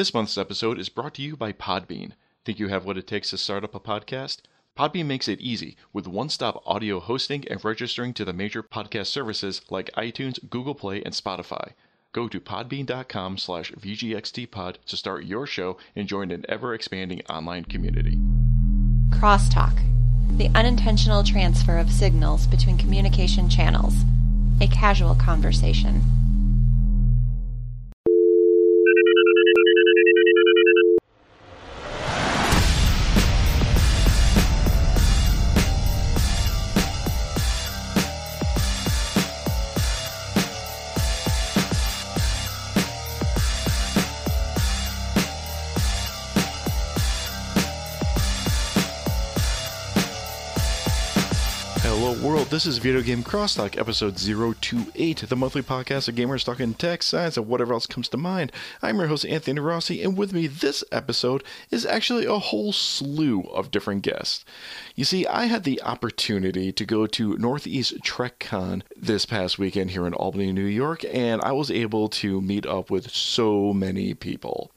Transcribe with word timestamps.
This 0.00 0.14
month's 0.14 0.38
episode 0.38 0.78
is 0.78 0.88
brought 0.88 1.12
to 1.16 1.22
you 1.22 1.36
by 1.36 1.52
Podbean. 1.52 2.12
Think 2.46 2.58
you 2.58 2.68
have 2.68 2.86
what 2.86 2.96
it 2.96 3.06
takes 3.06 3.28
to 3.28 3.36
start 3.36 3.64
up 3.64 3.74
a 3.74 3.80
podcast? 3.80 4.38
Podbean 4.74 5.04
makes 5.04 5.28
it 5.28 5.42
easy 5.42 5.76
with 5.92 6.08
one-stop 6.08 6.62
audio 6.64 7.00
hosting 7.00 7.46
and 7.48 7.62
registering 7.62 8.14
to 8.14 8.24
the 8.24 8.32
major 8.32 8.62
podcast 8.62 9.08
services 9.08 9.60
like 9.68 9.90
iTunes, 9.98 10.38
Google 10.48 10.74
Play, 10.74 11.02
and 11.02 11.12
Spotify. 11.12 11.72
Go 12.12 12.28
to 12.28 12.40
podbean.com 12.40 13.36
slash 13.36 13.72
vgxtpod 13.72 14.76
to 14.86 14.96
start 14.96 15.26
your 15.26 15.46
show 15.46 15.76
and 15.94 16.08
join 16.08 16.30
an 16.30 16.46
ever-expanding 16.48 17.20
online 17.28 17.66
community. 17.66 18.16
Crosstalk, 19.10 19.78
the 20.38 20.48
unintentional 20.54 21.22
transfer 21.22 21.76
of 21.76 21.92
signals 21.92 22.46
between 22.46 22.78
communication 22.78 23.50
channels, 23.50 23.96
a 24.62 24.66
casual 24.66 25.14
conversation. 25.14 26.19
This 52.50 52.66
is 52.66 52.78
Video 52.78 53.00
Game 53.00 53.22
Crosstalk, 53.22 53.78
episode 53.78 54.16
028, 54.16 55.18
the 55.28 55.36
monthly 55.36 55.62
podcast 55.62 56.08
of 56.08 56.16
gamers 56.16 56.44
talking 56.44 56.74
tech, 56.74 57.00
science, 57.00 57.36
and 57.36 57.46
whatever 57.46 57.72
else 57.72 57.86
comes 57.86 58.08
to 58.08 58.16
mind. 58.16 58.50
I'm 58.82 58.98
your 58.98 59.06
host, 59.06 59.24
Anthony 59.24 59.60
Rossi, 59.60 60.02
and 60.02 60.18
with 60.18 60.32
me 60.32 60.48
this 60.48 60.82
episode 60.90 61.44
is 61.70 61.86
actually 61.86 62.24
a 62.24 62.40
whole 62.40 62.72
slew 62.72 63.42
of 63.42 63.70
different 63.70 64.02
guests. 64.02 64.44
You 64.96 65.04
see, 65.04 65.28
I 65.28 65.44
had 65.44 65.62
the 65.62 65.80
opportunity 65.82 66.72
to 66.72 66.84
go 66.84 67.06
to 67.06 67.38
Northeast 67.38 67.98
TrekCon 68.02 68.82
this 68.96 69.26
past 69.26 69.60
weekend 69.60 69.92
here 69.92 70.04
in 70.04 70.14
Albany, 70.14 70.50
New 70.50 70.64
York, 70.64 71.04
and 71.12 71.40
I 71.42 71.52
was 71.52 71.70
able 71.70 72.08
to 72.08 72.40
meet 72.40 72.66
up 72.66 72.90
with 72.90 73.12
so 73.12 73.72
many 73.72 74.12
people. 74.12 74.72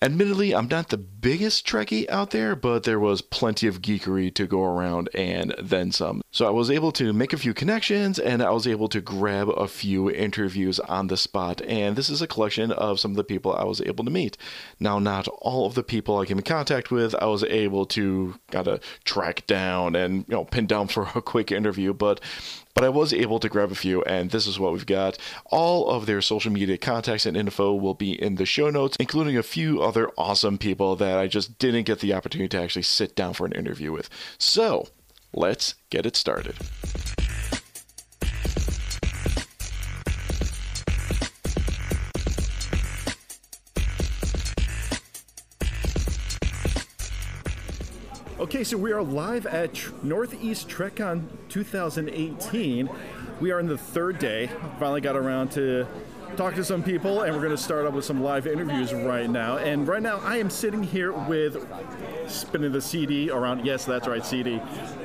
Admittedly, 0.00 0.54
I'm 0.54 0.68
not 0.68 0.90
the 0.90 0.96
biggest 0.96 1.66
Trekkie 1.66 2.08
out 2.08 2.30
there, 2.30 2.54
but 2.54 2.84
there 2.84 3.00
was 3.00 3.20
plenty 3.20 3.66
of 3.66 3.82
geekery 3.82 4.32
to 4.34 4.46
go 4.46 4.62
around 4.62 5.08
and 5.12 5.52
then 5.60 5.90
some. 5.90 6.22
So 6.30 6.46
I 6.46 6.50
was 6.50 6.70
able 6.70 6.92
to 6.92 7.12
make 7.12 7.32
a 7.32 7.36
few 7.36 7.52
connections 7.52 8.20
and 8.20 8.40
I 8.40 8.50
was 8.50 8.68
able 8.68 8.88
to 8.90 9.00
grab 9.00 9.48
a 9.48 9.66
few 9.66 10.08
interviews 10.08 10.78
on 10.78 11.08
the 11.08 11.16
spot. 11.16 11.60
And 11.62 11.96
this 11.96 12.08
is 12.10 12.22
a 12.22 12.28
collection 12.28 12.70
of 12.70 13.00
some 13.00 13.10
of 13.10 13.16
the 13.16 13.24
people 13.24 13.52
I 13.52 13.64
was 13.64 13.80
able 13.80 14.04
to 14.04 14.10
meet. 14.10 14.36
Now, 14.78 15.00
not 15.00 15.26
all 15.40 15.66
of 15.66 15.74
the 15.74 15.82
people 15.82 16.16
I 16.16 16.26
came 16.26 16.38
in 16.38 16.44
contact 16.44 16.92
with, 16.92 17.16
I 17.16 17.26
was 17.26 17.42
able 17.42 17.84
to 17.86 18.38
kind 18.52 18.68
of 18.68 18.80
track 19.02 19.48
down 19.48 19.96
and 19.96 20.24
you 20.28 20.34
know 20.34 20.44
pin 20.44 20.68
down 20.68 20.86
for 20.88 21.08
a 21.16 21.22
quick 21.22 21.50
interview, 21.50 21.92
but 21.92 22.20
but 22.78 22.84
I 22.84 22.90
was 22.90 23.12
able 23.12 23.40
to 23.40 23.48
grab 23.48 23.72
a 23.72 23.74
few, 23.74 24.02
and 24.04 24.30
this 24.30 24.46
is 24.46 24.60
what 24.60 24.72
we've 24.72 24.86
got. 24.86 25.18
All 25.46 25.90
of 25.90 26.06
their 26.06 26.22
social 26.22 26.52
media 26.52 26.78
contacts 26.78 27.26
and 27.26 27.36
info 27.36 27.74
will 27.74 27.94
be 27.94 28.12
in 28.12 28.36
the 28.36 28.46
show 28.46 28.70
notes, 28.70 28.96
including 29.00 29.36
a 29.36 29.42
few 29.42 29.82
other 29.82 30.10
awesome 30.16 30.58
people 30.58 30.94
that 30.94 31.18
I 31.18 31.26
just 31.26 31.58
didn't 31.58 31.86
get 31.86 31.98
the 31.98 32.14
opportunity 32.14 32.50
to 32.50 32.62
actually 32.62 32.82
sit 32.82 33.16
down 33.16 33.34
for 33.34 33.46
an 33.46 33.52
interview 33.52 33.90
with. 33.90 34.08
So, 34.38 34.86
let's 35.32 35.74
get 35.90 36.06
it 36.06 36.14
started. 36.14 36.54
Okay, 48.58 48.64
so 48.64 48.76
we 48.76 48.90
are 48.90 49.04
live 49.04 49.46
at 49.46 49.72
Tr- 49.72 49.92
Northeast 50.02 50.68
TrekCon 50.68 51.28
2018. 51.48 52.90
We 53.40 53.52
are 53.52 53.60
in 53.60 53.68
the 53.68 53.78
third 53.78 54.18
day. 54.18 54.50
Finally 54.80 55.00
got 55.00 55.14
around 55.14 55.52
to 55.52 55.86
talk 56.36 56.56
to 56.56 56.64
some 56.64 56.82
people, 56.82 57.22
and 57.22 57.32
we're 57.32 57.40
going 57.40 57.56
to 57.56 57.62
start 57.62 57.86
up 57.86 57.94
with 57.94 58.04
some 58.04 58.20
live 58.20 58.48
interviews 58.48 58.92
right 58.92 59.30
now. 59.30 59.58
And 59.58 59.86
right 59.86 60.02
now, 60.02 60.18
I 60.24 60.38
am 60.38 60.50
sitting 60.50 60.82
here 60.82 61.12
with 61.12 61.68
spinning 62.26 62.72
the 62.72 62.82
CD 62.82 63.30
around. 63.30 63.64
Yes, 63.64 63.84
that's 63.84 64.08
right, 64.08 64.26
CD. 64.26 64.60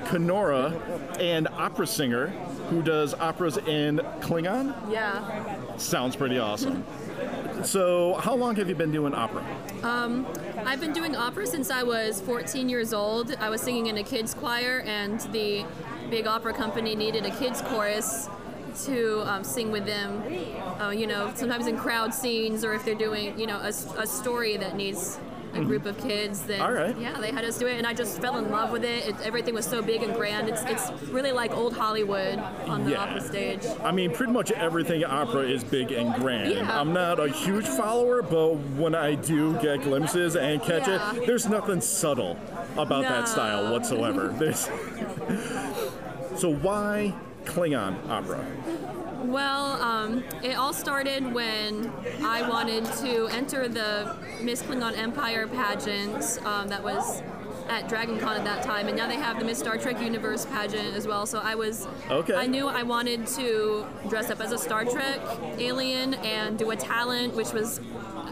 Kenora, 0.05 0.73
and 1.19 1.47
opera 1.49 1.85
singer 1.85 2.29
who 2.71 2.81
does 2.81 3.13
operas 3.13 3.57
in 3.57 3.97
Klingon. 4.19 4.73
Yeah. 4.91 5.77
Sounds 5.77 6.15
pretty 6.15 6.39
awesome. 6.39 6.83
So, 7.63 8.15
how 8.15 8.33
long 8.33 8.55
have 8.55 8.67
you 8.67 8.73
been 8.73 8.91
doing 8.91 9.13
opera? 9.13 9.45
Um, 9.83 10.25
I've 10.65 10.79
been 10.79 10.93
doing 10.93 11.15
opera 11.15 11.45
since 11.45 11.69
I 11.69 11.83
was 11.83 12.21
14 12.21 12.69
years 12.69 12.93
old. 12.93 13.35
I 13.35 13.49
was 13.49 13.61
singing 13.61 13.87
in 13.87 13.97
a 13.97 14.03
kids 14.03 14.33
choir, 14.33 14.81
and 14.85 15.19
the 15.31 15.65
big 16.09 16.25
opera 16.25 16.53
company 16.53 16.95
needed 16.95 17.25
a 17.25 17.31
kids 17.31 17.61
chorus 17.61 18.29
to 18.85 19.21
um, 19.29 19.43
sing 19.43 19.71
with 19.71 19.85
them. 19.85 20.23
Uh, 20.79 20.89
you 20.91 21.05
know, 21.05 21.31
sometimes 21.35 21.67
in 21.67 21.77
crowd 21.77 22.13
scenes, 22.13 22.63
or 22.63 22.73
if 22.73 22.85
they're 22.85 22.95
doing, 22.95 23.37
you 23.37 23.45
know, 23.45 23.57
a, 23.57 23.73
a 23.99 24.07
story 24.07 24.57
that 24.57 24.75
needs 24.75 25.19
a 25.53 25.57
mm-hmm. 25.57 25.67
group 25.67 25.85
of 25.85 25.97
kids. 25.97 26.43
Right. 26.47 26.97
yeah, 26.97 27.19
they 27.19 27.31
had 27.31 27.45
us 27.45 27.57
do 27.57 27.67
it, 27.67 27.77
and 27.77 27.85
I 27.85 27.93
just 27.93 28.19
fell 28.19 28.37
in 28.37 28.49
love 28.49 28.71
with 28.71 28.83
it. 28.83 29.07
it 29.07 29.15
everything 29.23 29.53
was 29.53 29.65
so 29.65 29.81
big 29.81 30.03
and 30.03 30.13
grand. 30.13 30.49
It's 30.49 30.63
it's 30.63 30.91
really 31.09 31.31
like 31.31 31.51
old 31.51 31.73
Hollywood 31.73 32.39
on 32.67 32.85
the 32.85 32.91
Yeah. 32.91 33.03
opera 33.03 33.21
stage. 33.21 33.61
I 33.83 33.91
mean, 33.91 34.11
pretty 34.11 34.31
much 34.31 34.51
everything 34.51 35.03
opera 35.03 35.43
is 35.43 35.63
big 35.63 35.91
and 35.91 36.13
grand. 36.15 36.51
Yeah. 36.51 36.79
I'm 36.79 36.93
not 36.93 37.19
a 37.19 37.27
huge 37.27 37.67
follower, 37.67 38.21
but 38.21 38.55
when 38.77 38.95
I 38.95 39.15
do 39.15 39.53
get 39.59 39.83
glimpses 39.83 40.35
and 40.35 40.61
catch 40.61 40.87
Yeah. 40.87 41.15
it, 41.15 41.25
there's 41.27 41.47
nothing 41.47 41.81
subtle 41.81 42.37
about 42.77 43.03
that 43.03 43.27
style 43.27 43.71
whatsoever. 43.71 44.27
There's 44.39 44.59
so 46.35 46.53
why 46.53 47.13
Klingon 47.45 48.09
opera? 48.09 48.45
Well, 49.23 49.81
um, 49.81 50.23
it 50.43 50.55
all 50.57 50.73
started 50.73 51.33
when 51.33 51.91
I 52.23 52.47
wanted 52.47 52.85
to 52.85 53.27
enter 53.27 53.67
the 53.69 54.15
Miss 54.41 54.61
Klingon 54.61 54.97
Empire 54.97 55.47
pageant 55.47 56.39
um, 56.45 56.67
that 56.67 56.83
was 56.83 57.21
at 57.69 57.87
Dragon 57.87 58.19
Con 58.19 58.35
at 58.35 58.43
that 58.43 58.63
time, 58.63 58.89
and 58.89 58.97
now 58.97 59.07
they 59.07 59.15
have 59.15 59.39
the 59.39 59.45
Miss 59.45 59.57
Star 59.57 59.77
Trek 59.77 60.01
Universe 60.01 60.45
pageant 60.47 60.93
as 60.93 61.07
well. 61.07 61.25
So 61.25 61.39
I 61.39 61.55
was, 61.55 61.87
Okay. 62.11 62.35
I 62.35 62.45
knew 62.47 62.67
I 62.67 62.83
wanted 62.83 63.25
to 63.27 63.85
dress 64.09 64.29
up 64.29 64.41
as 64.41 64.51
a 64.51 64.57
Star 64.57 64.83
Trek 64.83 65.21
alien 65.57 66.15
and 66.15 66.59
do 66.59 66.71
a 66.71 66.75
talent, 66.75 67.33
which 67.33 67.53
was 67.53 67.79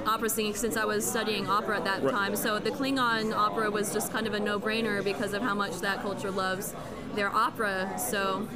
opera 0.05 0.29
singing 0.29 0.55
since 0.55 0.75
I 0.75 0.83
was 0.83 1.09
studying 1.09 1.47
opera 1.47 1.77
at 1.77 1.85
that 1.85 2.03
Right. 2.03 2.11
time. 2.13 2.35
So 2.35 2.59
the 2.59 2.71
Klingon 2.71 3.33
opera 3.33 3.71
was 3.71 3.93
just 3.93 4.11
kind 4.11 4.27
of 4.27 4.33
a 4.33 4.39
no-brainer 4.39 5.01
because 5.03 5.33
of 5.33 5.41
how 5.41 5.55
much 5.55 5.79
that 5.79 6.01
culture 6.01 6.31
loves 6.31 6.73
their 7.15 7.33
opera. 7.35 7.97
So 7.97 8.47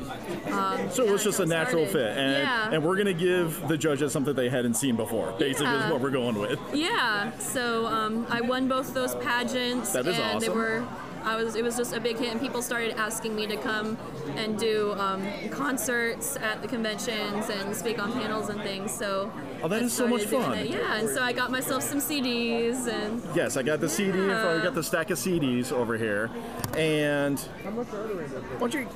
um, 0.52 0.90
So 0.92 1.06
it 1.06 1.12
was 1.12 1.24
just 1.24 1.40
a 1.40 1.46
natural 1.46 1.86
started. 1.88 2.14
fit, 2.14 2.18
and 2.18 2.32
yeah. 2.44 2.72
and 2.72 2.84
we're 2.84 2.96
gonna 2.98 3.14
give 3.14 3.68
the 3.68 3.78
judges 3.78 4.12
something 4.12 4.34
they 4.36 4.50
hadn't 4.50 4.76
seen 4.76 4.96
before. 4.96 5.34
Basically, 5.38 5.74
is 5.74 5.92
what 5.92 6.02
we're 6.02 6.10
going 6.12 6.38
with. 6.40 6.60
Yeah, 6.74 7.38
so 7.38 7.86
um, 7.88 8.26
I 8.30 8.42
won 8.42 8.68
both 8.68 8.94
those 8.94 9.16
pageants, 9.16 9.94
That 9.94 10.08
is 10.08 10.18
and 10.18 10.42
they 10.42 10.50
were. 10.50 10.84
I 11.26 11.36
was. 11.36 11.56
It 11.56 11.64
was 11.64 11.76
just 11.76 11.94
a 11.94 12.00
big 12.00 12.18
hit, 12.18 12.32
and 12.32 12.40
people 12.40 12.62
started 12.62 12.92
asking 12.98 13.36
me 13.36 13.48
to 13.48 13.58
come 13.58 13.98
and 14.36 14.58
do 14.58 14.94
um, 14.94 15.26
concerts 15.50 16.38
at 16.38 16.62
the 16.62 16.68
conventions 16.68 17.50
and 17.50 17.76
speak 17.76 18.02
on 18.02 18.14
panels 18.14 18.50
and 18.50 18.62
things. 18.62 18.92
So. 18.92 19.32
Oh, 19.64 19.68
that 19.68 19.82
I 19.82 19.86
is 19.86 19.94
so 19.94 20.08
much 20.08 20.26
fun. 20.26 20.58
it. 20.58 20.70
Yeah, 20.70 20.96
and 20.96 21.10
so 21.10 21.24
I 21.24 21.34
got 21.34 21.50
myself 21.50 21.82
some 21.82 21.98
CDs, 21.98 22.88
and 22.88 23.22
Yes, 23.36 23.58
I 23.58 23.64
got 23.64 23.80
the 23.80 23.90
CD. 23.90 24.20
I 24.32 24.62
got 24.64 24.76
the 24.76 24.84
stack 24.84 25.10
of 25.10 25.18
CDs 25.18 25.72
over 25.72 25.98
here, 25.98 26.30
and 26.78 27.40
why 27.40 28.68
don't 28.68 28.74
you 28.74 28.88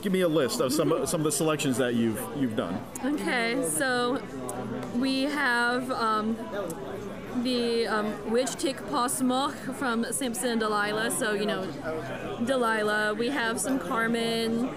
give 0.00 0.12
me 0.12 0.20
a 0.20 0.28
list 0.28 0.60
of 0.60 0.72
some 0.72 1.06
some 1.06 1.20
of 1.20 1.24
the 1.24 1.32
selections 1.32 1.76
that 1.78 1.94
you've 1.94 2.20
you've 2.36 2.56
done? 2.56 2.80
Okay, 3.04 3.62
so 3.68 4.22
we 4.96 5.22
have 5.22 5.90
um, 5.90 6.36
the 7.42 7.86
um, 7.86 8.30
Witch 8.30 8.54
Tick 8.56 8.76
Posmoch 8.88 9.54
from 9.76 10.04
Samson 10.12 10.50
and 10.50 10.60
Delilah. 10.60 11.10
So, 11.10 11.32
you 11.32 11.46
know, 11.46 11.66
Delilah. 12.44 13.14
We 13.14 13.28
have 13.28 13.60
some 13.60 13.78
Carmen. 13.78 14.68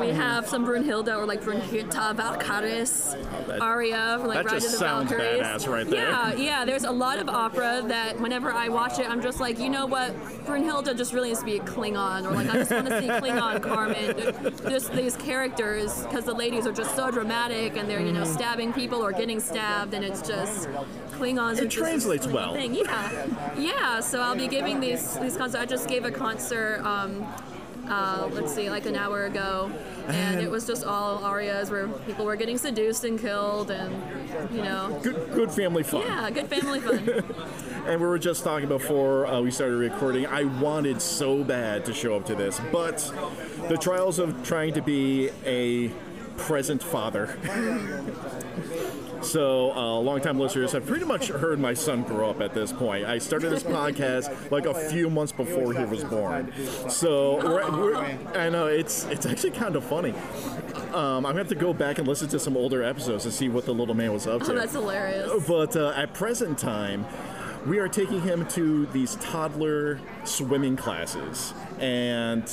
We 0.00 0.08
have 0.10 0.48
some 0.48 0.66
Brunhilde 0.66 1.08
or 1.16 1.26
like 1.26 1.42
Brunhilda 1.42 2.14
Valkyris 2.16 3.16
that- 3.46 3.60
aria 3.60 4.16
from 4.18 4.28
like 4.28 4.38
that 4.38 4.46
Ride 4.46 4.54
just 4.60 4.66
of 4.66 4.72
the 4.72 4.78
sounds 4.78 5.10
Valkyries. 5.10 5.40
badass 5.42 5.68
right 5.72 5.86
there. 5.88 6.08
Yeah, 6.08 6.34
yeah. 6.34 6.64
There's 6.64 6.84
a 6.84 6.90
lot 6.90 7.18
of 7.18 7.28
opera 7.28 7.82
that 7.86 8.20
whenever 8.20 8.52
I 8.52 8.68
watch 8.68 8.98
it, 8.98 9.08
I'm 9.08 9.22
just 9.22 9.40
like, 9.40 9.58
you 9.58 9.68
know 9.68 9.86
what? 9.86 10.14
Brunhilde 10.44 10.96
just 10.96 11.12
really 11.12 11.28
needs 11.28 11.40
to 11.40 11.46
be 11.46 11.56
a 11.56 11.60
Klingon, 11.60 12.24
or 12.26 12.32
like 12.32 12.48
I 12.50 12.54
just 12.54 12.70
want 12.70 12.86
to 12.88 13.00
see 13.00 13.08
Klingon 13.08 13.62
Carmen. 13.62 14.54
Just 14.68 14.92
these 14.92 15.16
characters, 15.16 16.02
because 16.04 16.24
the 16.24 16.34
ladies 16.34 16.66
are 16.66 16.72
just 16.72 16.94
so 16.96 17.10
dramatic 17.10 17.76
and 17.76 17.88
they're 17.88 18.00
you 18.00 18.12
know 18.12 18.24
stabbing 18.24 18.72
people 18.72 19.02
or 19.04 19.12
getting 19.12 19.40
stabbed, 19.40 19.94
and 19.94 20.04
it's 20.04 20.20
just 20.26 20.68
Klingons. 21.12 21.58
It 21.58 21.64
are 21.64 21.68
just 21.68 21.76
translates 21.88 22.26
well. 22.26 22.54
Thing. 22.54 22.74
Yeah, 22.74 23.26
yeah. 23.56 24.00
So 24.00 24.20
I'll 24.20 24.36
be 24.36 24.48
giving 24.48 24.80
these 24.80 25.18
these 25.18 25.36
concerts. 25.36 25.62
I 25.62 25.66
just 25.66 25.88
gave 25.88 26.04
a 26.04 26.10
concert. 26.10 26.80
Um, 26.84 27.26
uh, 27.88 28.30
let's 28.32 28.54
see, 28.54 28.70
like 28.70 28.86
an 28.86 28.96
hour 28.96 29.26
ago, 29.26 29.70
and 30.08 30.40
it 30.40 30.50
was 30.50 30.66
just 30.66 30.84
all 30.84 31.22
arias 31.22 31.70
where 31.70 31.86
people 32.06 32.24
were 32.24 32.34
getting 32.34 32.56
seduced 32.56 33.04
and 33.04 33.20
killed, 33.20 33.70
and 33.70 33.92
you 34.50 34.62
know, 34.62 34.98
Good, 35.02 35.30
good 35.34 35.50
family 35.50 35.82
fun. 35.82 36.00
yeah, 36.00 36.30
good 36.30 36.48
family 36.48 36.80
fun. 36.80 37.22
And 37.86 38.00
we 38.00 38.06
were 38.06 38.18
just 38.18 38.42
talking 38.42 38.66
before 38.68 39.26
uh, 39.26 39.42
we 39.42 39.50
started 39.50 39.76
recording. 39.76 40.24
I 40.26 40.44
wanted 40.44 41.02
so 41.02 41.44
bad 41.44 41.84
to 41.84 41.92
show 41.92 42.16
up 42.16 42.24
to 42.26 42.34
this, 42.34 42.58
but 42.72 42.96
the 43.68 43.76
trials 43.76 44.18
of 44.18 44.42
trying 44.42 44.72
to 44.72 44.80
be 44.80 45.28
a 45.44 45.88
present 46.36 46.82
father. 46.82 47.38
So, 49.22 49.72
uh, 49.72 49.98
longtime 50.00 50.38
listeners 50.38 50.72
have 50.72 50.84
pretty 50.86 51.06
much 51.06 51.28
heard 51.28 51.58
my 51.58 51.72
son 51.72 52.02
grow 52.02 52.28
up 52.28 52.42
at 52.42 52.52
this 52.52 52.72
point. 52.72 53.06
I 53.06 53.18
started 53.18 53.50
this 53.50 53.62
podcast 53.62 54.50
like 54.50 54.66
a 54.66 54.74
few 54.74 55.08
months 55.08 55.32
before 55.32 55.72
he 55.72 55.84
was 55.84 56.04
born. 56.04 56.52
So, 56.90 57.36
we're, 57.36 57.70
we're, 57.70 57.96
I 58.34 58.50
know 58.50 58.66
it's 58.66 59.04
it's 59.06 59.24
actually 59.24 59.52
kind 59.52 59.76
of 59.76 59.84
funny. 59.84 60.12
Um, 60.92 61.24
I'm 61.24 61.32
gonna 61.32 61.38
have 61.38 61.48
to 61.48 61.54
go 61.54 61.72
back 61.72 61.98
and 61.98 62.06
listen 62.06 62.28
to 62.28 62.38
some 62.38 62.56
older 62.56 62.82
episodes 62.82 63.24
to 63.24 63.32
see 63.32 63.48
what 63.48 63.64
the 63.64 63.72
little 63.72 63.94
man 63.94 64.12
was 64.12 64.26
up 64.26 64.42
to. 64.42 64.52
Oh, 64.52 64.54
that's 64.54 64.72
hilarious. 64.72 65.46
But 65.48 65.74
uh, 65.74 65.94
at 65.96 66.12
present 66.12 66.58
time, 66.58 67.06
we 67.66 67.78
are 67.78 67.88
taking 67.88 68.20
him 68.20 68.46
to 68.48 68.86
these 68.86 69.16
toddler 69.16 70.00
swimming 70.24 70.76
classes. 70.76 71.54
And 71.78 72.44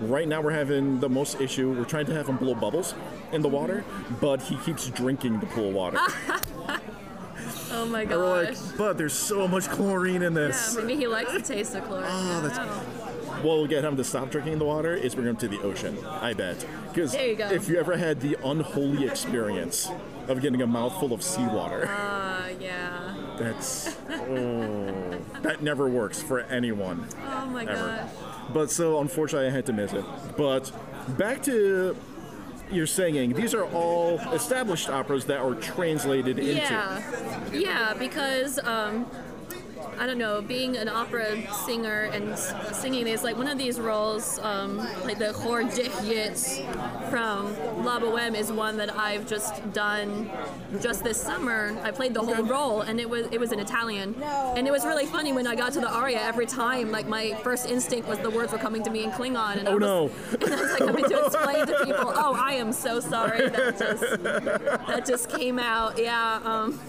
right 0.00 0.26
now 0.28 0.40
we're 0.40 0.50
having 0.52 1.00
the 1.00 1.08
most 1.08 1.40
issue. 1.40 1.72
We're 1.72 1.84
trying 1.84 2.06
to 2.06 2.14
have 2.14 2.28
him 2.28 2.36
blow 2.36 2.54
bubbles 2.54 2.94
in 3.32 3.42
the 3.42 3.48
water, 3.48 3.84
but 4.20 4.42
he 4.42 4.56
keeps 4.58 4.88
drinking 4.90 5.40
the 5.40 5.46
pool 5.46 5.72
water. 5.72 5.98
Oh 7.76 7.84
my 7.86 8.02
And 8.02 8.10
we're 8.10 8.44
gosh. 8.46 8.60
like, 8.60 8.78
but 8.78 8.96
there's 8.98 9.12
so 9.12 9.48
much 9.48 9.68
chlorine 9.68 10.22
in 10.22 10.32
this. 10.32 10.54
Yeah, 10.70 10.74
this. 10.80 10.84
maybe 10.86 10.96
he 11.00 11.06
likes 11.08 11.32
the 11.32 11.42
taste 11.42 11.74
of 11.74 11.84
chlorine. 11.84 12.04
Oh, 12.08 12.38
I 12.38 12.40
that's- 12.40 12.56
don't 12.56 12.66
know. 12.68 13.32
What 13.42 13.56
will 13.58 13.66
get 13.66 13.84
him 13.84 13.96
to 13.96 14.04
stop 14.04 14.30
drinking 14.30 14.58
the 14.58 14.64
water 14.64 14.94
is 14.94 15.14
bring 15.16 15.26
him 15.26 15.36
to 15.36 15.48
the 15.48 15.60
ocean, 15.60 15.98
I 16.06 16.32
bet. 16.34 16.64
Because 16.88 17.12
There 17.12 17.26
you 17.26 17.34
go. 17.34 17.48
if 17.50 17.68
you 17.68 17.76
ever 17.78 17.96
had 17.96 18.20
the 18.20 18.38
unholy 18.44 19.06
experience 19.08 19.90
of 20.28 20.40
getting 20.40 20.62
a 20.62 20.66
mouthful 20.66 21.12
of 21.12 21.22
seawater, 21.22 21.86
Uh, 21.88 22.48
yeah. 22.60 23.14
that's. 23.38 23.96
Oh, 24.10 25.18
that 25.42 25.60
never 25.62 25.88
works 25.88 26.22
for 26.22 26.40
anyone. 26.42 27.06
Oh 27.26 27.46
my 27.46 27.64
ever. 27.64 27.74
gosh. 27.74 28.10
But 28.52 28.70
so 28.70 29.00
unfortunately, 29.00 29.48
I 29.48 29.50
had 29.50 29.66
to 29.66 29.72
miss 29.72 29.92
it. 29.92 30.04
But 30.36 30.70
back 31.16 31.42
to 31.44 31.96
your 32.70 32.86
singing. 32.86 33.32
These 33.32 33.54
are 33.54 33.64
all 33.66 34.18
established 34.32 34.88
operas 34.88 35.26
that 35.26 35.38
are 35.38 35.54
translated 35.54 36.38
into. 36.38 36.54
Yeah, 36.54 37.50
yeah, 37.52 37.94
because 37.94 38.58
um, 38.60 39.06
I 39.98 40.06
don't 40.06 40.18
know, 40.18 40.42
being 40.42 40.76
an 40.76 40.88
opera 40.88 41.26
singer 41.64 42.02
and 42.12 42.36
singing 42.38 43.06
is 43.06 43.22
like 43.22 43.36
one 43.36 43.48
of 43.48 43.58
these 43.58 43.80
roles, 43.80 44.38
um, 44.40 44.78
like 45.04 45.18
the 45.18 45.32
Hor 45.32 45.62
Yitz 45.62 46.60
from 47.10 47.54
La 47.84 47.98
Boheme 48.00 48.34
is 48.34 48.50
one 48.52 48.76
that 48.78 48.94
I've 48.96 49.26
just 49.26 49.72
done 49.72 50.30
just 50.80 51.04
this 51.04 51.20
summer. 51.20 51.76
I 51.82 51.90
played 51.90 52.14
the 52.14 52.20
whole 52.20 52.44
role, 52.44 52.80
and 52.82 53.00
it 53.00 53.08
was 53.08 53.26
it 53.30 53.38
was 53.38 53.52
in 53.52 53.58
Italian, 53.60 54.14
and 54.22 54.66
it 54.66 54.70
was 54.70 54.84
really 54.84 55.06
funny 55.06 55.32
when 55.32 55.46
I 55.46 55.54
got 55.54 55.72
to 55.74 55.80
the 55.80 55.90
aria. 55.90 56.20
Every 56.20 56.46
time, 56.46 56.90
like 56.90 57.06
my 57.06 57.34
first 57.42 57.66
instinct 57.68 58.08
was 58.08 58.18
the 58.18 58.30
words 58.30 58.52
were 58.52 58.58
coming 58.58 58.82
to 58.84 58.90
me 58.90 59.04
in 59.04 59.10
Klingon, 59.12 59.58
and 59.58 59.68
I 59.68 59.72
Oh 59.72 59.76
was, 59.76 59.80
no! 59.80 60.10
and 60.40 60.52
I 60.54 60.60
was 60.60 60.70
like 60.72 60.82
having 60.88 61.04
to 61.04 61.26
explain 61.26 61.66
to 61.66 61.84
people, 61.84 62.12
"Oh, 62.14 62.34
I 62.38 62.54
am 62.54 62.72
so 62.72 63.00
sorry 63.00 63.48
that 63.48 63.78
just 63.78 64.22
that 64.22 65.06
just 65.06 65.28
came 65.30 65.58
out." 65.58 65.98
Yeah, 65.98 66.40
um, 66.44 66.80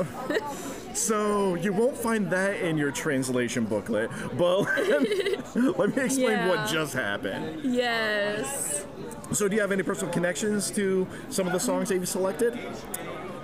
So 0.93 1.55
you 1.55 1.73
won't 1.73 1.97
find 1.97 2.29
that 2.31 2.61
in 2.61 2.77
your 2.77 2.91
translation 2.95 3.65
booklet. 3.65 4.09
But 4.37 4.61
let 5.55 5.95
me 5.95 6.03
explain 6.03 6.29
Yeah. 6.31 6.47
what 6.47 6.67
just 6.69 6.93
happened. 6.93 7.61
yes. 7.73 8.85
So 9.31 9.47
do 9.47 9.55
you 9.55 9.61
have 9.61 9.71
any 9.71 9.83
personal 9.83 10.13
connections 10.13 10.71
to 10.71 11.07
some 11.29 11.45
of 11.47 11.53
the 11.53 11.59
songs 11.59 11.89
that 11.89 11.95
you've 11.95 12.07
selected? 12.07 12.57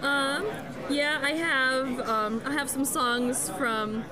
Um, 0.02 0.46
yeah, 0.90 1.20
I 1.24 1.32
have. 1.32 2.00
Um, 2.08 2.42
I 2.46 2.54
have 2.54 2.70
some 2.70 2.86
songs 2.86 3.50
from 3.58 4.04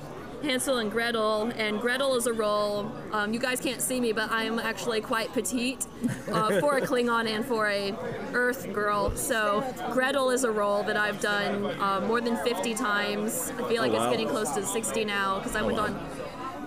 Hansel 0.42 0.78
and 0.78 0.92
Gretel, 0.92 1.52
and 1.58 1.80
Gretel 1.82 2.16
is 2.16 2.26
a 2.26 2.34
role. 2.34 2.92
Um, 3.12 3.34
you 3.34 3.40
guys 3.40 3.60
can't 3.60 3.82
see 3.82 4.00
me, 4.00 4.12
but 4.14 4.32
I'm 4.32 4.58
actually 4.60 5.02
quite 5.02 5.34
petite 5.34 5.86
uh, 6.32 6.60
for 6.62 6.78
a 6.78 6.82
Klingon 6.82 7.28
and 7.28 7.46
for 7.46 7.68
a 7.68 7.94
Earth 8.34 8.72
girl. 8.74 9.16
So 9.16 9.64
Gretel 9.92 10.30
is 10.32 10.44
a 10.44 10.52
role 10.52 10.84
that 10.84 10.96
I've 10.98 11.20
done 11.20 11.66
uh, 11.82 12.02
more 12.02 12.22
than 12.22 12.38
50 12.38 12.74
times. 12.76 13.52
I 13.58 13.68
feel 13.68 13.82
like 13.82 13.92
Oh, 13.92 13.96
wow. 13.96 14.04
it's 14.04 14.12
getting 14.12 14.30
close 14.30 14.52
to 14.52 14.66
60 14.66 15.04
now 15.06 15.40
because 15.40 15.56
I 15.56 15.62
went 15.62 15.78
wow. 15.78 15.96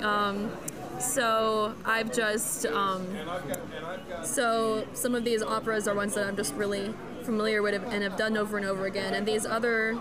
on. 0.00 0.04
Um, 0.04 0.50
so 0.98 1.74
I've 1.84 2.12
just 2.12 2.66
um, 2.66 3.06
so 4.22 4.86
some 4.92 5.14
of 5.14 5.24
these 5.24 5.42
operas 5.42 5.88
are 5.88 5.94
ones 5.94 6.14
that 6.14 6.26
I'm 6.26 6.36
just 6.36 6.54
really 6.54 6.94
familiar 7.22 7.62
with 7.62 7.82
and 7.90 8.02
have 8.02 8.16
done 8.16 8.36
over 8.36 8.56
and 8.56 8.66
over 8.66 8.86
again, 8.86 9.14
and 9.14 9.26
these 9.26 9.46
other. 9.46 9.96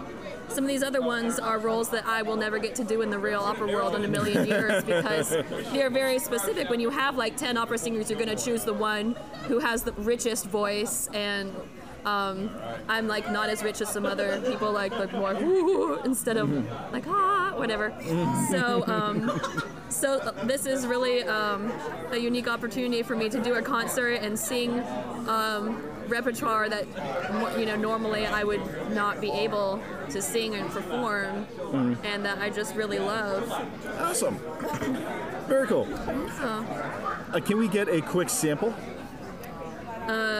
Some 0.52 0.66
of 0.66 0.68
these 0.68 0.84
other 0.84 1.02
ones 1.02 1.40
are 1.40 1.60
roles 1.60 1.90
that 1.90 2.06
I 2.06 2.22
will 2.22 2.36
never 2.36 2.60
get 2.60 2.76
to 2.76 2.84
do 2.84 3.02
in 3.02 3.10
the 3.10 3.18
real 3.18 3.40
opera 3.40 3.68
world 3.68 3.96
in 3.96 4.04
a 4.04 4.08
million 4.08 4.46
years 4.54 4.84
because 4.84 5.30
they're 5.30 5.90
very 5.90 6.20
specific. 6.20 6.70
When 6.70 6.80
you 6.80 6.90
have 6.90 7.16
like 7.16 7.38
10 7.38 7.58
opera 7.58 7.78
singers, 7.78 8.10
you're 8.10 8.20
going 8.20 8.36
to 8.36 8.44
choose 8.44 8.64
the 8.64 8.74
one 8.74 9.16
who 9.48 9.60
has 9.60 9.84
the 9.84 9.94
richest 9.94 10.46
voice 10.46 11.08
and 11.14 11.56
um, 12.06 12.50
I'm 12.90 13.08
like 13.08 13.32
not 13.32 13.50
as 13.50 13.64
rich 13.64 13.80
as 13.82 13.90
some 13.90 14.06
other 14.06 14.42
people, 14.42 14.72
like 14.72 14.92
like 14.92 15.14
more 15.14 15.36
instead 16.04 16.38
of 16.38 16.50
like 16.92 17.06
ah 17.08 17.54
whatever. 17.56 17.94
So 18.50 18.84
um, 18.88 19.40
so 19.90 20.34
this 20.46 20.66
is 20.66 20.88
really 20.88 21.24
um, 21.24 21.72
a 22.10 22.18
unique 22.18 22.48
opportunity 22.48 23.04
for 23.04 23.16
me 23.16 23.30
to 23.30 23.40
do 23.42 23.54
a 23.54 23.62
concert 23.62 24.14
and 24.14 24.38
sing 24.38 24.80
um, 25.28 25.82
repertoire 26.12 26.70
that 26.70 26.86
you 27.58 27.66
know 27.66 27.76
normally 27.76 28.26
I 28.28 28.44
would 28.44 28.62
not 28.92 29.20
be 29.22 29.32
able 29.32 29.82
to 30.10 30.22
sing 30.22 30.56
and 30.56 30.70
perform, 30.70 31.48
and 32.04 32.24
that 32.26 32.38
I 32.40 32.50
just 32.50 32.76
really 32.76 33.00
love. 33.00 33.50
Awesome. 34.00 34.38
Very 35.48 35.68
cool. 35.68 35.88
Uh, 36.40 37.40
can 37.40 37.58
we 37.58 37.68
get 37.68 37.88
a 37.88 38.02
quick 38.02 38.30
sample? 38.30 38.74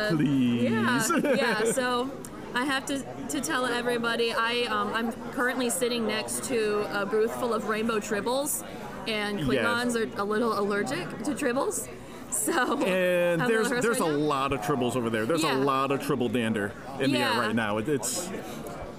Please. 0.10 0.70
Uh, 1.10 1.22
Yeah, 1.24 1.34
yeah. 1.36 1.64
So 1.74 2.12
I 2.54 2.66
have 2.66 2.86
to, 2.88 3.00
to 3.30 3.40
tell 3.40 3.66
everybody 3.66 4.34
I 4.34 4.64
um, 4.70 4.94
I'm 4.94 5.12
currently 5.32 5.70
sitting 5.70 6.06
next 6.06 6.44
to 6.46 6.86
a 7.02 7.06
booth 7.06 7.34
full 7.40 7.54
of 7.54 7.70
rainbow 7.70 8.00
tribbles, 8.00 8.64
and 9.08 9.40
Klingons 9.40 9.96
are 9.96 10.22
a 10.22 10.24
little 10.26 10.60
allergic 10.60 11.08
to 11.24 11.32
tribbles. 11.32 11.88
So 12.32 12.78
And 12.84 13.42
there's 13.42 13.70
there's 13.70 14.00
a 14.00 14.08
now. 14.08 14.16
lot 14.16 14.54
of 14.54 14.62
tribbles 14.62 14.96
over 14.96 15.10
there. 15.10 15.26
There's 15.26 15.44
Yeah. 15.44 15.58
a 15.58 15.60
lot 15.60 15.92
of 15.92 16.02
tribble 16.02 16.30
dander 16.30 16.72
in 17.00 17.12
the 17.12 17.20
air 17.20 17.32
right 17.40 17.56
now. 17.56 17.78
It, 17.78 17.90
it's 17.90 18.30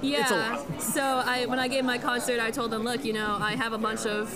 Yeah. 0.02 0.58
So 0.78 1.22
I, 1.24 1.46
when 1.46 1.58
I 1.58 1.68
gave 1.68 1.84
my 1.84 1.98
concert, 1.98 2.40
I 2.40 2.50
told 2.50 2.70
them, 2.70 2.82
look, 2.82 3.04
you 3.04 3.12
know, 3.12 3.38
I 3.40 3.56
have 3.56 3.72
a 3.72 3.78
bunch 3.78 4.06
of 4.06 4.30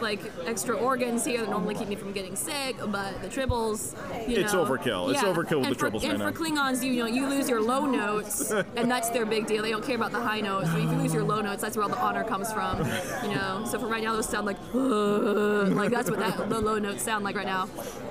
like 0.00 0.20
extra 0.46 0.76
organs 0.76 1.24
here 1.24 1.40
that 1.40 1.50
normally 1.50 1.74
keep 1.74 1.88
me 1.88 1.96
from 1.96 2.12
getting 2.12 2.36
sick, 2.36 2.76
but 2.86 3.20
the 3.22 3.28
tribbles, 3.28 3.94
you 4.28 4.38
It's 4.38 4.52
know, 4.52 4.64
overkill. 4.64 5.10
It's 5.10 5.22
overkill 5.22 5.60
with 5.60 5.66
and 5.66 5.74
the 5.74 5.78
for, 5.78 5.90
tribbles 5.90 6.04
And 6.04 6.20
right 6.20 6.34
for 6.34 6.48
now. 6.50 6.70
Klingons, 6.70 6.82
you 6.82 6.96
know, 6.96 7.06
you 7.06 7.28
lose 7.28 7.48
your 7.48 7.60
low 7.60 7.86
notes, 7.86 8.50
and 8.76 8.90
that's 8.90 9.10
their 9.10 9.26
big 9.26 9.46
deal. 9.46 9.62
They 9.62 9.70
don't 9.70 9.84
care 9.84 9.96
about 9.96 10.12
the 10.12 10.20
high 10.20 10.40
notes. 10.40 10.68
But 10.70 10.80
if 10.80 10.90
you 10.90 10.96
lose 10.96 11.12
your 11.12 11.24
low 11.24 11.40
notes, 11.40 11.62
that's 11.62 11.76
where 11.76 11.84
all 11.84 11.90
the 11.90 11.98
honor 11.98 12.24
comes 12.24 12.52
from. 12.52 12.78
You 13.22 13.34
know. 13.34 13.64
So 13.70 13.78
for 13.78 13.86
right 13.86 14.02
now, 14.02 14.14
those 14.14 14.28
sound 14.28 14.46
like 14.46 14.56
like 14.72 15.90
that's 15.90 16.10
what 16.10 16.18
that 16.18 16.48
the 16.48 16.60
low 16.60 16.78
notes 16.78 17.02
sound 17.02 17.24
like 17.24 17.36
right 17.36 17.46
now. 17.46 17.68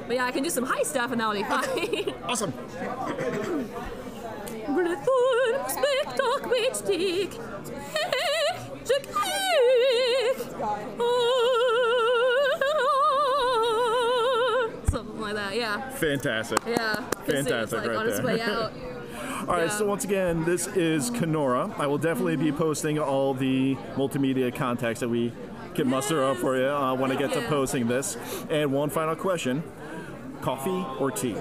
But 0.07 0.15
yeah, 0.15 0.25
I 0.25 0.31
can 0.31 0.43
do 0.43 0.50
some 0.50 0.65
high 0.65 0.83
stuff, 0.83 1.12
and 1.12 1.19
that'll 1.19 1.33
be 1.33 1.43
fine. 2.03 2.13
awesome. 2.27 2.53
Spektak 5.67 6.41
bitchtik. 6.50 7.39
Something 14.89 15.20
like 15.22 15.34
that, 15.36 15.55
yeah. 15.55 15.89
Fantastic. 15.91 16.60
Yeah. 16.67 16.96
Fantastic 17.25 17.79
like 17.79 17.88
right 17.89 17.98
on 17.98 18.08
there. 18.08 18.24
way 18.24 18.41
out. 18.41 18.72
All 19.48 19.55
right, 19.55 19.63
Yeah. 19.67 19.70
so 19.70 19.86
once 19.86 20.03
again, 20.03 20.43
this 20.46 20.67
is 20.67 21.10
Kenora. 21.10 21.74
I 21.77 21.88
will 21.88 21.98
definitely 21.98 22.38
be 22.38 22.51
posting 22.51 22.98
all 23.00 23.34
the 23.34 23.75
multimedia 23.96 24.53
contacts 24.55 25.01
that 25.01 25.10
we 25.10 25.34
can 25.75 25.89
muster 25.89 26.24
up 26.24 26.38
for 26.38 26.55
you 26.58 26.65
uh, 26.67 26.93
when 26.96 27.12
I 27.12 27.15
get 27.15 27.34
to 27.34 27.41
posting 27.48 27.88
this. 27.88 28.15
And 28.50 28.72
one 28.72 28.89
final 28.89 29.15
question 29.15 29.63
coffee 30.41 30.86
or 31.00 31.10
tea? 31.12 31.36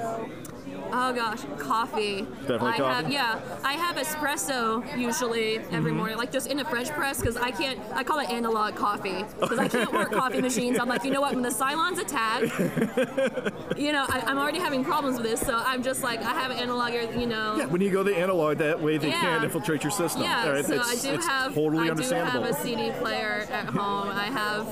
Oh 0.93 1.13
gosh, 1.13 1.41
coffee. 1.59 2.23
Definitely 2.43 2.69
I 2.73 2.77
coffee? 2.77 3.03
Have, 3.05 3.11
yeah, 3.13 3.41
I 3.65 3.73
have 3.75 3.97
espresso 3.97 4.83
usually 4.99 5.59
every 5.71 5.91
Mm-hmm. 5.93 5.97
morning, 5.97 6.17
like 6.19 6.31
just 6.33 6.47
in 6.49 6.61
a 6.61 6.65
French 6.65 6.91
press 6.91 7.19
because 7.19 7.37
I 7.37 7.51
can't. 7.51 7.79
I 7.95 8.05
call 8.05 8.19
it 8.21 8.31
analog 8.31 8.75
coffee 8.77 9.25
because 9.41 9.59
I 9.59 9.69
can't 9.69 9.93
work 9.93 10.13
coffee 10.13 10.41
machines. 10.41 10.79
I'm 10.79 10.89
like, 10.89 11.05
you 11.05 11.11
know 11.11 11.21
what? 11.21 11.35
When 11.35 11.43
the 11.43 11.49
Cylons 11.51 11.99
attack, 11.99 12.43
you 13.79 13.93
know, 13.93 14.05
I, 14.09 14.23
I'm 14.27 14.39
already 14.39 14.59
having 14.59 14.85
problems 14.85 15.19
with 15.19 15.27
this, 15.27 15.41
so 15.41 15.55
I'm 15.67 15.83
just 15.83 16.03
like, 16.03 16.21
I 16.21 16.33
have 16.33 16.51
an 16.51 16.59
analog. 16.59 16.93
You 16.93 17.27
know. 17.27 17.57
Yeah, 17.57 17.67
when 17.67 17.81
you 17.81 17.91
go 17.91 18.03
the 18.03 18.17
analog, 18.17 18.59
that 18.59 18.81
way 18.81 18.99
they 18.99 19.09
Yeah. 19.09 19.21
can't 19.21 19.45
infiltrate 19.45 19.83
your 19.83 19.91
system. 19.93 20.23
Yeah, 20.23 20.49
right, 20.49 20.65
so 20.65 20.75
it's, 20.75 21.07
I 21.07 21.11
do 21.13 21.19
have 21.23 21.55
totally 21.55 21.91
I 21.91 21.95
do 21.95 22.03
have 22.15 22.45
a 22.45 22.53
CD 22.55 22.91
player 22.99 23.47
at 23.51 23.67
home. 23.67 24.09
I 24.09 24.25
have 24.25 24.67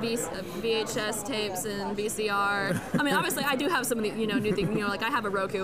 v- 0.00 0.16
VHS 0.62 1.24
tapes 1.26 1.64
and 1.64 1.96
VCR. 1.96 2.78
I 2.98 3.02
mean, 3.02 3.14
obviously, 3.14 3.44
I 3.44 3.56
do 3.56 3.68
have 3.68 3.86
some 3.86 3.98
of 3.98 4.04
the 4.04 4.10
you 4.20 4.26
know 4.26 4.38
new 4.38 4.52
things. 4.52 4.68
You 4.70 4.80
know, 4.82 4.88
like 4.88 5.02
I 5.02 5.08
have 5.10 5.24
a 5.24 5.30
Roku 5.30 5.63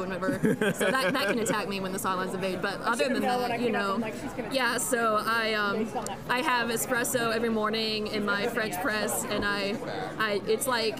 so 0.74 0.90
that, 0.90 1.12
that 1.12 1.28
can 1.28 1.38
attack 1.38 1.68
me 1.68 1.80
when 1.80 1.92
the 1.92 1.98
Cylons 1.98 2.34
invade. 2.34 2.62
But 2.62 2.80
other 2.82 3.08
than 3.08 3.22
that, 3.22 3.60
you 3.60 3.70
know, 3.70 4.02
yeah. 4.50 4.78
So 4.78 5.22
I 5.24 5.54
um 5.54 5.88
I 6.28 6.40
have 6.40 6.68
espresso 6.68 7.34
every 7.34 7.50
morning 7.50 8.08
in 8.08 8.24
my 8.24 8.46
French 8.48 8.80
press, 8.82 9.24
and 9.24 9.44
I 9.44 9.76
I 10.18 10.40
it's 10.46 10.66
like 10.66 10.98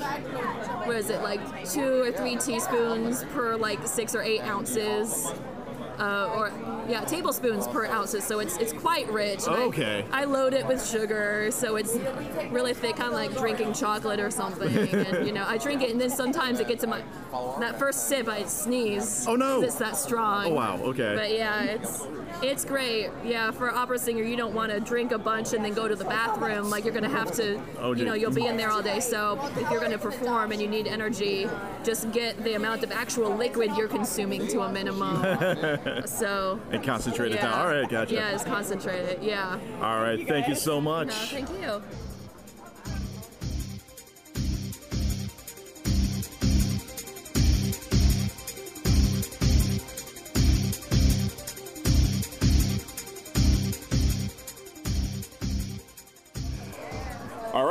what 0.87 0.97
is 0.97 1.11
it 1.11 1.23
like 1.23 1.40
two 1.69 2.02
or 2.02 2.12
three 2.12 2.37
teaspoons 2.37 3.25
per 3.33 3.57
like 3.57 3.87
six 3.87 4.14
or 4.14 4.23
eight 4.23 4.40
ounces 4.40 5.33
uh, 6.00 6.35
or 6.37 6.50
yeah, 6.88 7.04
tablespoons 7.04 7.69
per 7.69 7.87
ounces. 7.87 8.25
So 8.25 8.40
it's 8.40 8.57
it's 8.57 8.73
quite 8.73 9.09
rich. 9.12 9.47
And 9.47 9.57
I- 9.57 9.61
Okay. 9.71 10.04
I, 10.11 10.25
load 10.25 10.54
it 10.54 10.66
with 10.66 10.85
sugar, 10.85 11.50
so 11.52 11.76
it's 11.76 11.97
really 12.50 12.75
thick, 12.75 12.97
kind 12.97 13.09
of 13.09 13.14
like 13.14 13.37
drinking 13.37 13.75
chocolate 13.75 14.19
or 14.19 14.30
something. 14.30 14.75
and 14.95 15.26
you 15.26 15.33
know, 15.33 15.45
I 15.47 15.59
drink 15.59 15.83
it, 15.83 15.90
and 15.90 16.00
then 16.00 16.11
sometimes 16.11 16.59
it 16.61 16.66
gets 16.69 16.83
in 16.83 16.90
my 16.90 17.02
that 17.61 17.78
first 17.78 18.09
sip, 18.09 18.28
I 18.28 18.45
sneeze. 18.45 19.26
Oh, 19.28 19.37
no! 19.37 19.62
It's 19.62 19.76
that 19.76 19.97
strong. 19.97 20.47
Oh, 20.47 20.54
wow, 20.54 20.76
okay. 20.83 21.14
But 21.14 21.33
yeah, 21.33 21.62
it's 21.64 22.07
it's 22.42 22.64
great. 22.64 23.11
Yeah, 23.25 23.50
for 23.50 23.71
opera 23.71 23.99
singer, 23.99 24.23
you 24.25 24.37
don't 24.37 24.54
want 24.54 24.73
to 24.73 24.80
drink 24.80 25.12
a 25.12 25.19
bunch 25.19 25.52
and 25.52 25.64
then 25.64 25.75
go 25.75 25.87
to 25.87 25.95
the 25.95 26.04
bathroom. 26.04 26.71
Like 26.71 26.85
you're 26.85 26.95
gonna 26.95 27.09
have 27.09 27.33
to, 27.33 27.61
Oh, 27.78 27.92
you 27.92 28.04
know, 28.04 28.14
you'll 28.14 28.33
be 28.33 28.47
in 28.47 28.57
there 28.57 28.71
all 28.71 28.83
day. 28.83 29.00
So 29.00 29.38
if 29.57 29.71
you're 29.71 29.80
gonna 29.80 29.99
perform 29.99 30.52
and 30.52 30.61
you 30.61 30.69
need 30.69 30.87
energy, 30.87 31.49
just 31.85 32.11
get 32.12 32.42
the 32.42 32.54
amount 32.54 32.83
of 32.83 32.92
actual 32.92 33.30
liquid 33.37 33.73
you're 33.76 33.88
consuming 33.88 34.47
to 34.49 34.61
a 34.62 34.73
minimum. 34.73 35.21
so 36.07 36.61
and 36.71 36.83
concentrate 36.83 37.33
it 37.33 37.37
yeah. 37.37 37.43
down. 37.43 37.59
All 37.61 37.69
right, 37.69 37.89
gotcha. 37.89 38.15
Yeah, 38.15 38.31
it's 38.31 38.45
concentrated. 38.45 39.23
Yeah. 39.23 39.59
All 39.81 40.01
right, 40.01 40.27
thank 40.27 40.49
you 40.49 40.55
so 40.55 40.81
much. 40.81 41.09
No, 41.09 41.15
thank 41.15 41.51
you. 41.51 41.83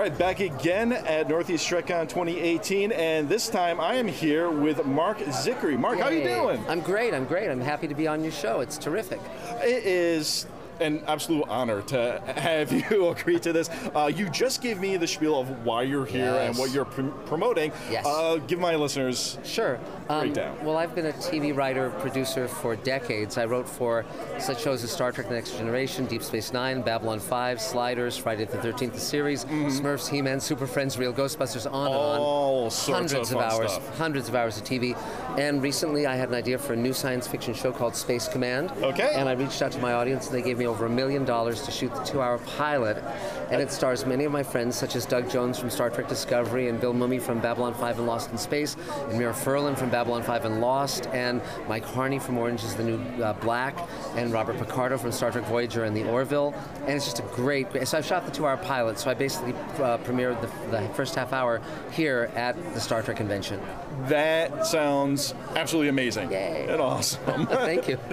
Right, 0.10 0.18
back 0.18 0.40
again 0.40 0.92
at 0.92 1.30
Northeast 1.30 1.70
TrekCon 1.70 2.10
2018, 2.10 2.92
and 2.94 3.30
this 3.30 3.48
time 3.48 3.80
I 3.80 3.94
am 3.94 4.08
here 4.08 4.50
with 4.50 4.84
Marc 4.84 5.20
Zicree. 5.20 5.78
Marc, 5.78 6.00
how 6.00 6.06
are 6.06 6.12
you 6.12 6.24
doing? 6.24 6.66
I'm 6.68 6.80
great. 6.80 7.14
I'm 7.14 7.26
great. 7.26 7.48
I'm 7.48 7.62
happy 7.62 7.88
to 7.88 7.94
be 7.94 8.08
on 8.08 8.24
your 8.24 8.32
show. 8.32 8.62
It's 8.62 8.80
terrific. 8.80 9.20
It 9.62 9.86
is 9.86 10.48
an 10.82 11.04
absolute 11.08 11.46
honor 11.50 11.82
to 11.84 12.22
have 12.36 12.72
you 12.92 13.10
agree 13.10 13.40
to 13.40 13.54
this. 13.54 13.70
Uh, 13.96 14.12
you 14.14 14.30
just 14.30 14.62
gave 14.62 14.80
me 14.80 14.98
the 14.98 15.08
spiel 15.08 15.40
of 15.40 15.66
why 15.66 15.84
you're 15.84 16.06
here 16.06 16.34
and 16.36 16.58
what 16.58 16.72
you're 16.72 16.86
pr- 16.86 17.08
promoting. 17.26 17.72
Yes. 17.90 18.06
Uh, 18.06 18.38
give 18.48 18.60
my 18.60 18.76
listeners. 18.76 19.38
Sure. 19.44 19.80
Um, 20.10 20.22
Breakdown. 20.22 20.58
well, 20.64 20.78
I've 20.78 20.96
been 20.96 21.08
a 21.08 21.14
TV 21.14 21.56
writer, 21.56 21.90
producer 22.00 22.48
for 22.48 22.76
decades. 22.76 23.38
I 23.38 23.46
wrote 23.46 23.68
for 23.68 24.06
such 24.40 24.62
shows 24.62 24.84
as 24.84 24.92
Star 24.92 25.12
Trek: 25.12 25.28
The 25.28 25.36
Next 25.36 25.58
Generation, 25.58 26.06
Deep 26.06 26.24
Space 26.24 26.54
Nine, 26.54 26.82
Babylon 26.82 27.20
5, 27.20 27.62
Sliders, 27.62 28.18
Friday 28.18 28.46
the 28.46 28.58
13th, 28.58 28.94
the 28.94 29.00
series, 29.00 29.46
Smurfs, 29.46 30.10
He-Man, 30.10 30.40
Super 30.40 30.66
Friends, 30.68 30.98
Real 30.98 31.14
Ghostbusters, 31.14 31.66
on 31.72 31.88
and 31.88 31.96
on. 31.96 32.20
All 32.20 32.70
sorts 32.70 33.12
hundreds 33.12 33.32
of 33.32 33.38
of, 33.38 33.44
hours, 33.54 33.72
stuff. 33.72 33.98
hundreds 33.98 34.30
of 34.30 34.36
hours 34.36 34.58
of 34.58 34.64
TV. 34.64 34.98
And 35.38 35.62
recently, 35.62 36.06
I 36.08 36.16
had 36.16 36.30
an 36.30 36.36
idea 36.36 36.58
for 36.58 36.74
a 36.74 36.76
new 36.76 36.94
science 36.94 37.28
fiction 37.28 37.54
show 37.54 37.72
called 37.72 37.96
Space 37.96 38.28
Command. 38.28 38.72
Okay. 38.82 39.12
And 39.16 39.30
I 39.30 39.34
reached 39.34 39.62
out 39.62 39.72
to 39.74 39.80
my 39.80 39.94
audience, 39.94 40.28
and 40.28 40.36
they 40.36 40.42
gave 40.42 40.58
me 40.58 40.66
over 40.70 40.86
a 40.86 40.90
million 40.90 41.26
dollars 41.26 41.62
to 41.64 41.72
shoot 41.72 41.94
the 41.94 42.04
two-hour 42.04 42.38
pilot. 42.40 43.04
And 43.52 43.62
it 43.62 43.72
stars 43.72 44.06
many 44.06 44.26
of 44.26 44.32
my 44.32 44.44
friends, 44.44 44.76
such 44.76 44.96
as 44.96 45.06
Doug 45.06 45.30
Jones 45.30 45.60
from 45.60 45.70
Star 45.70 45.90
Trek 45.90 46.08
Discovery, 46.08 46.70
and 46.70 46.80
Bill 46.80 46.94
Mumy 46.94 47.22
from 47.22 47.40
Babylon 47.40 47.74
5 47.74 47.98
and 47.98 48.08
Lost 48.08 48.32
in 48.32 48.38
Space, 48.38 48.78
and 49.10 49.18
Mira 49.18 49.34
Furlan 49.34 49.78
from 49.78 49.90
Babylon 49.90 50.24
5 50.24 50.46
and 50.46 50.62
Lost, 50.62 51.08
and 51.08 51.42
Mike 51.68 51.84
Harney 51.84 52.20
from 52.20 52.38
Orange 52.38 52.64
is 52.64 52.76
the 52.76 52.84
New 52.84 52.98
uh, 53.24 53.34
Black, 53.34 53.78
and 54.16 54.32
Robert 54.32 54.58
Picardo 54.58 54.98
from 54.98 55.12
Star 55.12 55.32
Trek 55.32 55.46
Voyager 55.46 55.84
and 55.84 55.98
the 55.98 56.08
Orville. 56.10 56.54
And 56.82 56.92
it's 56.92 57.06
just 57.06 57.20
a 57.20 57.24
great. 57.34 57.72
great 57.72 57.88
so 57.88 57.98
I 57.98 58.02
shot 58.02 58.26
the 58.26 58.32
two-hour 58.32 58.58
pilot. 58.58 59.00
So 59.00 59.10
I 59.10 59.14
basically 59.16 59.54
uh, 59.54 59.98
premiered 60.00 60.40
the, 60.42 60.48
the 60.72 60.88
first 60.94 61.16
half 61.16 61.34
hour 61.34 61.62
here 61.92 62.32
at 62.36 62.56
the 62.74 62.80
Star 62.80 63.02
Trek 63.02 63.18
convention. 63.18 63.60
That 64.08 64.66
sounds 64.66 65.34
absolutely 65.56 65.90
amazing 65.90 66.32
Yay. 66.32 66.68
and 66.70 66.82
awesome. 66.82 67.48
Thank 67.48 67.88
you. 67.88 68.00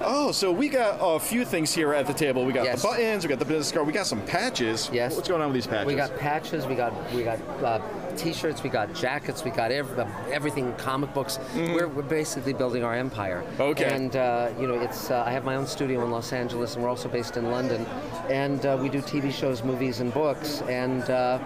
oh, 0.00 0.30
so 0.32 0.52
we 0.52 0.68
got 0.68 0.98
a 1.00 1.18
few 1.18 1.44
things 1.44 1.74
here 1.74 1.79
at 1.88 2.06
the 2.06 2.12
table. 2.12 2.44
We 2.44 2.52
got 2.52 2.64
Yes. 2.64 2.82
the 2.82 2.88
buttons, 2.88 3.24
we 3.24 3.28
got 3.28 3.38
the 3.38 3.44
business 3.44 3.72
card, 3.72 3.86
we 3.86 3.92
got 3.92 4.06
some 4.06 4.20
patches. 4.22 4.90
Yes. 4.92 5.16
What's 5.16 5.28
going 5.28 5.40
on 5.40 5.48
with 5.48 5.54
these 5.54 5.66
patches? 5.66 5.86
We 5.86 5.94
got 5.94 6.16
patches. 6.16 6.66
We 6.66 6.74
got 6.74 6.92
we 7.12 7.22
got 7.24 7.38
uh, 7.62 7.80
t-shirts. 8.20 8.62
We 8.62 8.70
got 8.70 8.94
jackets. 8.94 9.44
We 9.44 9.50
got 9.50 9.72
ev- 9.72 9.98
uh, 9.98 10.06
everything. 10.30 10.74
Comic 10.74 11.12
books. 11.14 11.38
We're, 11.54 11.88
we're 11.88 12.02
basically 12.02 12.52
building 12.52 12.84
our 12.84 12.94
empire. 12.94 13.42
Mm-hmm. 13.42 13.62
Okay. 13.62 13.84
And 13.94 14.14
uh, 14.16 14.50
you 14.60 14.66
know, 14.66 14.78
it's 14.80 15.10
uh, 15.10 15.24
I 15.26 15.32
have 15.32 15.44
my 15.44 15.56
own 15.56 15.66
studio 15.66 16.04
in 16.04 16.10
Los 16.10 16.32
Angeles, 16.32 16.74
and 16.74 16.82
we're 16.84 16.90
also 16.90 17.08
based 17.08 17.36
in 17.36 17.50
London. 17.50 17.86
And 18.28 18.64
uh, 18.66 18.78
we 18.80 18.88
do 18.88 19.00
TV 19.00 19.32
shows, 19.32 19.62
movies, 19.64 20.00
and 20.00 20.12
books. 20.12 20.60
And 20.62 21.02
uh, 21.10 21.38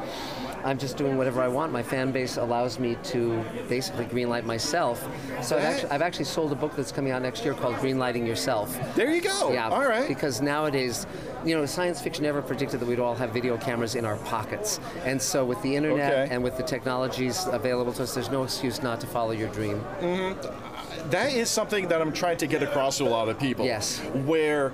I'm 0.64 0.78
just 0.78 0.97
doing 0.97 1.16
whatever 1.16 1.43
I 1.43 1.49
want. 1.49 1.73
My 1.73 1.83
fan 1.83 2.11
base 2.11 2.37
allows 2.38 2.78
me 2.78 2.97
to 3.04 3.43
basically 3.69 4.07
greenlight 4.07 4.45
myself. 4.45 5.07
So 5.43 5.57
I've 5.57 5.64
actually, 5.64 5.90
I've 5.90 6.02
actually 6.02 6.25
sold 6.25 6.52
a 6.52 6.54
book 6.54 6.75
that's 6.75 6.90
coming 6.90 7.12
out 7.12 7.23
next 7.23 7.45
year 7.45 7.54
called 7.54 7.75
Greenlighting 7.76 8.26
Yourself. 8.26 8.76
There 8.97 9.11
you 9.14 9.21
go. 9.21 9.52
Yeah. 9.52 9.69
All 9.69 9.85
right. 9.87 10.09
Because 10.09 10.40
nowadays, 10.40 11.07
you 11.45 11.54
know, 11.54 11.66
science 11.66 12.00
fiction 12.00 12.25
never 12.25 12.40
predicted 12.40 12.81
that 12.81 12.87
we'd 12.87 12.99
all 12.99 13.14
have 13.14 13.31
video 13.31 13.59
cameras 13.59 13.95
in 13.95 14.07
our 14.07 14.16
pockets. 14.16 14.81
And 15.04 15.21
so 15.21 15.45
with 15.45 15.61
the 15.61 15.76
internet 15.76 16.12
Okay. 16.25 16.35
and 16.35 16.43
with 16.43 16.57
the 16.57 16.62
technologies 16.66 17.47
available 17.47 17.92
to 17.94 18.02
us, 18.02 18.14
there's 18.14 18.30
no 18.30 18.44
excuse 18.44 18.83
not 18.83 19.00
to 19.00 19.06
follow 19.06 19.33
your 19.33 19.49
dream. 19.49 19.80
Mm-hmm. 20.00 21.11
that 21.11 21.33
is 21.33 21.49
something 21.50 21.88
that 21.88 22.00
I'm 22.00 22.12
trying 22.12 22.38
to 22.38 22.47
get 22.47 22.62
across 22.62 22.99
to 22.99 23.04
a 23.04 23.09
lot 23.09 23.28
of 23.28 23.38
people. 23.38 23.64
Yes. 23.64 24.00
Where 24.26 24.73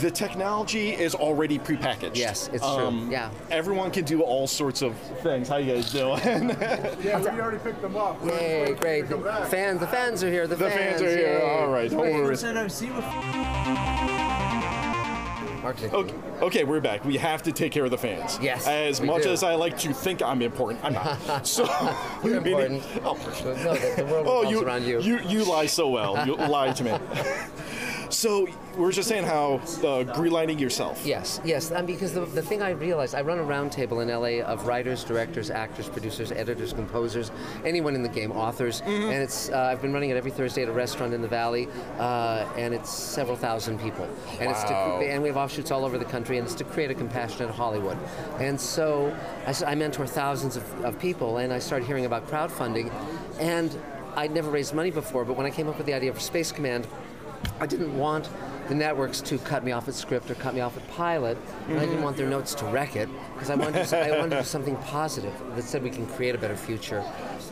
the 0.00 0.10
technology 0.10 0.90
is 0.90 1.14
already 1.14 1.58
prepackaged. 1.58 2.16
Yes, 2.16 2.50
it's 2.52 2.62
true. 2.62 2.86
Um, 2.86 3.10
yeah. 3.10 3.30
Everyone 3.50 3.90
can 3.90 4.04
do 4.04 4.20
all 4.22 4.46
sorts 4.46 4.82
of 4.82 4.94
things. 5.22 5.48
How 5.48 5.56
you 5.56 5.74
guys 5.74 5.90
doing? 5.92 6.18
Yeah, 7.00 7.20
we 7.20 7.40
already 7.40 7.58
picked 7.58 7.80
them 7.80 7.96
up. 7.96 8.22
Yay, 8.24 8.74
great. 8.74 9.08
The 9.08 9.18
fans, 9.48 9.80
the 9.80 9.86
fans 9.86 10.22
are 10.22 10.30
here. 10.30 10.46
The, 10.46 10.56
the 10.56 10.70
fans 10.70 11.00
are 11.00 11.08
here. 11.08 11.38
yay. 11.38 11.60
All 11.60 11.70
right, 11.70 11.90
don't 11.90 12.00
worry. 12.00 12.36
Okay. 15.68 16.14
Okay, 16.40 16.64
we're 16.64 16.80
back. 16.80 17.04
We 17.04 17.18
have 17.18 17.42
to 17.42 17.52
take 17.52 17.72
care 17.72 17.84
of 17.84 17.90
the 17.90 17.98
fans. 17.98 18.38
Yes, 18.40 18.66
As 18.66 19.02
much 19.02 19.24
do. 19.24 19.30
as 19.30 19.42
I 19.42 19.54
like 19.54 19.76
to 19.78 19.92
think 19.92 20.22
I'm 20.22 20.40
important, 20.40 20.82
I'm 20.82 20.94
not. 20.94 21.46
So 21.46 21.64
You're 22.24 22.40
meaning- 22.40 22.76
important. 22.76 23.02
Oh, 23.04 23.14
No, 23.44 23.74
the, 23.74 23.94
the 23.98 24.04
world 24.06 24.26
oh, 24.28 24.48
you, 24.48 24.62
around 24.62 24.84
you. 24.84 25.00
you 25.00 25.18
you 25.20 25.44
lie 25.44 25.66
so 25.66 25.88
well. 25.90 26.26
You 26.26 26.36
lie 26.36 26.72
to 26.72 26.84
me. 26.84 26.92
So 28.10 28.48
we're 28.76 28.92
just 28.92 29.08
saying 29.08 29.24
how 29.24 29.54
uh, 29.54 30.04
greenlighting 30.14 30.58
yourself. 30.60 31.04
Yes, 31.04 31.40
yes. 31.44 31.70
And 31.70 31.86
because 31.86 32.12
the, 32.14 32.24
the 32.24 32.42
thing 32.42 32.62
I 32.62 32.70
realized, 32.70 33.14
I 33.14 33.22
run 33.22 33.38
a 33.38 33.42
roundtable 33.42 34.02
in 34.02 34.08
LA 34.08 34.44
of 34.46 34.66
writers, 34.66 35.04
directors, 35.04 35.50
actors, 35.50 35.88
producers, 35.88 36.32
editors, 36.32 36.72
composers, 36.72 37.30
anyone 37.64 37.94
in 37.94 38.02
the 38.02 38.08
game, 38.08 38.32
authors, 38.32 38.80
Mm-hmm. 38.88 39.10
and 39.10 39.22
it's 39.22 39.48
uh, 39.50 39.58
I've 39.58 39.82
been 39.82 39.92
running 39.92 40.10
it 40.10 40.16
every 40.16 40.30
Thursday 40.30 40.62
at 40.62 40.68
a 40.68 40.72
restaurant 40.72 41.12
in 41.12 41.20
the 41.20 41.28
Valley, 41.28 41.68
uh, 41.98 42.46
and 42.56 42.72
it's 42.72 42.90
several 42.90 43.36
thousand 43.36 43.80
people, 43.80 44.08
and 44.40 44.50
it's 44.50 44.62
to, 44.64 44.74
and 44.74 45.20
we 45.22 45.28
have 45.28 45.36
offshoots 45.36 45.70
all 45.70 45.84
over 45.84 45.98
the 45.98 46.04
country, 46.04 46.38
and 46.38 46.46
it's 46.46 46.54
to 46.56 46.64
create 46.64 46.90
a 46.90 46.94
compassionate 46.94 47.50
Hollywood, 47.50 47.96
and 48.38 48.58
so 48.60 49.14
I 49.46 49.74
mentor 49.74 50.06
thousands 50.06 50.56
of, 50.56 50.84
of 50.84 50.98
people, 50.98 51.38
and 51.38 51.52
I 51.52 51.58
started 51.58 51.86
hearing 51.86 52.04
about 52.06 52.26
crowdfunding, 52.28 52.90
and 53.40 53.76
I'd 54.16 54.32
never 54.32 54.50
raised 54.50 54.74
money 54.74 54.90
before, 54.90 55.24
but 55.24 55.36
when 55.36 55.46
I 55.46 55.50
came 55.50 55.68
up 55.68 55.76
with 55.76 55.86
the 55.86 55.94
idea 55.94 56.12
for 56.12 56.20
Space 56.20 56.52
Command. 56.52 56.86
I 57.60 57.66
didn't 57.66 57.96
want 57.96 58.28
the 58.68 58.74
networks 58.74 59.20
to 59.22 59.38
cut 59.38 59.64
me 59.64 59.72
off 59.72 59.88
at 59.88 59.94
script 59.94 60.30
or 60.30 60.34
cut 60.34 60.54
me 60.54 60.60
off 60.60 60.76
at 60.76 60.86
pilot, 60.90 61.38
and 61.68 61.78
I 61.78 61.86
didn't 61.86 62.02
want 62.02 62.16
their 62.16 62.28
notes 62.28 62.54
to 62.56 62.66
wreck 62.66 62.96
it 62.96 63.08
because 63.34 63.50
I 63.50 63.54
wanted 63.54 63.86
to, 63.86 63.98
I 63.98 64.18
wanted 64.18 64.30
to 64.30 64.42
do 64.42 64.44
something 64.44 64.76
positive 64.76 65.32
that 65.56 65.62
said 65.62 65.82
we 65.82 65.90
can 65.90 66.06
create 66.06 66.34
a 66.34 66.38
better 66.38 66.56
future. 66.56 67.02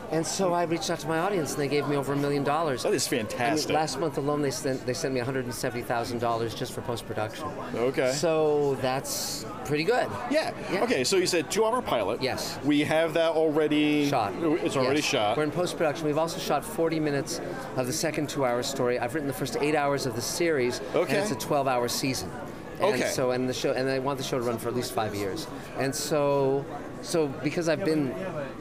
And 0.09 0.25
so 0.25 0.53
I 0.53 0.63
reached 0.63 0.89
out 0.89 0.99
to 0.99 1.07
my 1.07 1.19
audience, 1.19 1.51
and 1.53 1.61
they 1.61 1.67
gave 1.67 1.87
me 1.89 1.97
over 1.97 2.13
a 2.13 2.15
million 2.15 2.43
dollars. 2.43 2.83
That 2.83 2.93
is 2.93 3.11
I 3.11 3.17
mean, 3.17 3.25
fantastic. 3.27 3.71
last 3.75 3.99
month 3.99 4.17
alone, 4.17 4.41
they 4.41 4.51
sent 4.51 4.85
they 4.85 4.93
sent 4.93 5.13
me 5.13 5.19
one 5.19 5.25
hundred 5.25 5.45
and 5.45 5.53
seventy 5.53 5.83
thousand 5.83 6.19
dollars 6.19 6.55
just 6.55 6.71
for 6.71 6.81
post 6.81 7.05
production. 7.05 7.45
Okay. 7.75 8.13
So 8.13 8.75
that's 8.81 9.45
pretty 9.65 9.83
good. 9.83 10.07
yeah. 10.31 10.53
Yeah. 10.71 10.83
Okay, 10.83 11.03
so 11.03 11.17
you 11.17 11.27
said 11.27 11.51
two-hour 11.51 11.81
pilot. 11.81 12.21
Yes. 12.21 12.57
We 12.63 12.81
have 12.85 13.13
that 13.15 13.31
already 13.31 14.09
Shot. 14.09 14.33
It's 14.41 14.77
already 14.77 14.99
Yes. 15.01 15.05
shot. 15.09 15.35
We're 15.37 15.43
in 15.43 15.51
post 15.51 15.75
production. 15.75 16.05
We've 16.07 16.17
also 16.17 16.39
shot 16.39 16.63
40 16.63 16.99
minutes 17.01 17.41
of 17.75 17.85
the 17.85 17.93
second 17.93 18.29
two 18.29 18.45
hour 18.45 18.63
story. 18.63 18.99
I've 18.99 19.13
written 19.13 19.27
the 19.27 19.33
first 19.33 19.57
eight 19.59 19.75
hours 19.75 20.05
of 20.05 20.15
the 20.15 20.21
series, 20.21 20.79
Okay. 20.95 21.15
and 21.15 21.21
it's 21.23 21.31
a 21.31 21.47
12 21.47 21.67
hour 21.67 21.87
season. 21.89 22.31
And 22.79 22.93
Okay. 22.95 23.09
So 23.09 23.31
and 23.31 23.49
the 23.49 23.53
show 23.53 23.71
and 23.73 23.89
I 23.89 23.99
want 23.99 24.19
the 24.19 24.23
show 24.23 24.37
to 24.37 24.43
run 24.45 24.57
for 24.57 24.69
at 24.69 24.75
least 24.75 24.93
five 24.93 25.13
years. 25.15 25.47
And 25.79 25.93
so 25.93 26.63
so 27.01 27.27
because 27.27 27.69
I've 27.69 27.85
been 27.85 28.13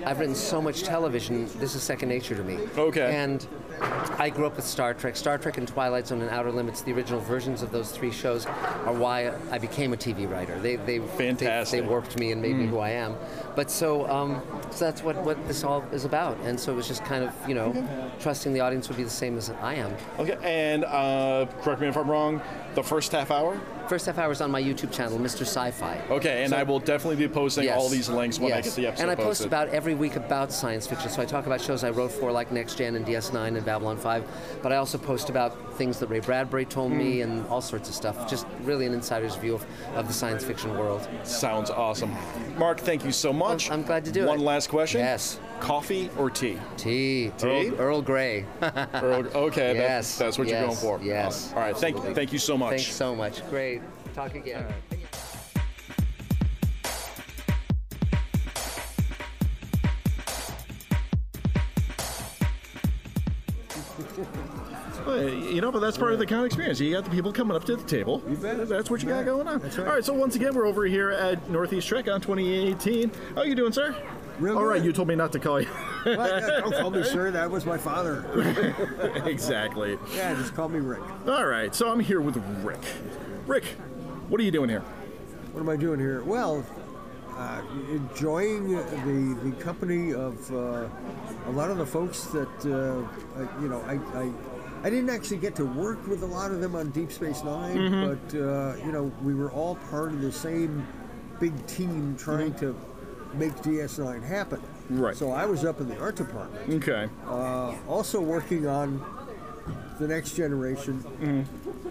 I've 0.05 0.19
written 0.19 0.35
so 0.35 0.61
much 0.61 0.83
television, 0.83 1.49
this 1.59 1.75
is 1.75 1.83
second 1.83 2.09
nature 2.09 2.35
to 2.35 2.43
me. 2.43 2.59
Okay. 2.77 3.15
And 3.15 3.47
I 4.19 4.31
grew 4.31 4.47
up 4.47 4.57
with 4.57 4.65
Star 4.65 4.95
Trek. 4.95 5.17
Star 5.17 5.37
Trek 5.39 5.59
and 5.59 5.69
Twilight 5.69 6.07
Zone 6.07 6.23
and 6.23 6.31
Outer 6.31 6.51
Limits, 6.51 6.83
the 6.83 6.93
original 6.93 7.21
versions 7.21 7.63
of 7.63 7.73
those 7.73 7.91
three 7.91 8.11
shows, 8.11 8.47
are 8.47 8.93
why 8.93 9.33
I 9.51 9.59
became 9.59 9.93
a 9.93 9.97
TV 9.97 10.31
writer. 10.31 10.59
They 10.59 10.77
they 10.77 10.99
Fantastic. 10.99 11.81
They, 11.81 11.81
they 11.81 11.89
warped 11.89 12.19
me 12.19 12.33
and 12.33 12.41
made 12.41 12.57
me 12.57 12.67
who 12.67 12.79
I 12.79 12.91
am. 12.91 13.17
But 13.55 13.71
so 13.71 14.09
um, 14.09 14.43
so 14.71 14.85
that's 14.85 15.03
what 15.03 15.17
what 15.17 15.47
this 15.49 15.65
all 15.65 15.83
is 15.93 16.05
about. 16.05 16.39
And 16.45 16.59
so 16.59 16.73
it 16.73 16.77
was 16.77 16.89
just 16.89 17.05
kind 17.05 17.25
of 17.25 17.33
you 17.49 17.55
know 17.55 18.11
trusting 18.21 18.53
the 18.53 18.61
audience 18.61 18.89
would 18.89 18.97
be 18.97 19.05
the 19.05 19.11
same 19.11 19.37
as 19.37 19.51
I 19.51 19.75
am. 19.75 19.95
Okay, 20.19 20.39
and 20.43 20.85
uh, 20.85 21.47
correct 21.63 21.81
me 21.81 21.89
if 21.89 21.97
I'm 21.97 22.11
wrong. 22.11 22.41
The 22.75 22.83
first 22.83 23.13
half 23.13 23.31
hour. 23.31 23.61
First 23.89 24.07
half 24.07 24.19
hour 24.19 24.33
is 24.33 24.41
on 24.41 24.51
my 24.51 24.61
YouTube 24.61 24.91
channel, 24.93 25.17
Mr. 25.19 25.43
Sci-Fi. 25.43 26.01
Okay, 26.11 26.43
and 26.43 26.51
So- 26.51 26.57
I 26.57 26.65
will 26.65 26.81
definitely 26.81 27.17
be 27.25 27.33
posting 27.33 27.65
Yes. 27.65 27.79
all 27.79 27.89
these 27.89 28.09
links 28.09 28.41
when 28.41 28.53
I 28.53 28.61
get 28.61 28.75
the 28.75 28.89
episode 28.89 29.03
And 29.03 29.11
I 29.11 29.15
post 29.15 29.27
posted. 29.27 29.47
about 29.47 29.69
every 29.69 29.95
week 29.95 30.17
about 30.17 30.51
science 30.53 30.87
fiction. 30.89 31.09
So 31.09 31.23
I 31.23 31.25
talk 31.25 31.47
about 31.47 31.61
shows 31.61 31.85
I 31.85 31.91
wrote 31.91 32.11
for, 32.11 32.33
like 32.33 32.51
Next 32.51 32.77
Gen 32.79 32.97
and 32.97 33.07
DS9 33.07 33.57
and 33.57 33.65
Babylon 33.65 33.97
5. 33.97 34.25
But 34.61 34.73
I 34.73 34.77
also 34.77 34.99
post 34.99 35.31
about 35.31 35.75
things 35.77 35.99
that 36.01 36.09
Ray 36.09 36.19
Bradbury 36.21 36.65
told 36.65 36.91
me 36.91 37.19
Hmm. 37.19 37.23
and 37.31 37.47
all 37.49 37.61
sorts 37.61 37.89
of 37.89 37.95
stuff. 37.95 38.29
Just 38.29 38.47
really 38.65 38.87
an 38.87 38.93
insider's 38.95 39.37
view 39.37 39.55
of, 39.55 39.65
of 39.95 40.09
the 40.09 40.15
science 40.15 40.43
fiction 40.43 40.77
world. 40.77 41.07
Sounds 41.23 41.71
awesome. 41.71 42.13
Marc, 42.59 42.81
thank 42.81 43.05
you 43.05 43.13
so 43.13 43.33
much. 43.33 43.71
I'm 43.71 43.83
glad 43.85 44.05
to 44.07 44.11
do 44.11 44.21
One 44.27 44.29
it. 44.29 44.37
One 44.39 44.45
last 44.47 44.69
question. 44.69 45.01
Yes. 45.01 45.39
Coffee 45.61 46.11
or 46.19 46.31
tea? 46.31 46.59
Tea. 46.77 47.33
Tea? 47.39 47.71
Earl, 47.71 47.81
Earl 47.81 48.03
Grey. 48.03 48.45
Or- 48.63 48.71
okay, 49.49 49.73
that- 49.73 49.77
Yes, 49.77 50.19
that's 50.19 50.39
what 50.39 50.49
you're 50.49 50.61
going 50.61 50.77
for. 50.77 51.01
yes, 51.03 51.53
All 51.55 51.61
right, 51.61 51.77
thank, 51.77 51.97
absolutely. 51.97 52.15
thank 52.15 52.33
you 52.33 52.39
so 52.39 52.57
much. 52.59 52.71
Thanks 52.71 52.95
so 52.95 53.15
much. 53.15 53.49
Great. 53.51 53.81
Talk 54.15 54.35
again. 54.35 54.67
Well, 65.07 65.29
You 65.29 65.61
know, 65.61 65.71
but 65.71 65.81
that's 65.81 65.97
part 65.97 66.13
of 66.13 66.19
the 66.19 66.27
con 66.27 66.45
experience. 66.45 66.81
You 66.81 66.93
got 66.93 67.05
the 67.05 67.11
people 67.11 67.33
coming 67.33 67.57
up 67.57 67.65
to 67.65 67.77
the 67.77 67.85
table. 67.85 68.19
That's 68.27 68.91
what 68.91 69.03
you 69.03 69.09
got 69.09 69.25
going 69.25 69.47
on. 69.47 69.61
That's 69.61 69.79
right. 69.79 69.87
All 69.87 69.95
right, 69.95 70.05
so 70.05 70.13
once 70.13 70.35
again, 70.37 70.55
we're 70.55 70.67
over 70.67 70.85
here 70.87 71.11
at 71.11 71.49
Northeast 71.51 71.89
TrekCon 71.89 72.21
2018. 72.23 73.11
How 73.35 73.43
are 73.43 73.47
you 73.47 73.55
doing, 73.55 73.73
sir? 73.73 73.95
Real 74.39 74.59
All 74.59 74.65
right, 74.65 74.79
good. 74.79 74.87
you 74.87 74.93
told 74.93 75.09
me 75.09 75.15
not 75.15 75.33
to 75.33 75.39
call 75.39 75.61
you. 75.61 75.69
Well, 76.05 76.29
yeah, 76.29 76.61
don't 76.61 76.73
call 76.73 76.91
me 76.91 77.03
sir. 77.03 77.31
That 77.31 77.51
was 77.51 77.67
my 77.67 77.79
father. 77.79 78.25
exactly. 79.27 79.99
Yeah, 80.15 80.35
just 80.35 80.55
call 80.55 80.69
me 80.69 80.79
Rick. 80.79 81.03
All 81.27 81.47
right, 81.47 81.75
so 81.75 81.91
I'm 81.91 82.01
here 82.01 82.21
with 82.21 82.37
Rick. 82.63 82.81
Rick, 83.47 83.65
what 84.29 84.41
are 84.41 84.45
you 84.45 84.51
doing 84.51 84.69
here? 84.69 84.83
What 85.53 85.61
am 85.63 85.69
I 85.69 85.77
doing 85.77 85.99
here? 85.99 86.23
Well, 86.23 86.65
uh, 87.37 87.63
enjoying 87.91 88.71
the 88.77 89.51
the 89.51 89.53
company 89.63 90.13
of 90.13 90.53
uh, 90.53 90.89
a 91.47 91.51
lot 91.51 91.71
of 91.71 91.79
the 91.79 91.87
folks 91.87 92.25
that 92.27 92.49
uh, 92.67 93.41
I, 93.41 93.63
you 93.63 93.69
know. 93.69 93.81
I, 93.83 93.95
I 94.19 94.33
I 94.83 94.91
didn't 94.91 95.11
actually 95.11 95.39
get 95.39 95.57
to 95.57 95.65
work 95.65 96.07
with 96.07 96.23
a 96.23 96.27
lot 96.27 96.53
of 96.53 96.61
them 96.61 96.77
on 96.77 96.91
Deep 96.91 97.11
Space 97.11 97.43
9 97.43 98.21
but 98.31 98.39
uh, 98.39 98.77
you 98.85 98.93
know 98.93 99.11
we 99.23 99.35
were 99.35 99.51
all 99.51 99.77
part 99.91 100.13
of 100.13 100.21
the 100.21 100.31
same 100.31 100.87
big 101.41 101.67
team 101.67 102.15
trying 102.17 102.55
to 102.57 102.77
make 103.39 103.53
DS9 103.57 104.23
happen. 104.23 104.61
Right. 104.91 105.17
So 105.17 105.31
I 105.33 105.47
was 105.47 105.65
up 105.65 105.81
in 105.81 105.89
the 105.89 105.99
art 105.99 106.17
department. 106.17 106.83
Okay. 106.83 107.09
uh, 107.27 107.75
also 107.89 108.21
working 108.21 108.67
on 108.67 109.05
the 109.99 110.07
next 110.07 110.35
generation 110.37 111.03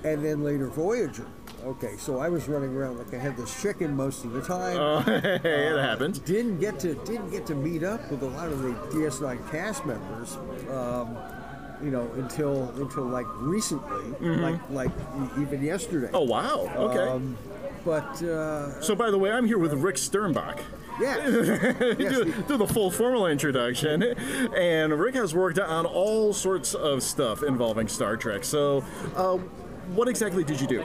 and 0.04 0.24
then 0.24 0.44
later 0.44 0.68
Voyager. 0.68 1.26
Okay, 1.66 1.96
so 1.98 2.20
I 2.20 2.30
was 2.30 2.48
running 2.48 2.76
around 2.76 3.00
like 3.00 3.12
I 3.14 3.18
had 3.18 3.36
this 3.36 3.60
chicken 3.60 3.96
most 3.96 4.24
of 4.24 4.34
the 4.34 4.42
time. 4.42 5.04
hey, 5.42 5.68
it 5.74 5.80
happens. 5.80 6.20
Didn't 6.20 6.60
get 6.60 6.80
to 6.82 6.94
didn't 7.06 7.32
get 7.32 7.48
to 7.48 7.56
meet 7.56 7.82
up 7.84 8.12
with 8.12 8.22
a 8.22 8.28
lot 8.28 8.50
of 8.50 8.62
the 8.62 8.70
DS9 8.96 9.50
cast 9.50 9.84
members, 9.84 10.38
um, 10.70 11.18
you 11.84 11.90
know, 11.90 12.08
until 12.18 12.70
until 12.80 13.06
like 13.06 13.26
recently, 13.40 14.12
like 14.22 14.60
like 14.70 14.92
e- 14.92 15.42
even 15.42 15.64
yesterday. 15.64 16.10
Oh, 16.14 16.22
wow. 16.24 16.72
Okay. 16.76 17.00
Um, 17.10 17.36
but 17.84 18.22
uh, 18.22 18.80
so, 18.82 18.94
by 18.94 19.10
the 19.10 19.18
way, 19.18 19.32
I'm 19.32 19.48
here 19.48 19.58
with 19.58 19.74
Rick 19.74 19.96
Sternbach. 19.96 20.60
Yeah, 21.00 21.26
do, 21.30 22.34
do 22.48 22.58
the 22.58 22.68
full 22.68 22.90
formal 22.92 23.28
introduction. 23.28 24.04
And 24.56 24.98
Rick 25.00 25.16
has 25.16 25.34
worked 25.36 25.60
on 25.60 25.86
all 25.86 26.34
sorts 26.34 26.74
of 26.74 27.04
stuff 27.04 27.44
involving 27.44 27.88
Star 27.88 28.18
Trek. 28.18 28.44
So, 28.44 28.84
uh, 29.16 29.38
what 29.94 30.08
exactly 30.08 30.44
did 30.44 30.60
you 30.62 30.68
do? 30.68 30.82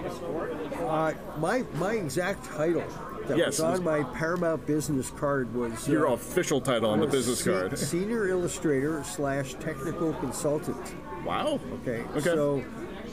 uh, 0.87 1.13
my 1.39 1.65
my 1.75 1.93
exact 1.95 2.45
title 2.45 2.85
that 3.27 3.39
Yes. 3.39 3.47
was 3.59 3.61
on 3.61 3.85
my 3.85 4.03
Paramount 4.15 4.67
business 4.67 5.11
card 5.11 5.55
was 5.55 5.89
Your 5.89 6.09
uh, 6.09 6.13
official 6.15 6.61
title 6.61 6.91
on 6.91 7.01
the 7.01 7.07
business 7.07 7.39
se- 7.45 7.51
card. 7.51 7.79
Senior 7.79 8.29
illustrator 8.29 9.05
slash 9.05 9.55
technical 9.55 10.13
consultant. 10.15 10.95
Wow. 11.25 11.61
Okay. 11.83 12.03
Okay. 12.17 12.21
So, 12.21 12.65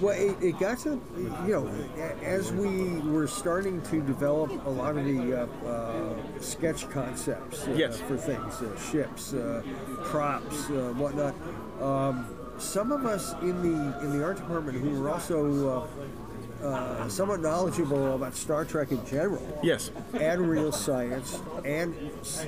well, 0.02 0.16
it, 0.16 0.36
it 0.42 0.60
got 0.60 0.80
to, 0.80 1.02
you 1.46 1.52
know, 1.52 1.68
as 2.24 2.52
we 2.52 3.00
were 3.00 3.28
starting 3.28 3.82
to 3.84 4.02
develop 4.02 4.52
a 4.66 4.70
lot 4.70 4.98
of 4.98 5.06
the 5.06 5.42
uh, 5.44 5.68
uh, 5.68 6.16
sketch 6.40 6.90
concepts 6.90 7.68
uh, 7.68 7.72
Yes. 7.72 8.00
for 8.02 8.18
things, 8.18 8.62
uh, 8.62 8.80
ships, 8.92 9.34
uh, 9.34 9.64
props, 10.04 10.70
uh, 10.70 10.94
whatnot. 10.98 11.36
Um, 11.82 12.28
some 12.58 12.92
of 12.92 13.06
us 13.06 13.34
in 13.42 13.62
the 13.62 14.00
in 14.04 14.18
the 14.18 14.24
art 14.24 14.38
department 14.38 14.78
who 14.80 15.00
were 15.00 15.12
also 15.12 15.88
uh, 16.62 16.66
uh, 16.66 17.08
somewhat 17.08 17.40
knowledgeable 17.40 18.16
about 18.16 18.34
Star 18.36 18.66
Trek 18.66 18.92
in 18.92 19.06
general 19.06 19.60
yes. 19.62 19.92
and 20.16 20.50
real 20.50 20.72
science 20.72 21.40
and 21.66 21.94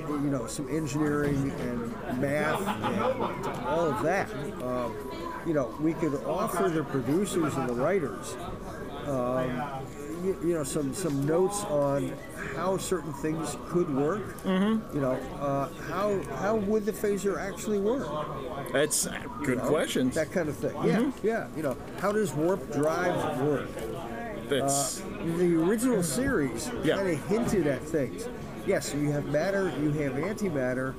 you 0.08 0.18
know 0.30 0.46
some 0.48 0.68
engineering 0.68 1.52
and 1.60 2.20
math 2.20 2.60
and 2.60 3.46
all 3.66 3.88
of 3.88 4.02
that 4.02 4.28
um, 4.64 4.96
you 5.46 5.54
know 5.54 5.74
we 5.80 5.94
could 5.94 6.14
offer 6.24 6.68
the 6.68 6.82
producers 6.84 7.54
and 7.56 7.68
the 7.68 7.72
writers 7.74 8.36
um, 9.06 9.62
you, 10.24 10.36
you 10.42 10.54
know 10.54 10.64
some 10.64 10.92
some 10.94 11.24
notes 11.26 11.64
on 11.64 12.12
how 12.56 12.76
certain 12.76 13.12
things 13.14 13.56
could 13.68 13.92
work 13.94 14.36
mm-hmm. 14.42 14.94
you 14.94 15.00
know 15.00 15.12
uh, 15.40 15.68
how 15.88 16.20
how 16.36 16.56
would 16.56 16.84
the 16.84 16.92
phaser 16.92 17.38
actually 17.38 17.78
work 17.78 18.06
That's 18.72 19.06
good 19.40 19.48
you 19.48 19.54
know, 19.56 19.68
questions. 19.68 20.14
that 20.14 20.30
kind 20.32 20.48
of 20.48 20.56
thing 20.56 20.74
yeah 20.84 21.10
yeah 21.22 21.48
you 21.56 21.62
know 21.62 21.76
how 22.00 22.12
does 22.12 22.32
warp 22.34 22.70
drive 22.72 23.40
work 23.40 23.68
That's 24.48 25.00
the 25.38 25.54
original 25.62 26.02
series 26.02 26.70
Yeah. 26.84 26.96
kind 26.96 27.10
of 27.10 27.26
hinted 27.28 27.66
at 27.68 27.82
things. 27.82 28.28
Yes, 28.66 28.92
you 28.92 29.10
have 29.12 29.26
matter, 29.26 29.72
you 29.80 29.90
have 29.92 30.14
antimatter. 30.14 30.94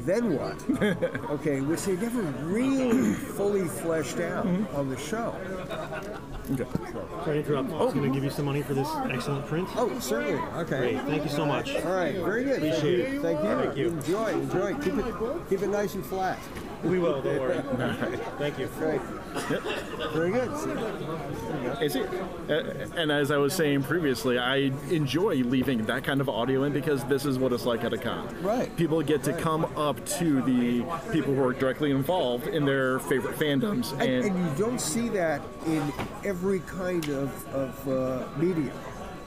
Then 0.00 0.36
what? 0.38 0.56
okay, 1.30 1.60
which 1.60 1.82
they 1.84 1.96
never 1.96 2.22
really 2.44 3.14
fully 3.14 3.66
fleshed 3.66 4.18
out 4.20 4.46
Mm-hmm. 4.46 4.76
on 4.76 4.88
the 4.88 4.96
show. 4.96 5.34
okay. 6.52 6.66
Sorry 7.24 7.42
to 7.42 7.46
interrupt. 7.46 7.70
I 7.70 7.84
was 7.84 7.94
going 7.94 8.08
to 8.08 8.14
give 8.14 8.24
you 8.24 8.30
some 8.30 8.44
money 8.46 8.62
for 8.62 8.74
this 8.74 8.88
excellent 9.10 9.46
print. 9.46 9.68
Oh, 9.76 9.96
certainly. 9.98 10.40
Okay. 10.62 10.94
Great. 10.94 11.00
Thank 11.06 11.24
you 11.24 11.30
so 11.30 11.44
much. 11.46 11.74
All 11.76 11.92
right. 11.92 12.14
Very 12.16 12.44
good. 12.44 12.60
Thank 12.60 12.74
Appreciate 12.76 13.12
you. 13.12 13.18
it. 13.18 13.22
Thank 13.22 13.42
you. 13.44 13.56
Thank 13.64 13.76
you. 13.76 13.88
Enjoy. 13.88 14.28
Enjoy. 14.32 14.74
Keep 14.76 14.94
it. 14.98 15.48
Keep 15.50 15.62
it 15.62 15.68
nice 15.68 15.94
and 15.94 16.04
flat. 16.06 16.38
We 16.84 16.98
will. 16.98 17.20
Don't 17.20 17.38
worry. 17.40 17.58
Thank 18.38 18.58
you. 18.58 18.66
Right. 18.78 19.00
Very 20.12 20.30
good. 20.32 20.50
Is 21.82 21.94
it? 21.96 22.08
Uh, 22.48 22.98
and 23.00 23.12
as 23.12 23.30
I 23.30 23.36
was 23.36 23.52
saying 23.54 23.82
previously, 23.82 24.38
I 24.38 24.72
enjoy 24.90 25.36
leaving 25.36 25.84
that 25.86 26.04
kind 26.04 26.20
of 26.20 26.28
audio 26.28 26.64
in 26.64 26.72
because 26.72 27.04
this 27.04 27.24
is 27.26 27.38
what 27.38 27.52
it's 27.52 27.66
like 27.66 27.84
at 27.84 27.92
a 27.92 27.98
con. 27.98 28.34
Right. 28.42 28.74
People 28.76 29.00
get 29.02 29.22
to 29.24 29.32
Right. 29.32 29.40
come 29.40 29.64
up 29.76 30.04
to 30.18 30.42
the 30.42 30.82
people 31.12 31.34
who 31.34 31.42
are 31.44 31.52
directly 31.52 31.90
involved 31.90 32.46
in 32.48 32.64
their 32.64 32.98
favorite 33.00 33.36
fandoms, 33.38 33.92
And, 33.92 34.02
and, 34.02 34.24
and 34.26 34.38
you 34.38 34.50
don't 34.64 34.80
see 34.80 35.08
that 35.10 35.42
in 35.66 35.92
every 36.24 36.60
kind 36.60 37.06
of, 37.10 37.54
of 37.54 37.88
uh, 37.88 38.26
media. 38.38 38.72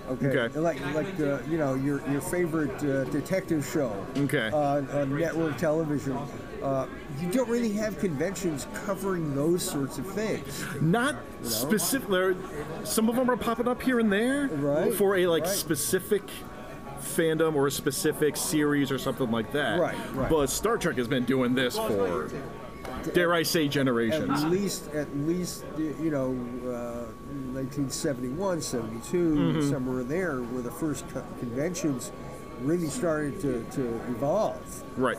Okay, 0.09 0.27
Okay. 0.37 0.59
like 0.59 0.81
like 0.93 1.17
uh, 1.21 1.39
you 1.49 1.57
know 1.57 1.75
your 1.75 2.01
your 2.11 2.19
favorite 2.19 2.75
uh, 2.83 3.05
detective 3.05 3.65
show. 3.65 3.95
Okay. 4.17 4.49
On, 4.51 4.85
on 4.89 5.17
network 5.17 5.55
television, 5.57 6.17
uh, 6.63 6.87
you 7.21 7.29
don't 7.29 7.49
really 7.49 7.73
have 7.73 7.99
conventions 7.99 8.67
covering 8.85 9.35
those 9.35 9.61
sorts 9.63 9.97
of 9.97 10.05
things. 10.07 10.63
Not 10.81 11.15
specific. 11.43 12.37
Some 12.83 13.09
of 13.09 13.15
them 13.15 13.29
are 13.29 13.37
popping 13.37 13.67
up 13.67 13.81
here 13.81 13.99
and 13.99 14.11
there 14.11 14.47
Right, 14.47 14.93
for 14.93 15.17
a 15.17 15.27
like 15.27 15.43
right. 15.43 15.51
specific 15.51 16.23
fandom 16.99 17.55
or 17.55 17.67
a 17.67 17.71
specific 17.71 18.37
series 18.37 18.91
or 18.91 18.97
something 18.97 19.29
like 19.29 19.51
that. 19.51 19.79
Right, 19.79 19.95
right. 20.13 20.29
But 20.29 20.49
Star 20.49 20.77
Trek 20.77 20.95
has 20.97 21.07
been 21.07 21.25
doing 21.25 21.53
this 21.53 21.75
for, 21.75 22.29
dare 23.13 23.33
I 23.33 23.43
say, 23.43 23.67
generations. 23.67 24.41
At 24.43 24.49
least, 24.49 24.87
at 24.93 25.13
least, 25.17 25.65
you 25.77 26.09
know, 26.11 26.29
uh, 26.71 27.11
1971, 27.53 28.61
72, 28.61 29.17
Mm-hmm. 29.35 29.69
somewhere 29.69 30.03
there, 30.03 30.37
where 30.41 30.61
the 30.61 30.71
first 30.71 31.07
co- 31.09 31.23
conventions 31.39 32.11
really 32.61 32.87
started 32.87 33.39
to, 33.41 33.65
to 33.71 33.81
evolve. 34.09 34.83
Right. 34.97 35.17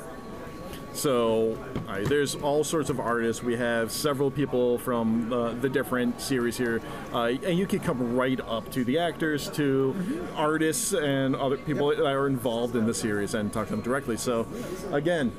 So 0.94 1.59
uh, 1.88 2.00
there's 2.04 2.37
all 2.37 2.62
sorts 2.62 2.88
of 2.88 3.00
artists. 3.00 3.42
We 3.42 3.57
have 3.57 3.90
several 3.90 4.30
people 4.30 4.78
from 4.78 5.33
uh, 5.33 5.52
the 5.54 5.68
different 5.68 6.20
series 6.20 6.57
here, 6.57 6.80
uh, 7.12 7.33
and 7.44 7.59
you 7.59 7.66
can 7.66 7.80
come 7.80 8.14
right 8.14 8.40
up 8.40 8.70
to 8.72 8.85
the 8.85 8.98
actors, 8.98 9.50
to 9.50 10.26
artists, 10.37 10.92
and 10.92 11.35
other 11.35 11.57
people 11.57 11.88
that 11.88 12.07
are 12.07 12.28
involved 12.28 12.76
in 12.76 12.87
the 12.87 12.94
series, 12.94 13.35
and 13.35 13.52
talk 13.52 13.66
to 13.66 13.72
them 13.72 13.83
directly. 13.83 14.16
So, 14.16 14.46
again, 14.92 15.33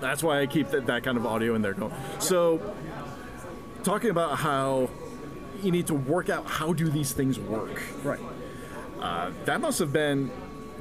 that's 0.00 0.22
why 0.22 0.40
I 0.40 0.46
keep 0.46 0.70
that, 0.70 0.86
that 0.86 1.04
kind 1.04 1.16
of 1.16 1.24
audio 1.24 1.54
in 1.54 1.62
there 1.62 1.74
going. 1.74 1.94
So, 2.18 2.60
talking 3.84 4.10
about 4.10 4.38
how 4.38 4.90
you 5.62 5.70
need 5.70 5.86
to 5.86 5.94
work 5.94 6.28
out 6.28 6.44
how 6.46 6.72
do 6.72 6.88
these 6.88 7.12
things 7.12 7.38
work. 7.38 7.80
Right. 8.02 8.20
Uh, 9.00 9.30
that 9.44 9.60
must 9.60 9.78
have 9.78 9.92
been 9.92 10.30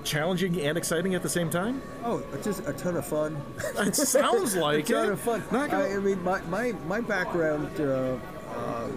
challenging 0.05 0.61
and 0.61 0.77
exciting 0.77 1.15
at 1.15 1.23
the 1.23 1.29
same 1.29 1.49
time. 1.49 1.81
Oh, 2.03 2.23
it's 2.31 2.45
just 2.45 2.65
a 2.67 2.73
ton 2.73 2.95
of 2.95 3.05
fun. 3.05 3.41
It 3.79 3.95
sounds 3.95 4.55
like 4.67 4.89
a 4.89 4.93
ton 4.93 5.05
it. 5.07 5.11
of 5.13 5.19
fun. 5.19 5.43
I, 5.51 5.95
I 5.95 5.97
mean, 5.97 6.23
my, 6.23 6.41
my, 6.43 6.71
my 6.87 7.01
background, 7.01 7.69
uh, 7.79 8.17
uh, 8.55 8.87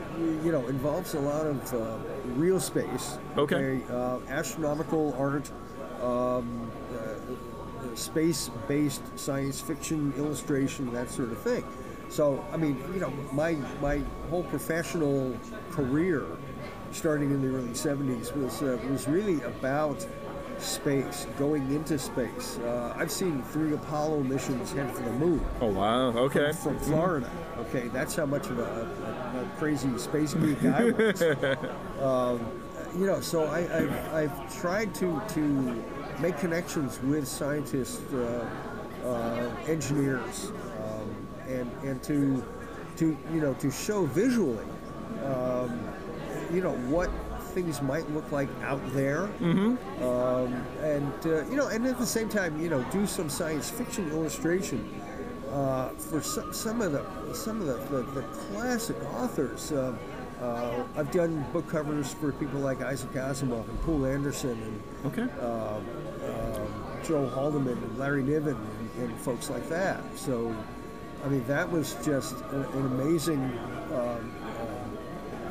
you 0.45 0.53
know, 0.53 0.67
involves 0.69 1.15
a 1.15 1.21
lot 1.21 1.47
of 1.47 1.75
uh, 1.75 1.97
real 2.35 2.61
space. 2.61 3.19
Okay. 3.37 3.81
Uh, 3.91 4.19
astronomical 4.29 5.17
art, 5.19 5.51
um, 6.03 6.71
uh, 6.95 7.95
space-based 7.97 9.19
science 9.19 9.61
fiction 9.61 10.13
illustration, 10.17 10.93
that 10.93 11.11
sort 11.11 11.33
of 11.33 11.39
thing. 11.39 11.65
So, 12.09 12.45
I 12.53 12.57
mean, 12.57 12.83
you 12.95 13.01
know, 13.01 13.13
my 13.33 13.53
my 13.83 14.03
whole 14.31 14.45
professional 14.45 15.37
career, 15.71 16.25
starting 16.91 17.31
in 17.33 17.43
the 17.43 17.49
early 17.49 17.69
'70s, 17.71 18.35
was 18.35 18.63
uh, 18.63 18.79
was 18.91 19.07
really 19.09 19.43
about 19.43 20.07
space, 20.59 21.27
going 21.39 21.71
into 21.73 21.99
space. 21.99 22.59
Uh, 22.59 22.95
I've 22.97 23.11
seen 23.11 23.43
three 23.43 23.75
Apollo 23.75 24.21
missions 24.25 24.73
head 24.73 24.93
for 24.95 25.03
the 25.03 25.13
moon 25.13 25.45
Oh 25.61 25.69
wow! 25.69 26.09
Okay. 26.09 26.53
from 26.53 26.79
Florida. 26.81 27.31
Okay, 27.59 27.89
that's 27.89 28.15
how 28.17 28.27
much 28.27 28.47
of 28.47 28.59
a, 28.59 28.63
a, 28.63 29.43
a 29.43 29.49
crazy 29.59 29.97
space 29.99 30.35
geek 30.35 30.65
I 30.65 30.85
was. 30.91 31.23
um, 32.01 32.41
you 32.97 33.07
know, 33.07 33.21
so 33.21 33.45
I, 33.45 33.59
I've, 33.79 34.15
I've 34.15 34.61
tried 34.61 34.95
to 34.97 35.21
to 35.29 35.85
make 36.21 36.39
connections 36.39 37.01
with 37.03 37.27
scientists, 37.29 38.13
uh, 38.13 38.49
uh, 39.05 39.51
engineers, 39.71 40.53
um, 40.83 41.29
and 41.49 41.71
and 41.85 42.03
to 42.05 42.45
to 42.97 43.17
you 43.33 43.41
know 43.41 43.55
to 43.55 43.71
show 43.71 44.07
visually, 44.07 44.65
um, 45.25 45.81
you 46.53 46.63
know 46.63 46.75
what 46.89 47.11
things 47.59 47.83
might 47.83 48.09
look 48.13 48.31
like 48.31 48.49
out 48.63 48.81
there 48.93 49.25
um, 50.01 50.55
and 50.81 51.13
uh, 51.27 51.45
you 51.47 51.57
know, 51.57 51.67
and 51.69 51.85
at 51.87 51.99
the 51.99 52.07
same 52.07 52.29
time, 52.29 52.61
you 52.63 52.69
know, 52.71 52.85
do 52.93 53.05
some 53.05 53.29
science 53.29 53.69
fiction 53.69 54.09
illustration 54.13 54.81
uh, 55.51 55.89
for 55.91 56.21
some, 56.23 56.53
some 56.53 56.81
of 56.81 56.93
the 56.93 57.35
some 57.35 57.61
of 57.61 57.67
the, 57.67 57.97
the, 57.97 58.03
the 58.13 58.23
classic 58.23 58.97
authors. 59.15 59.73
Uh, 59.73 59.93
uh, 60.41 60.85
I've 60.97 61.11
done 61.11 61.45
book 61.53 61.69
covers 61.69 62.15
for 62.15 62.31
people 62.31 62.61
like 62.61 62.81
Isaac 62.81 63.11
Asimov 63.15 63.69
and 63.69 63.81
Poul 63.81 64.07
Anderson 64.07 64.51
and 64.63 64.83
Okay. 65.07 65.27
um, 65.45 65.85
Joe 67.03 67.27
Haldeman 67.29 67.73
and 67.77 67.99
Larry 67.99 68.23
Niven 68.23 68.55
and, 68.55 69.03
and 69.11 69.21
folks 69.21 69.51
like 69.51 69.69
that. 69.69 70.01
So, 70.17 70.55
I 71.25 71.29
mean, 71.29 71.45
that 71.49 71.69
was 71.69 71.97
just 72.05 72.37
an, 72.53 72.63
an 72.67 72.87
amazing, 72.87 73.43
um, 73.93 74.33
um, 74.61 74.99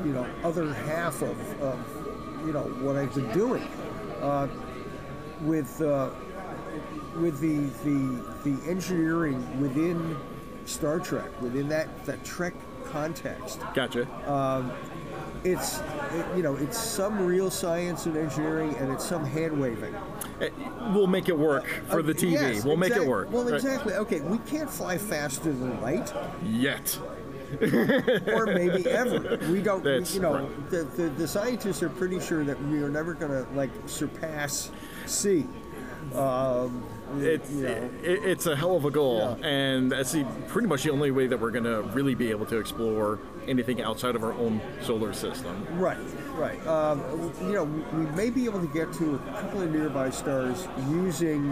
you 0.06 0.12
know, 0.14 0.26
other 0.42 0.72
half 0.72 1.20
of, 1.20 1.38
of, 1.60 1.78
you 2.46 2.52
know, 2.52 2.62
what 2.80 2.96
I've 2.96 3.14
been 3.14 3.30
doing 3.32 3.62
uh, 4.22 4.48
with 5.42 5.80
uh, 5.82 6.10
with 7.16 7.40
the 7.40 7.58
the 7.84 8.50
the 8.50 8.70
engineering 8.70 9.60
within 9.60 10.16
Star 10.64 10.98
Trek, 11.00 11.28
within 11.40 11.68
that 11.68 12.04
that 12.06 12.24
Trek 12.24 12.54
context 12.84 13.60
Gotcha. 13.74 14.06
it's 15.44 15.78
it, 16.12 16.36
you 16.36 16.42
know 16.42 16.56
it's 16.56 16.78
some 16.78 17.24
real 17.26 17.50
science 17.50 18.06
and 18.06 18.16
engineering 18.16 18.74
and 18.76 18.90
it's 18.90 19.04
some 19.04 19.24
hand 19.24 19.60
waving 19.60 19.94
Eh, 20.40 20.48
we'll 20.94 21.06
make 21.06 21.28
it 21.28 21.36
work 21.38 21.66
for 21.88 22.02
the 22.02 22.14
TV. 22.14 22.32
Yes, 22.32 22.64
we'll 22.64 22.76
make 22.78 22.96
it 22.96 23.06
work. 23.06 23.30
well 23.30 23.44
Right. 23.44 23.54
exactly 23.54 23.92
okay 23.94 24.20
we 24.20 24.38
can't 24.38 24.70
fly 24.70 24.96
faster 24.96 25.52
than 25.52 25.80
light 25.82 26.12
Yet. 26.42 26.98
or 28.28 28.46
maybe 28.46 28.88
ever 28.88 29.38
we 29.50 29.62
don't 29.62 29.82
That's 29.82 30.14
you 30.14 30.20
know 30.20 30.34
right. 30.40 30.70
the, 30.70 30.84
the, 30.84 31.08
the 31.10 31.28
scientists 31.28 31.82
are 31.82 31.88
pretty 31.88 32.20
sure 32.20 32.44
that 32.44 32.62
we 32.64 32.82
are 32.82 32.88
never 32.90 33.14
going 33.14 33.32
to 33.32 33.50
like 33.54 33.70
surpass 33.86 34.70
c 35.06 35.46
um, 36.14 36.84
It's 37.18 37.50
you 37.50 37.62
know, 37.62 37.90
it, 38.02 38.24
it's 38.24 38.46
a 38.46 38.56
hell 38.56 38.76
of 38.76 38.84
a 38.84 38.90
goal, 38.90 39.36
Yeah. 39.40 39.46
and 39.46 39.92
that's 39.92 40.12
the, 40.12 40.24
pretty 40.46 40.68
much 40.68 40.82
the 40.84 40.90
only 40.90 41.10
way 41.10 41.26
that 41.26 41.38
we're 41.38 41.50
gonna 41.50 41.82
really 41.82 42.14
be 42.14 42.30
able 42.30 42.46
to 42.46 42.58
explore 42.58 43.18
anything 43.46 43.82
outside 43.82 44.14
of 44.14 44.22
our 44.22 44.32
own 44.32 44.60
solar 44.82 45.12
system. 45.12 45.66
Right, 45.78 45.98
right. 46.34 46.64
Um, 46.66 47.32
you 47.42 47.52
know, 47.52 47.64
we, 47.64 48.06
may 48.16 48.30
be 48.30 48.44
able 48.44 48.60
to 48.60 48.66
get 48.68 48.92
to 48.94 49.16
a 49.16 49.40
couple 49.40 49.62
of 49.62 49.70
nearby 49.70 50.10
stars 50.10 50.68
using 50.90 51.50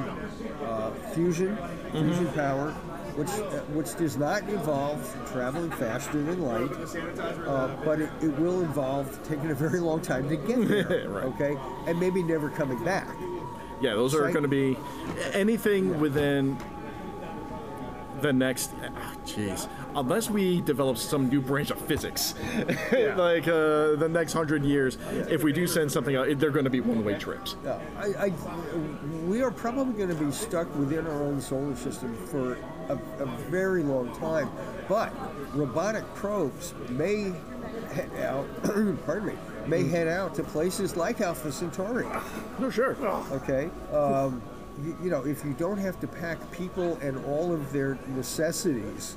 uh, 0.64 0.90
fusion, 1.14 1.58
fusion 1.92 2.26
power, 2.32 2.74
which 3.16 3.30
which 3.74 3.96
does 3.96 4.16
not 4.16 4.42
involve 4.48 5.00
traveling 5.32 5.70
faster 5.72 6.22
than 6.22 6.42
light, 6.42 6.70
uh, 7.46 7.74
but 7.84 8.00
it, 8.00 8.10
it 8.22 8.38
will 8.38 8.60
involve 8.62 9.18
taking 9.26 9.50
a 9.50 9.54
very 9.54 9.80
long 9.80 10.00
time 10.00 10.28
to 10.28 10.36
get 10.36 10.68
there. 10.88 11.08
Right. 11.08 11.24
Okay, 11.24 11.56
and 11.86 11.98
maybe 11.98 12.22
never 12.22 12.50
coming 12.50 12.82
back. 12.84 13.08
Yeah, 13.80 13.94
those 13.94 14.14
are 14.14 14.30
going 14.30 14.42
to 14.42 14.48
be 14.48 14.76
anything 15.32 16.00
within 16.00 16.56
the 18.22 18.32
next. 18.32 18.72
ah, 18.82 19.14
Jeez, 19.26 19.68
unless 19.94 20.30
we 20.30 20.62
develop 20.62 20.96
some 20.96 21.28
new 21.28 21.42
branch 21.42 21.70
of 21.70 21.78
physics, 21.80 22.34
like 23.16 23.46
uh, 23.46 23.96
the 23.96 24.08
next 24.10 24.32
hundred 24.32 24.64
years, 24.64 24.96
if 25.28 25.42
we 25.42 25.52
do 25.52 25.66
send 25.66 25.92
something 25.92 26.16
out, 26.16 26.26
they're 26.38 26.50
going 26.50 26.64
to 26.64 26.70
be 26.70 26.80
one-way 26.80 27.14
trips. 27.18 27.56
Yeah, 27.62 27.78
I, 27.98 28.26
I, 28.26 28.32
we 29.26 29.42
are 29.42 29.50
probably 29.50 29.92
going 29.92 30.08
to 30.08 30.24
be 30.24 30.32
stuck 30.32 30.74
within 30.76 31.06
our 31.06 31.22
own 31.24 31.40
solar 31.40 31.76
system 31.76 32.16
for 32.28 32.56
a, 32.88 32.98
a 33.22 33.26
very 33.50 33.82
long 33.82 34.14
time. 34.16 34.50
But 34.88 35.12
robotic 35.54 36.04
probes 36.14 36.74
may 36.90 37.32
head 37.92 38.10
out. 38.24 38.46
pardon 39.06 39.26
me. 39.26 39.34
May 39.66 39.84
head 39.88 40.06
out 40.08 40.34
to 40.36 40.44
places 40.44 40.96
like 40.96 41.20
Alpha 41.20 41.50
Centauri. 41.50 42.06
No, 42.58 42.70
sure. 42.70 42.96
Okay. 43.32 43.68
Um, 43.92 44.40
you, 44.84 44.96
you 45.04 45.10
know, 45.10 45.24
if 45.24 45.44
you 45.44 45.54
don't 45.54 45.78
have 45.78 45.98
to 46.00 46.06
pack 46.06 46.38
people 46.52 46.96
and 47.02 47.22
all 47.24 47.52
of 47.52 47.72
their 47.72 47.98
necessities. 48.08 49.16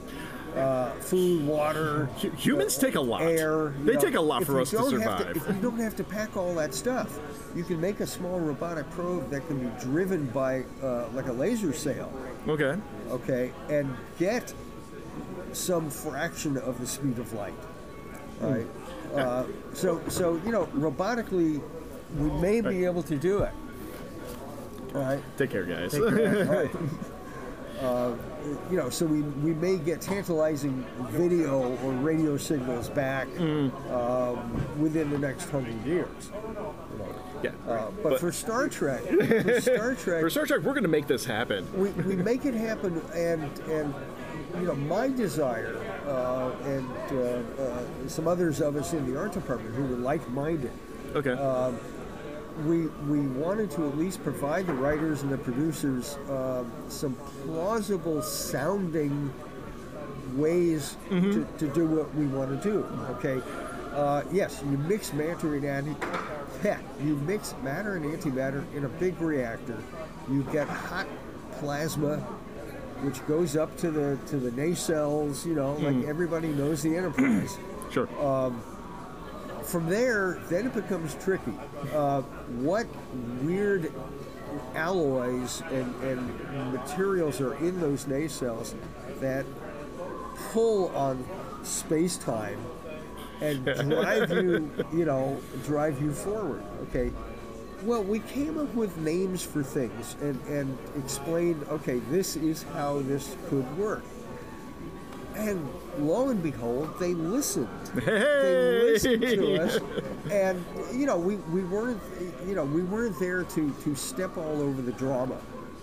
Uh, 0.55 0.89
food, 0.93 1.45
water, 1.45 2.05
Hu- 2.23 2.31
humans 2.31 2.75
take 2.75 2.95
a 2.95 2.99
lot. 2.99 3.21
air. 3.21 3.69
They 3.83 3.93
know, 3.93 3.99
take 3.99 4.15
a 4.15 4.19
lot 4.21 4.43
for 4.45 4.59
us 4.59 4.71
to 4.71 4.83
survive. 4.89 5.37
if 5.37 5.47
you 5.47 5.61
don't 5.61 5.77
have 5.77 5.95
to 5.97 6.03
pack 6.03 6.35
all 6.35 6.55
that 6.55 6.73
stuff, 6.73 7.19
you 7.55 7.63
can 7.63 7.79
make 7.79 7.99
a 7.99 8.07
small 8.07 8.39
robotic 8.39 8.89
probe 8.89 9.29
that 9.29 9.45
can 9.47 9.59
be 9.59 9.69
driven 9.79 10.25
by 10.25 10.63
uh, 10.81 11.07
like 11.13 11.27
a 11.27 11.31
laser 11.33 11.71
sail, 11.71 12.11
Okay. 12.47 12.75
okay, 13.09 13.51
and 13.69 13.93
get 14.17 14.53
some 15.53 15.89
fraction 15.89 16.57
of 16.57 16.79
the 16.79 16.87
speed 16.87 17.19
of 17.19 17.31
light. 17.33 17.53
Right. 18.39 18.65
Uh, 19.13 19.45
so 19.73 20.01
so 20.07 20.39
you 20.45 20.51
know 20.51 20.65
robotically, 20.67 21.61
we 22.17 22.29
may 22.41 22.61
be 22.61 22.85
able 22.85 23.03
to 23.03 23.15
do 23.17 23.39
it. 23.43 23.51
Right. 24.93 25.21
Take 25.37 25.51
care, 25.51 25.63
guys. 25.65 25.97
Right. 25.99 26.71
Uh, 27.81 28.13
you 28.69 28.75
know, 28.75 28.89
so 28.89 29.05
we, 29.05 29.21
we 29.21 29.53
may 29.53 29.77
get 29.77 30.01
tantalizing 30.01 30.85
video 31.11 31.77
or 31.81 31.91
radio 31.93 32.35
signals 32.35 32.89
back 32.89 33.25
Mm. 33.29 33.71
um, 33.89 34.81
within 34.81 35.09
the 35.09 35.17
next 35.17 35.49
hundred 35.49 35.81
years. 35.85 36.29
Yeah. 37.43 37.51
Uh, 37.67 37.91
but, 38.03 38.19
for 38.19 38.31
Star 38.31 38.67
Trek, 38.69 39.01
for 39.07 39.61
Star 39.61 39.95
Trek, 39.95 40.21
For 40.21 40.29
Star 40.29 40.45
Trek, 40.45 40.61
we're 40.61 40.73
going 40.73 40.83
to 40.83 40.89
make 40.89 41.07
this 41.07 41.25
happen. 41.25 41.67
we, 41.75 41.89
we 42.03 42.15
make 42.15 42.45
it 42.45 42.53
happen, 42.53 43.01
and 43.13 43.43
and 43.69 43.93
you 44.55 44.65
know, 44.65 44.75
my 44.75 45.09
desire 45.09 45.77
uh, 46.07 46.51
and 46.63 46.89
uh, 47.11 47.61
uh, 47.61 47.83
some 48.07 48.27
others 48.27 48.61
of 48.61 48.75
us 48.75 48.93
in 48.93 49.11
the 49.11 49.17
art 49.17 49.31
department 49.31 49.75
who 49.75 49.83
were 49.83 49.97
like-minded 49.97 50.71
Okay. 51.15 51.35
we 52.65 52.87
we 53.07 53.19
wanted 53.19 53.71
to 53.71 53.87
at 53.87 53.97
least 53.97 54.23
provide 54.23 54.67
the 54.67 54.73
writers 54.73 55.21
and 55.23 55.31
the 55.31 55.37
producers 55.37 56.17
um, 56.29 56.71
some 56.87 57.15
plausible 57.45 58.21
sounding 58.21 59.31
ways 60.35 60.97
to, 61.09 61.47
to 61.57 61.67
do 61.69 61.85
what 61.87 62.13
we 62.15 62.25
want 62.27 62.49
to 62.61 62.69
do. 62.69 62.85
Okay, 63.17 63.41
uh, 63.93 64.23
yes, 64.31 64.61
you 64.69 64.77
mix 64.77 65.13
matter 65.13 65.55
and 65.55 65.95
Yeah, 66.63 66.79
you 67.01 67.15
mix 67.17 67.55
matter 67.63 67.95
and 67.95 68.05
antimatter 68.05 68.63
in 68.75 68.83
a 68.85 68.89
big 68.89 69.19
reactor. 69.21 69.77
You 70.29 70.43
get 70.51 70.67
hot 70.67 71.07
plasma, 71.59 72.17
which 73.01 73.25
goes 73.27 73.55
up 73.55 73.75
to 73.77 73.91
the 73.91 74.17
to 74.27 74.37
the 74.37 74.51
nacelles. 74.51 75.45
You 75.45 75.55
know, 75.55 75.73
like 75.75 76.05
everybody 76.05 76.49
knows 76.49 76.81
the 76.83 76.95
Enterprise 76.95 77.57
Sure. 77.91 78.07
from 79.63 79.87
there, 79.89 80.39
then 80.49 80.67
it 80.67 80.73
becomes 80.73 81.15
tricky. 81.23 81.53
Uh, 81.93 82.21
what 82.61 82.85
weird 83.41 83.91
alloys 84.75 85.61
and, 85.71 85.93
and 86.03 86.73
materials 86.73 87.39
are 87.39 87.53
in 87.55 87.79
those 87.79 88.05
nacelles 88.05 88.73
that 89.21 89.45
pull 90.51 90.89
on 90.95 91.23
space 91.63 92.17
time 92.17 92.59
and 93.41 93.65
drive 93.89 94.31
you, 94.31 94.69
you 94.93 95.05
know, 95.05 95.39
drive 95.65 96.01
you 96.01 96.11
forward? 96.11 96.63
Okay. 96.83 97.11
Well, 97.83 98.03
we 98.03 98.19
came 98.19 98.57
up 98.57 98.73
with 98.75 98.97
names 98.97 99.41
for 99.41 99.63
things 99.63 100.15
and, 100.21 100.39
and 100.47 100.77
explained, 100.97 101.65
okay, 101.69 101.99
this 102.09 102.35
is 102.35 102.63
how 102.73 102.99
this 102.99 103.35
could 103.47 103.77
work. 103.77 104.03
And 105.35 105.65
lo 105.99 106.29
and 106.29 106.43
behold, 106.43 106.93
they 106.99 107.13
listened. 107.13 107.69
Hey! 107.93 108.01
They 108.01 108.81
listened 108.91 109.21
to 109.21 109.57
us, 109.63 109.79
and 110.29 110.65
you 110.93 111.05
know, 111.05 111.17
we, 111.17 111.37
we 111.37 111.63
weren't, 111.63 112.01
you 112.45 112.55
know, 112.55 112.65
we 112.65 112.83
weren't 112.83 113.17
there 113.19 113.43
to, 113.43 113.71
to 113.83 113.95
step 113.95 114.35
all 114.35 114.61
over 114.61 114.81
the 114.81 114.91
drama, 114.93 115.37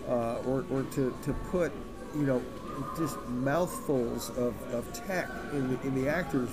uh, 0.06 0.36
or, 0.46 0.66
or 0.70 0.82
to, 0.82 1.16
to 1.22 1.32
put, 1.50 1.72
you 2.14 2.26
know, 2.26 2.42
just 2.96 3.18
mouthfuls 3.28 4.30
of, 4.30 4.54
of 4.72 4.92
tech 4.92 5.28
in 5.52 5.68
the, 5.68 5.80
in 5.82 5.94
the 5.94 6.08
actors, 6.08 6.48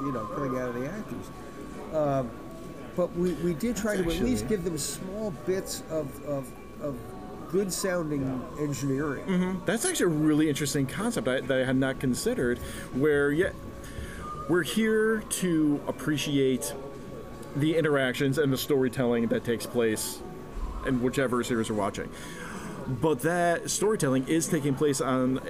you 0.00 0.12
know, 0.12 0.24
coming 0.26 0.58
out 0.58 0.68
of 0.68 0.74
the 0.74 0.88
actors. 0.88 1.26
Um, 1.94 2.30
but 2.96 3.12
we, 3.16 3.32
we 3.34 3.54
did 3.54 3.76
try 3.76 3.96
to 3.96 4.02
at 4.02 4.20
least 4.20 4.48
give 4.48 4.64
them 4.64 4.78
small 4.78 5.30
bits 5.46 5.82
of, 5.90 6.24
of, 6.24 6.50
of 6.80 6.96
good 7.50 7.72
sounding 7.72 8.44
engineering. 8.58 9.60
That's 9.64 9.84
actually 9.84 10.06
a 10.06 10.16
really 10.16 10.48
interesting 10.48 10.86
concept 10.86 11.28
I, 11.28 11.40
that 11.40 11.60
I 11.60 11.64
had 11.64 11.76
not 11.76 11.98
considered. 12.00 12.58
Where 12.94 13.32
yeah, 13.32 13.50
we're 14.48 14.62
here 14.62 15.20
to 15.20 15.80
appreciate 15.86 16.72
the 17.56 17.76
interactions 17.76 18.38
and 18.38 18.52
the 18.52 18.58
storytelling 18.58 19.28
that 19.28 19.44
takes 19.44 19.66
place 19.66 20.20
in 20.86 21.00
whichever 21.02 21.42
series 21.44 21.70
we're 21.70 21.76
watching. 21.76 22.08
But 22.86 23.20
that 23.20 23.70
storytelling 23.70 24.28
is 24.28 24.46
taking 24.48 24.74
place 24.74 25.00
on 25.00 25.40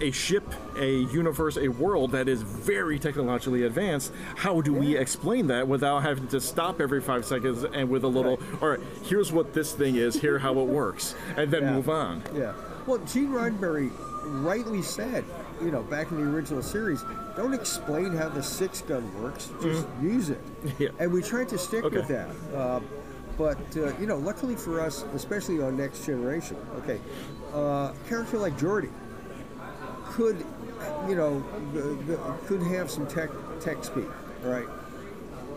a 0.00 0.10
ship, 0.10 0.44
a 0.78 0.98
universe, 1.04 1.56
a 1.56 1.68
world 1.68 2.12
that 2.12 2.28
is 2.28 2.42
very 2.42 2.98
technologically 2.98 3.62
advanced. 3.64 4.12
How 4.36 4.60
do 4.60 4.72
we 4.74 4.94
explain 4.96 5.46
that 5.46 5.66
without 5.66 6.00
having 6.02 6.28
to 6.28 6.40
stop 6.40 6.80
every 6.82 7.00
five 7.00 7.24
seconds 7.24 7.64
and 7.64 7.88
with 7.88 8.04
a 8.04 8.08
little, 8.08 8.38
all 8.60 8.68
right, 8.68 8.80
here's 9.04 9.32
what 9.32 9.54
this 9.54 9.72
thing 9.72 9.96
is, 9.96 10.14
here 10.20 10.38
how 10.38 10.58
it 10.58 10.66
works, 10.66 11.14
and 11.36 11.50
then 11.50 11.62
Yeah. 11.62 11.72
move 11.74 11.88
on? 11.88 12.22
Yeah. 12.34 12.52
Well, 12.86 12.98
Gene 12.98 13.30
Roddenberry 13.30 13.90
rightly 14.44 14.82
said, 14.82 15.24
you 15.62 15.70
know, 15.70 15.82
back 15.82 16.10
in 16.10 16.18
the 16.22 16.30
original 16.30 16.62
series, 16.62 17.02
don't 17.34 17.54
explain 17.54 18.12
how 18.12 18.28
the 18.28 18.42
six 18.42 18.82
gun 18.82 19.10
works, 19.22 19.48
just 19.62 19.86
use 20.02 20.28
it. 20.28 20.40
Mm-hmm. 20.66 20.66
Yeah. 20.82 20.88
And 20.98 21.10
we 21.10 21.22
tried 21.22 21.48
to 21.48 21.58
stick 21.58 21.84
with 21.84 22.06
that. 22.08 22.28
Uh, 22.54 22.80
but, 23.38 23.58
uh, 23.76 23.96
you 23.98 24.06
know, 24.06 24.16
luckily 24.16 24.56
for 24.56 24.80
us, 24.80 25.04
especially 25.14 25.60
on 25.62 25.76
Next 25.76 26.06
Generation, 26.06 26.56
okay, 26.78 27.00
uh, 27.52 27.92
character 28.08 28.38
like 28.38 28.56
Geordi 28.58 28.90
could, 30.06 30.44
you 31.08 31.14
know, 31.14 31.44
could 32.46 32.62
have 32.62 32.90
some 32.90 33.06
tech, 33.06 33.30
tech 33.60 33.84
speak, 33.84 34.08
right? 34.42 34.66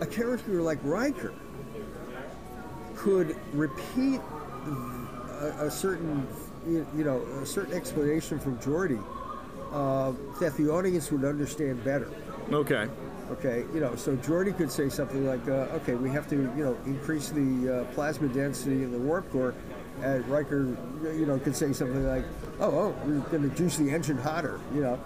A 0.00 0.06
character 0.06 0.60
like 0.62 0.78
Riker 0.82 1.32
could 2.96 3.36
repeat 3.54 4.20
a, 5.40 5.66
a 5.66 5.70
certain, 5.70 6.26
you 6.66 6.86
know, 6.94 7.22
a 7.42 7.46
certain 7.46 7.72
explanation 7.72 8.38
from 8.38 8.58
Geordi 8.58 9.02
uh, 9.72 10.12
that 10.40 10.56
the 10.56 10.68
audience 10.68 11.10
would 11.10 11.24
understand 11.24 11.82
better. 11.84 12.10
Okay. 12.52 12.88
Okay, 13.32 13.64
you 13.72 13.78
know, 13.80 13.94
so 13.94 14.16
Geordi 14.16 14.56
could 14.56 14.72
say 14.72 14.88
something 14.88 15.24
like, 15.24 15.46
uh, 15.48 15.76
"Okay, 15.78 15.94
we 15.94 16.10
have 16.10 16.28
to, 16.30 16.36
you 16.56 16.64
know, 16.64 16.76
increase 16.84 17.28
the 17.28 17.82
uh, 17.82 17.94
plasma 17.94 18.26
density 18.28 18.82
in 18.82 18.90
the 18.90 18.98
warp 18.98 19.30
core," 19.30 19.54
and 20.02 20.26
Riker, 20.28 20.76
you 21.04 21.26
know, 21.26 21.38
could 21.38 21.54
say 21.54 21.72
something 21.72 22.04
like, 22.06 22.24
"Oh, 22.58 22.66
oh, 22.70 22.94
we're 23.04 23.20
going 23.30 23.48
to 23.48 23.56
juice 23.56 23.76
the 23.76 23.88
engine 23.90 24.18
hotter," 24.18 24.58
you 24.74 24.80
know. 24.82 24.98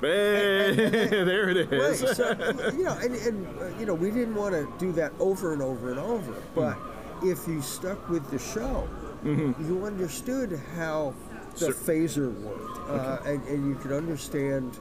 Hey, 0.00 0.74
there 1.08 1.48
it 1.50 1.56
is. 1.72 2.02
Right. 2.02 2.16
So, 2.16 2.72
you 2.76 2.82
know, 2.82 2.98
and, 3.00 3.14
and 3.14 3.46
uh, 3.60 3.66
you 3.78 3.86
know, 3.86 3.94
we 3.94 4.10
didn't 4.10 4.34
want 4.34 4.52
to 4.54 4.68
do 4.78 4.90
that 4.92 5.12
over 5.20 5.52
and 5.52 5.62
over 5.62 5.90
and 5.90 6.00
over. 6.00 6.34
But 6.56 6.76
if 7.22 7.46
you 7.46 7.62
stuck 7.62 8.08
with 8.08 8.28
the 8.32 8.40
show, 8.40 8.88
you 9.24 9.84
understood 9.86 10.60
how 10.76 11.14
the 11.52 11.66
Sure. 11.66 11.74
phaser 11.74 12.34
worked, 12.40 12.78
uh, 12.90 13.18
and, 13.26 13.46
and 13.46 13.68
you 13.68 13.76
could 13.76 13.92
understand 13.92 14.76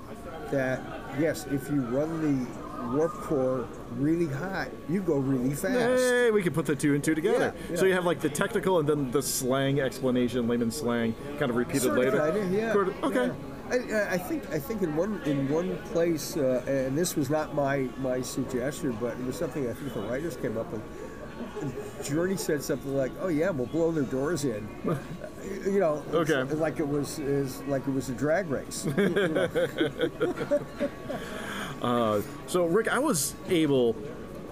that 0.50 0.82
yes, 1.20 1.46
if 1.52 1.70
you 1.70 1.82
run 1.82 2.10
the 2.22 2.48
warp 2.90 3.14
core 3.14 3.68
really 3.98 4.28
hot, 4.28 4.68
you 4.90 5.02
go 5.02 5.18
really 5.18 5.54
fast. 5.56 5.74
Hey, 5.74 6.32
we 6.32 6.42
can 6.42 6.54
put 6.54 6.66
the 6.66 6.76
two 6.76 6.94
and 6.96 7.04
two 7.04 7.16
together. 7.16 7.54
Yeah, 7.70 7.76
So 7.78 7.86
you 7.86 7.94
have 7.94 8.06
like 8.06 8.20
the 8.20 8.30
technical 8.30 8.80
and 8.80 8.88
then 8.90 9.12
the 9.12 9.22
slang 9.22 9.80
explanation, 9.80 10.48
layman 10.48 10.72
slang, 10.72 11.14
kind 11.40 11.50
of 11.50 11.56
repeated 11.56 11.84
Sort 11.84 11.98
later. 12.00 12.18
of, 12.20 12.52
yeah. 12.54 12.74
Sort 12.74 12.88
of- 12.90 13.04
okay. 13.04 13.26
yeah. 13.28 13.34
I, 14.12 14.16
I 14.16 14.18
think 14.18 14.50
I 14.52 14.60
think 14.60 14.82
in 14.82 14.96
one 14.98 15.22
in 15.26 15.48
one 15.48 15.78
place, 15.94 16.36
uh, 16.36 16.62
and 16.68 16.98
this 16.98 17.16
was 17.16 17.30
not 17.30 17.56
my 17.56 17.88
my 18.00 18.22
suggestion, 18.22 18.98
but 19.00 19.14
it 19.18 19.26
was 19.26 19.38
something 19.38 19.70
I 19.70 19.74
think 19.74 19.94
the 19.94 20.02
writers 20.02 20.36
came 20.36 20.58
up 20.58 20.70
with. 20.74 20.82
Geordi 22.02 22.38
said 22.38 22.62
something 22.64 22.94
like, 22.98 23.12
"Oh 23.22 23.30
yeah, 23.30 23.50
we'll 23.52 23.68
blow 23.68 23.92
their 23.92 24.04
doors 24.04 24.44
in," 24.44 24.68
you 25.66 25.80
know, 25.80 26.04
Okay. 26.14 26.44
like 26.56 26.80
it 26.82 26.88
was 26.88 27.18
is 27.20 27.62
like 27.64 27.88
it 27.88 27.94
was 27.94 28.10
a 28.10 28.14
drag 28.14 28.50
race. 28.50 28.84
Know. 31.82 32.24
So, 32.48 32.66
Rick, 32.66 32.88
I 32.88 33.00
was 33.00 33.36
able 33.50 33.96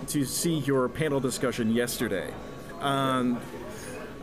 to 0.07 0.25
see 0.25 0.59
your 0.59 0.89
panel 0.89 1.19
discussion 1.19 1.71
yesterday 1.71 2.33
on, 2.81 3.39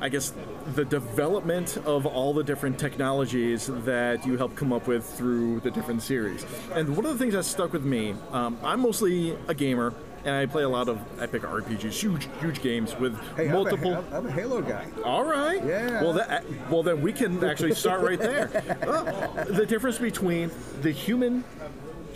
I 0.00 0.08
guess, 0.08 0.32
the 0.74 0.84
development 0.84 1.76
of 1.84 2.06
all 2.06 2.34
the 2.34 2.42
different 2.42 2.78
technologies 2.78 3.66
that 3.66 4.26
you 4.26 4.36
helped 4.36 4.56
come 4.56 4.72
up 4.72 4.86
with 4.86 5.04
through 5.04 5.60
the 5.60 5.70
different 5.70 6.02
series. 6.02 6.44
And 6.72 6.96
one 6.96 7.06
of 7.06 7.12
the 7.12 7.18
things 7.18 7.34
that 7.34 7.44
stuck 7.44 7.72
with 7.72 7.84
me, 7.84 8.14
um, 8.32 8.58
I'm 8.62 8.80
mostly 8.80 9.36
a 9.48 9.54
gamer. 9.54 9.94
And 10.24 10.34
I 10.34 10.44
play 10.46 10.64
a 10.64 10.68
lot 10.68 10.88
of 10.88 10.98
epic 11.20 11.42
RPGs, 11.42 11.92
huge, 11.92 12.28
huge 12.40 12.60
games 12.60 12.96
with 12.96 13.16
Hey, 13.36 13.46
multiple. 13.46 13.94
I'm 13.94 14.12
a, 14.12 14.16
I'm 14.16 14.26
a 14.26 14.32
Halo 14.32 14.60
guy. 14.60 14.84
All 15.04 15.22
right. 15.22 15.64
Yeah. 15.64 16.02
Well, 16.02 16.14
that, 16.14 16.44
well, 16.68 16.82
then 16.82 17.00
we 17.00 17.12
can 17.12 17.44
actually 17.44 17.74
start 17.74 18.00
right 18.00 18.18
there. 18.18 18.50
Uh, 18.86 19.44
the 19.44 19.64
difference 19.66 19.98
between 19.98 20.50
the 20.80 20.90
human 20.90 21.44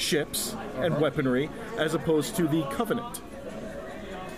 ships 0.00 0.54
and 0.76 0.94
Uh-huh. 0.94 1.02
weaponry 1.02 1.50
as 1.78 1.94
opposed 1.94 2.34
to 2.36 2.48
the 2.48 2.62
Covenant. 2.72 3.20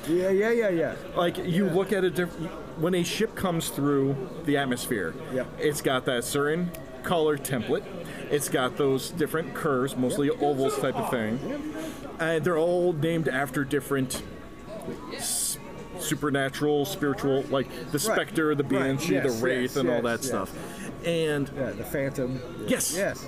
Yeah, 0.08 0.30
yeah, 0.30 0.50
yeah, 0.50 0.68
yeah. 0.68 0.94
Like 1.16 1.38
you 1.38 1.66
look 1.68 1.92
at 1.92 2.02
a 2.04 2.10
different 2.10 2.50
when 2.80 2.94
a 2.94 3.02
ship 3.04 3.34
comes 3.36 3.68
through 3.68 4.16
the 4.46 4.56
atmosphere. 4.56 5.14
Yep. 5.32 5.46
It's 5.60 5.80
got 5.82 6.04
that 6.06 6.24
certain 6.24 6.70
color 7.04 7.36
template. 7.38 7.84
It's 8.30 8.48
got 8.48 8.76
those 8.78 9.10
different 9.10 9.54
curves, 9.54 9.94
mostly 9.96 10.30
ovals 10.30 10.76
type 10.78 10.96
of 10.96 11.10
thing, 11.10 11.38
and 12.18 12.42
they're 12.44 12.58
all 12.58 12.92
named 12.94 13.28
after 13.28 13.62
different 13.62 14.22
s- 15.14 15.58
supernatural, 15.98 16.84
spiritual, 16.86 17.42
like 17.50 17.68
the 17.92 17.98
specter, 17.98 18.54
the 18.54 18.64
Right. 18.64 18.70
banshee, 18.72 19.14
Yes, 19.14 19.36
the 19.38 19.44
wraith, 19.46 19.60
yes, 19.72 19.76
and 19.76 19.88
all 19.90 20.02
that 20.02 20.20
yes. 20.20 20.26
stuff. 20.26 20.50
And 21.04 21.48
Yeah, 21.56 21.70
the 21.70 21.84
Phantom. 21.84 22.40
Yes. 22.66 22.96
Yes. 22.96 23.24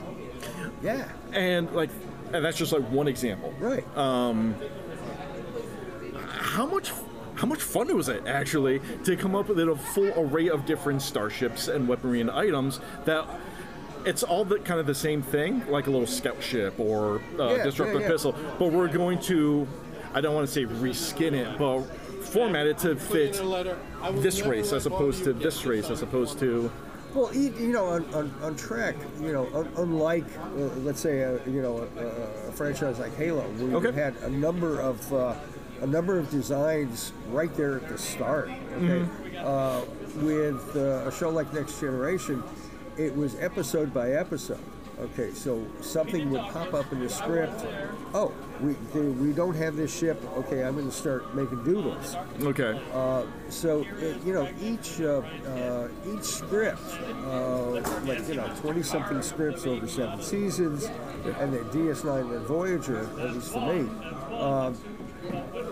Yeah. 0.82 1.04
and 1.32 1.70
like, 1.72 1.90
and 2.34 2.44
that's 2.44 2.58
just 2.58 2.72
like 2.72 2.82
one 2.90 3.08
example. 3.08 3.54
Right. 3.58 3.84
how 6.28 6.66
much 6.66 6.92
how 7.36 7.46
much 7.48 7.62
fun 7.62 7.94
was 7.96 8.08
it 8.08 8.26
actually 8.26 8.80
to 9.04 9.16
come 9.16 9.34
up 9.34 9.48
with 9.48 9.58
a 9.58 9.74
full 9.76 10.12
array 10.16 10.48
of 10.48 10.66
different 10.66 11.02
starships 11.02 11.66
and 11.68 11.88
weaponry 11.88 12.20
and 12.20 12.30
items 12.30 12.80
that 13.06 13.26
it's 14.04 14.22
all 14.22 14.44
the 14.44 14.58
kind 14.60 14.78
of 14.78 14.86
the 14.86 14.94
same 14.94 15.20
thing 15.22 15.66
like 15.68 15.86
a 15.88 15.90
little 15.90 16.06
scout 16.06 16.40
ship 16.40 16.78
or 16.78 17.20
uh, 17.40 17.54
Yeah, 17.56 17.64
disruptor 17.64 17.94
yeah, 17.94 18.00
yeah. 18.02 18.08
pistol 18.08 18.36
but 18.58 18.70
we're 18.70 18.86
going 18.88 19.18
to 19.22 19.66
i 20.14 20.20
don't 20.20 20.34
want 20.34 20.46
to 20.46 20.52
say 20.52 20.64
reskin 20.64 21.32
it 21.32 21.58
but 21.58 21.82
format 22.24 22.68
it 22.68 22.78
to 22.78 22.94
fit 22.94 23.32
this 24.12 24.42
race 24.42 24.72
as 24.72 24.86
opposed 24.86 25.24
to 25.24 25.32
this 25.32 25.64
race 25.64 25.90
as 25.90 26.02
opposed 26.02 26.38
to 26.38 26.70
Well, 27.14 27.32
you, 27.34 27.68
know, 27.72 27.86
on, 27.86 28.04
on, 28.14 28.34
on 28.42 28.56
Trek, 28.56 28.96
you 29.20 29.32
know, 29.32 29.46
un, 29.54 29.68
unlike, 29.76 30.24
uh, 30.36 30.58
let's 30.82 31.00
say, 31.00 31.20
a, 31.20 31.34
you 31.46 31.62
know, 31.62 31.86
a, 31.96 32.48
a 32.48 32.52
franchise 32.52 32.98
like 32.98 33.14
Halo, 33.16 33.42
where 33.42 33.76
Okay. 33.76 33.86
you 33.88 33.92
had 33.92 34.16
a 34.22 34.30
number 34.30 34.80
of 34.80 35.12
uh, 35.12 35.34
a 35.80 35.86
number 35.86 36.18
of 36.18 36.30
designs 36.30 37.12
right 37.30 37.54
there 37.56 37.76
at 37.76 37.88
the 37.88 37.98
start. 37.98 38.50
Okay, 38.78 39.06
uh, 39.38 39.82
with 40.22 40.76
uh, 40.76 41.06
a 41.08 41.12
show 41.12 41.28
like 41.30 41.52
Next 41.52 41.78
Generation, 41.80 42.42
it 42.96 43.14
was 43.14 43.36
episode 43.40 43.92
by 43.94 44.12
episode. 44.12 44.58
Okay, 45.00 45.32
so 45.32 45.66
something 45.80 46.30
would 46.30 46.42
pop 46.52 46.72
up 46.72 46.92
in 46.92 47.00
the 47.00 47.08
script. 47.08 47.66
Oh, 48.14 48.32
we 48.60 48.74
we 49.00 49.32
don't 49.32 49.54
have 49.54 49.74
this 49.76 49.96
ship. 49.96 50.22
Okay, 50.36 50.62
I'm 50.62 50.74
going 50.74 50.86
to 50.86 50.94
start 50.94 51.34
making 51.34 51.64
doodles. 51.64 52.16
Okay. 52.40 52.80
Uh, 52.92 53.24
so 53.48 53.84
it, 53.98 54.22
you 54.24 54.32
know 54.32 54.48
each 54.60 55.00
uh, 55.00 55.22
uh, 55.46 55.88
each 56.06 56.22
script, 56.22 56.80
uh, 57.26 57.70
like 58.04 58.26
you 58.28 58.34
know, 58.34 58.48
twenty 58.60 58.82
something 58.82 59.20
scripts 59.20 59.66
over 59.66 59.88
seven 59.88 60.22
seasons, 60.22 60.84
and 60.84 61.52
then 61.52 61.64
DS9 61.64 62.36
and 62.36 62.46
Voyager, 62.46 63.00
at 63.20 63.34
least 63.34 63.52
for 63.52 63.60
me. 63.60 63.88
Um, 64.36 64.76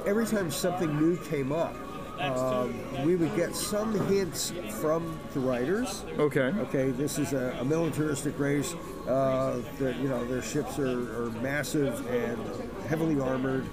every 0.04 0.26
time 0.26 0.50
something 0.50 0.98
new 0.98 1.16
came 1.16 1.52
up, 1.52 1.76
um, 2.20 2.74
we 3.04 3.16
would 3.16 3.34
get 3.36 3.54
some 3.54 3.92
hints 4.08 4.52
from 4.80 5.18
the 5.34 5.40
writers. 5.40 6.04
Okay. 6.18 6.52
Okay, 6.58 6.90
this 6.90 7.18
is 7.18 7.32
a, 7.32 7.56
a 7.60 7.64
militaristic 7.64 8.38
race. 8.38 8.74
Uh, 9.06 9.60
that 9.80 9.96
you 9.96 10.08
know 10.08 10.24
their 10.26 10.42
ships 10.42 10.78
are, 10.78 11.24
are 11.24 11.30
massive 11.42 12.06
and 12.06 12.38
heavily 12.86 13.18
armored, 13.20 13.66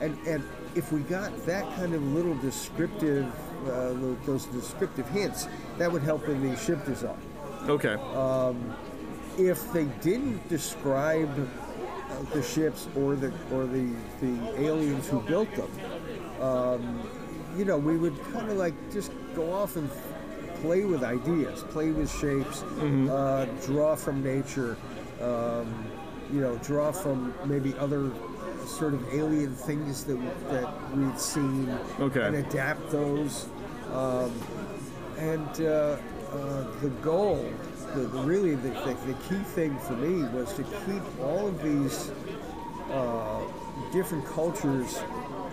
and 0.00 0.16
and 0.26 0.44
if 0.76 0.92
we 0.92 1.00
got 1.00 1.36
that 1.44 1.64
kind 1.74 1.92
of 1.92 2.02
little 2.14 2.36
descriptive, 2.36 3.26
uh, 3.68 3.94
those 4.26 4.46
descriptive 4.46 5.08
hints, 5.08 5.48
that 5.78 5.90
would 5.90 6.02
help 6.02 6.28
in 6.28 6.40
the 6.40 6.56
ship 6.56 6.84
design. 6.84 7.18
Okay. 7.68 7.94
Um, 8.14 8.76
If 9.38 9.72
they 9.72 9.86
didn't 10.02 10.48
describe 10.48 11.28
uh, 11.36 12.22
the 12.32 12.42
ships 12.42 12.88
or 12.96 13.16
the 13.16 13.32
or 13.52 13.66
the 13.66 13.92
the 14.20 14.64
aliens 14.64 15.08
who 15.08 15.20
built 15.20 15.48
them, 15.56 15.70
um, 16.40 17.02
you 17.58 17.64
know, 17.64 17.76
we 17.76 17.96
would 17.96 18.16
kind 18.32 18.48
of 18.50 18.56
like 18.56 18.74
just 18.92 19.10
go 19.34 19.52
off 19.52 19.76
and 19.76 19.90
play 20.60 20.84
with 20.84 21.02
ideas, 21.02 21.62
play 21.70 21.90
with 21.90 22.10
shapes, 22.10 22.62
uh, 22.62 23.46
draw 23.64 23.94
from 23.94 24.22
nature, 24.22 24.76
um, 25.20 25.84
you 26.32 26.40
know, 26.40 26.56
draw 26.58 26.90
from 26.92 27.32
maybe 27.44 27.74
other 27.78 28.10
sort 28.66 28.94
of 28.94 29.14
alien 29.14 29.54
things 29.54 30.04
that 30.04 30.18
that 30.50 30.96
we'd 30.96 31.18
seen, 31.20 31.68
Okay. 32.00 32.22
and 32.22 32.36
adapt 32.36 32.90
those. 32.90 33.46
Um, 33.92 34.32
and 35.18 35.60
uh, 35.60 35.96
uh, 36.32 36.64
the 36.82 36.90
goal, 37.02 37.48
the, 37.94 38.00
the 38.00 38.18
really 38.20 38.54
the, 38.56 38.68
the, 38.70 38.96
the 39.06 39.14
key 39.28 39.42
thing 39.54 39.78
for 39.78 39.94
me 39.94 40.24
was 40.36 40.52
to 40.54 40.62
keep 40.84 41.02
all 41.22 41.46
of 41.48 41.62
these 41.62 42.10
uh, 42.92 43.40
different 43.92 44.26
cultures 44.26 44.98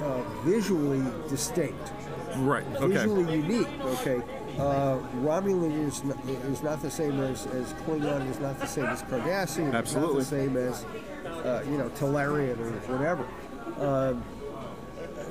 uh, 0.02 0.22
visually 0.44 1.04
distinct 1.30 1.92
right. 2.38 2.66
Okay. 2.78 2.88
visually 2.94 3.36
unique. 3.36 3.68
Okay, 3.86 4.22
uh, 4.60 5.00
Romulan 5.18 5.88
is 5.88 6.04
not, 6.04 6.18
is 6.26 6.64
not 6.64 6.82
the 6.82 6.92
same 6.92 7.20
as, 7.22 7.46
as 7.48 7.74
Klingon. 7.74 8.30
Is 8.30 8.40
not 8.40 8.60
the 8.60 8.68
same 8.68 8.86
as 8.86 9.02
Cardassian. 9.04 9.74
Absolutely. 9.74 10.22
It's 10.22 10.32
not 10.32 10.38
the 10.38 10.44
same 10.44 10.58
as 10.58 10.86
uh, 11.46 11.64
you 11.70 11.78
know 11.78 11.90
Talarian 11.90 12.60
or 12.60 12.96
whatever. 12.96 13.26
Um, 13.80 14.24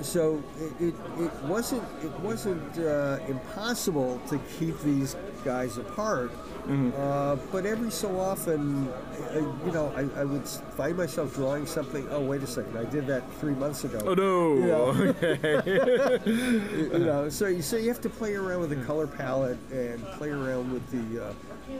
so 0.02 0.42
it, 0.58 0.88
it, 0.88 0.94
it 1.18 1.32
wasn't 1.44 1.85
it 2.02 2.12
wasn't 2.20 2.78
uh, 2.78 3.18
impossible 3.28 4.20
to 4.28 4.38
keep 4.58 4.78
these 4.80 5.16
guys 5.44 5.78
apart. 5.78 6.32
Uh, 6.68 7.37
but 7.51 7.66
every 7.66 7.90
so 7.90 8.20
often, 8.20 8.88
uh, 8.88 9.38
you 9.66 9.72
know, 9.72 9.92
I, 9.96 10.20
I 10.20 10.25
would 10.25 10.46
find 10.46 10.96
myself 10.96 11.35
drawing 11.35 11.66
something. 11.66 12.07
Oh, 12.11 12.20
wait 12.20 12.42
a 12.42 12.46
second! 12.46 12.77
I 12.79 12.85
did 12.85 13.07
that 13.09 13.25
three 13.40 13.55
months 13.55 13.83
ago. 13.83 13.98
Oh 14.05 14.14
no. 14.14 14.55
You 14.55 14.66
know, 14.66 14.87
Okay. 15.22 16.20
you 16.25 16.98
know, 17.01 17.29
so 17.29 17.48
you 17.48 17.62
so 17.62 17.77
you 17.77 17.88
have 17.88 18.01
to 18.03 18.09
play 18.09 18.35
around 18.35 18.61
with 18.61 18.70
the 18.70 18.85
color 18.85 19.09
palette 19.09 19.59
and 19.72 20.05
play 20.18 20.31
around 20.31 20.72
with 20.72 20.88
the 20.90 21.27
uh, 21.27 21.33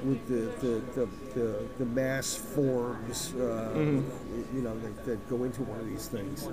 with 0.05 0.27
the 0.27 0.67
the, 0.67 0.83
the, 1.01 1.09
the, 1.35 1.69
the 1.79 1.85
mass 1.85 2.35
forms, 2.35 3.35
uh, 3.35 3.71
you 3.77 4.63
know, 4.63 4.77
that, 4.81 5.05
that 5.05 5.31
go 5.31 5.45
into 5.45 5.63
one 5.63 5.79
of 5.79 5.87
these 5.87 6.09
things. 6.09 6.49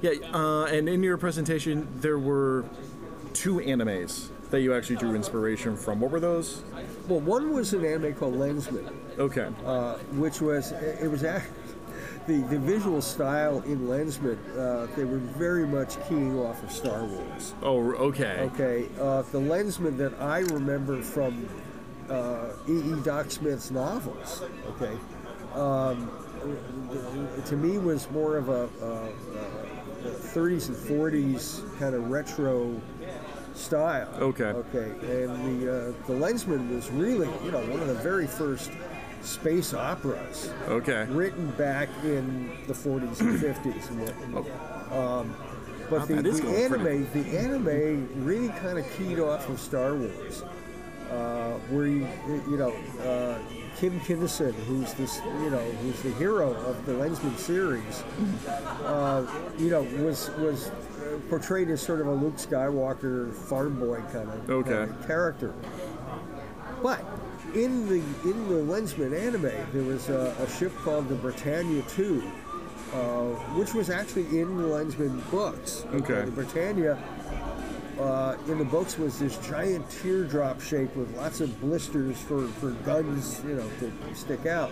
Yeah, 0.00 0.12
uh, 0.32 0.64
and 0.64 0.88
in 0.88 1.02
your 1.02 1.18
presentation, 1.18 1.88
there 1.96 2.18
were 2.18 2.64
two 3.34 3.56
animes 3.56 4.30
that 4.50 4.60
you 4.60 4.74
actually 4.74 4.96
drew 4.96 5.14
inspiration 5.14 5.76
from. 5.76 6.00
What 6.00 6.10
were 6.10 6.20
those? 6.20 6.62
Well, 7.08 7.20
one 7.20 7.52
was 7.52 7.72
an 7.72 7.84
anime 7.84 8.14
called 8.14 8.34
Lensman, 8.34 8.92
Okay. 9.18 9.48
uh, 9.64 9.94
which 10.14 10.40
was 10.40 10.72
it 10.72 11.10
was 11.10 11.24
act- 11.24 11.50
the 12.26 12.38
the 12.42 12.58
visual 12.58 13.00
style 13.00 13.60
in 13.62 13.80
Lensman. 13.86 14.38
Uh, 14.56 14.86
they 14.96 15.04
were 15.04 15.18
very 15.18 15.66
much 15.66 15.96
keying 16.08 16.38
off 16.38 16.62
of 16.62 16.70
Star 16.70 17.04
Wars. 17.04 17.54
oh, 17.62 17.92
okay. 17.94 18.48
Okay, 18.54 18.86
uh, 19.00 19.22
the 19.22 19.38
Lensman 19.40 19.96
that 19.98 20.20
I 20.20 20.40
remember 20.40 21.00
from 21.02 21.48
uh, 22.08 22.48
E. 22.68 22.72
E. 22.78 22.94
Doc 23.04 23.30
Smith's 23.30 23.70
novels, 23.70 24.42
okay, 24.70 24.96
um, 25.54 26.10
to 27.46 27.56
me 27.56 27.78
was 27.78 28.10
more 28.10 28.36
of 28.36 28.48
a, 28.48 28.68
uh 28.82 28.84
uh 28.86 29.10
30s 30.32 30.68
and 30.68 30.76
40s 30.76 31.78
kind 31.78 31.94
of 31.94 32.08
retro 32.10 32.80
style. 33.60 34.08
Okay. 34.18 34.44
Okay, 34.44 34.90
and 35.22 35.62
the 35.62 35.72
uh, 35.72 35.92
the 36.06 36.14
Lensman 36.14 36.74
was 36.74 36.90
really, 36.90 37.28
you 37.44 37.50
know, 37.52 37.60
one 37.66 37.80
of 37.80 37.88
the 37.88 37.94
very 37.94 38.26
first 38.26 38.70
space 39.22 39.74
operas 39.74 40.50
Okay. 40.66 41.04
written 41.10 41.50
back 41.52 41.90
in 42.04 42.50
the 42.66 42.72
40s 42.72 43.20
and 43.20 43.38
50s 43.38 43.90
and 43.90 44.34
what. 44.34 44.96
Um, 44.96 45.34
but 45.90 46.06
the, 46.08 46.22
the 46.22 46.48
anime, 46.64 46.80
pretty- 46.80 47.20
the 47.20 47.38
anime 47.38 48.24
really 48.24 48.48
kind 48.48 48.78
of 48.78 48.90
keyed 48.96 49.18
off 49.20 49.46
of 49.50 49.60
Star 49.60 49.94
Wars, 49.94 50.42
uh, 51.10 51.50
where 51.68 51.86
you, 51.86 52.08
you 52.48 52.56
know, 52.56 52.72
uh, 53.04 53.38
Kim 53.76 54.00
Kinnison, 54.00 54.54
who's 54.66 54.94
this, 54.94 55.20
you 55.42 55.50
know, 55.50 55.58
who's 55.82 56.00
the 56.02 56.12
hero 56.12 56.54
of 56.54 56.86
the 56.86 56.92
Lensman 56.92 57.36
series, 57.36 58.02
uh, 58.84 59.26
you 59.58 59.68
know, 59.68 59.82
was 60.02 60.30
was 60.38 60.70
portrayed 61.28 61.68
as 61.70 61.80
sort 61.80 62.00
of 62.00 62.06
a 62.06 62.12
Luke 62.14 62.36
Skywalker 62.36 63.32
farm 63.32 63.78
boy 63.78 64.00
kind 64.12 64.28
of, 64.28 64.50
Okay. 64.50 64.70
kind 64.70 64.90
of 64.90 65.06
character. 65.06 65.54
But 66.82 67.04
in 67.54 67.88
the 67.88 67.96
in 68.28 68.48
the 68.48 68.54
Lensman 68.72 69.18
anime, 69.18 69.52
there 69.72 69.82
was 69.82 70.08
a, 70.08 70.34
a 70.40 70.48
ship 70.50 70.72
called 70.78 71.08
the 71.08 71.14
Britannia 71.16 71.82
Two, 71.88 72.22
uh, 72.94 73.24
which 73.56 73.74
was 73.74 73.90
actually 73.90 74.38
in 74.40 74.56
the 74.56 74.64
Lensman 74.64 75.28
books. 75.30 75.84
Okay. 75.92 76.22
The 76.22 76.30
Britannia 76.30 76.98
uh, 77.98 78.36
in 78.48 78.56
the 78.58 78.64
books 78.64 78.96
was 78.98 79.18
this 79.18 79.36
giant 79.46 79.88
teardrop 79.90 80.60
shape 80.60 80.94
with 80.96 81.14
lots 81.16 81.40
of 81.42 81.60
blisters 81.60 82.16
for, 82.18 82.46
for 82.46 82.70
guns, 82.86 83.42
you 83.46 83.54
know, 83.56 83.68
to 83.80 83.92
stick 84.14 84.46
out. 84.46 84.70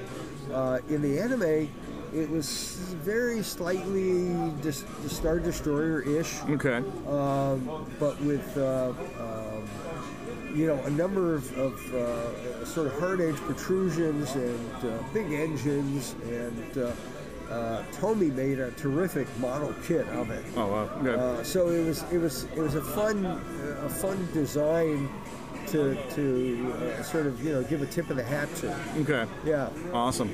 Uh, 0.53 0.79
in 0.89 1.03
the 1.03 1.19
anime, 1.19 1.69
it 2.15 2.31
was 2.31 2.77
very 3.05 3.43
slightly 3.43 4.31
dis- 4.63 4.85
Star 5.07 5.39
Destroyer-ish 5.39 6.41
Okay. 6.51 6.83
um, 7.09 7.87
but 7.99 8.21
with 8.23 8.57
uh, 8.57 8.93
um, 9.21 9.69
you 10.55 10.67
know 10.67 10.83
a 10.85 10.91
number 10.91 11.35
of, 11.35 11.59
of 11.59 11.95
uh, 11.95 12.65
sort 12.65 12.87
of 12.87 12.99
hard 12.99 13.21
edge 13.21 13.37
protrusions 13.37 14.35
and 14.35 14.75
uh, 14.85 15.03
big 15.13 15.31
engines, 15.33 16.15
and 16.25 16.79
uh, 16.79 16.93
uh, 17.53 17.83
Tomy 17.93 18.31
made 18.35 18.59
a 18.59 18.71
terrific 18.73 19.27
model 19.39 19.75
kit 19.85 20.07
of 20.09 20.31
it. 20.31 20.45
Oh, 20.57 20.67
wow. 20.67 20.91
Okay. 21.01 21.15
Uh, 21.41 21.43
so 21.45 21.69
it 21.69 21.85
was 21.85 22.03
it 22.11 22.19
was 22.19 22.45
it 22.45 22.59
was 22.59 22.75
a 22.75 22.83
fun 22.83 23.25
a 23.83 23.89
fun 23.89 24.27
design 24.33 25.09
to 25.67 25.97
to 26.15 26.75
uh, 26.99 27.03
sort 27.03 27.27
of 27.27 27.43
you 27.45 27.53
know 27.53 27.63
give 27.63 27.83
a 27.83 27.87
tip 27.87 28.09
of 28.11 28.17
the 28.17 28.25
hat 28.25 28.49
to. 28.57 28.75
okay. 29.01 29.27
Yeah. 29.45 29.69
Awesome. 29.93 30.31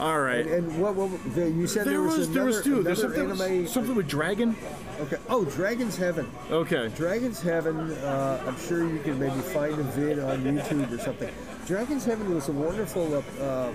All 0.00 0.20
right. 0.20 0.46
And, 0.46 0.66
and 0.70 0.80
what, 0.80 0.94
what 0.94 1.34
the, 1.34 1.50
you 1.50 1.66
said 1.66 1.86
there, 1.86 1.94
there 1.94 2.02
was 2.02 2.14
another, 2.14 2.32
there 2.32 2.44
was 2.44 2.62
two. 2.62 2.82
There's 2.82 3.00
something, 3.00 3.30
anime. 3.30 3.66
something 3.66 3.94
with 3.94 4.08
dragon. 4.08 4.56
Okay. 5.00 5.16
Oh, 5.28 5.44
Dragon's 5.44 5.96
Heaven. 5.96 6.30
Okay. 6.50 6.88
Dragon's 6.94 7.40
Heaven, 7.40 7.92
uh, 7.92 8.42
I'm 8.46 8.58
sure 8.58 8.88
you 8.88 9.00
can 9.00 9.18
maybe 9.18 9.40
find 9.40 9.72
a 9.72 9.82
vid 9.82 10.18
on 10.18 10.44
YouTube 10.44 10.92
or 10.92 10.98
something. 10.98 11.32
Dragon's 11.66 12.04
Heaven 12.04 12.34
was 12.34 12.48
a 12.48 12.52
wonderful 12.52 13.22
uh, 13.40 13.72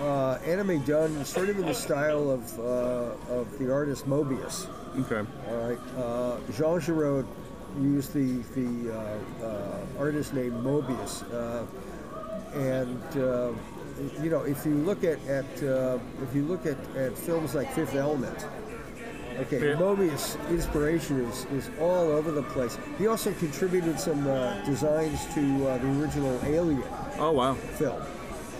uh, 0.00 0.38
anime 0.44 0.82
done 0.84 1.24
sort 1.24 1.48
of 1.48 1.58
in 1.58 1.66
the 1.66 1.74
style 1.74 2.30
of, 2.30 2.58
uh, 2.58 3.32
of 3.32 3.58
the 3.58 3.72
artist 3.72 4.06
Moebius. 4.08 4.68
Okay. 5.00 5.28
All 5.50 5.56
right. 5.68 5.78
Uh, 5.98 6.38
Jean 6.52 6.80
Giraud 6.80 7.26
used 7.80 8.12
the, 8.12 8.42
the 8.54 8.94
uh, 8.94 9.44
uh, 9.44 9.80
artist 9.98 10.34
name 10.34 10.52
Moebius. 10.62 11.24
Uh, 11.32 11.66
and, 12.54 13.16
uh, 13.16 13.52
you 14.22 14.30
know, 14.30 14.42
if 14.42 14.64
you 14.66 14.74
look 14.74 15.04
at, 15.04 15.18
at 15.26 15.62
uh, 15.62 15.98
if 16.22 16.34
you 16.34 16.42
look 16.44 16.66
at, 16.66 16.76
at 16.96 17.16
films 17.16 17.54
like 17.54 17.72
Fifth 17.72 17.94
Element, 17.94 18.46
Okay, 19.40 19.70
Yeah. 19.70 19.74
Moebius 19.76 20.36
inspiration 20.48 21.24
is, 21.24 21.44
is 21.46 21.68
all 21.80 22.12
over 22.12 22.30
the 22.30 22.44
place. 22.44 22.78
He 22.98 23.08
also 23.08 23.32
contributed 23.32 23.98
some 23.98 24.24
uh, 24.28 24.64
designs 24.64 25.24
to 25.34 25.66
uh, 25.68 25.78
the 25.78 25.88
original 26.00 26.38
Alien 26.44 26.84
Oh 27.18 27.32
wow. 27.32 27.54
film. 27.54 28.00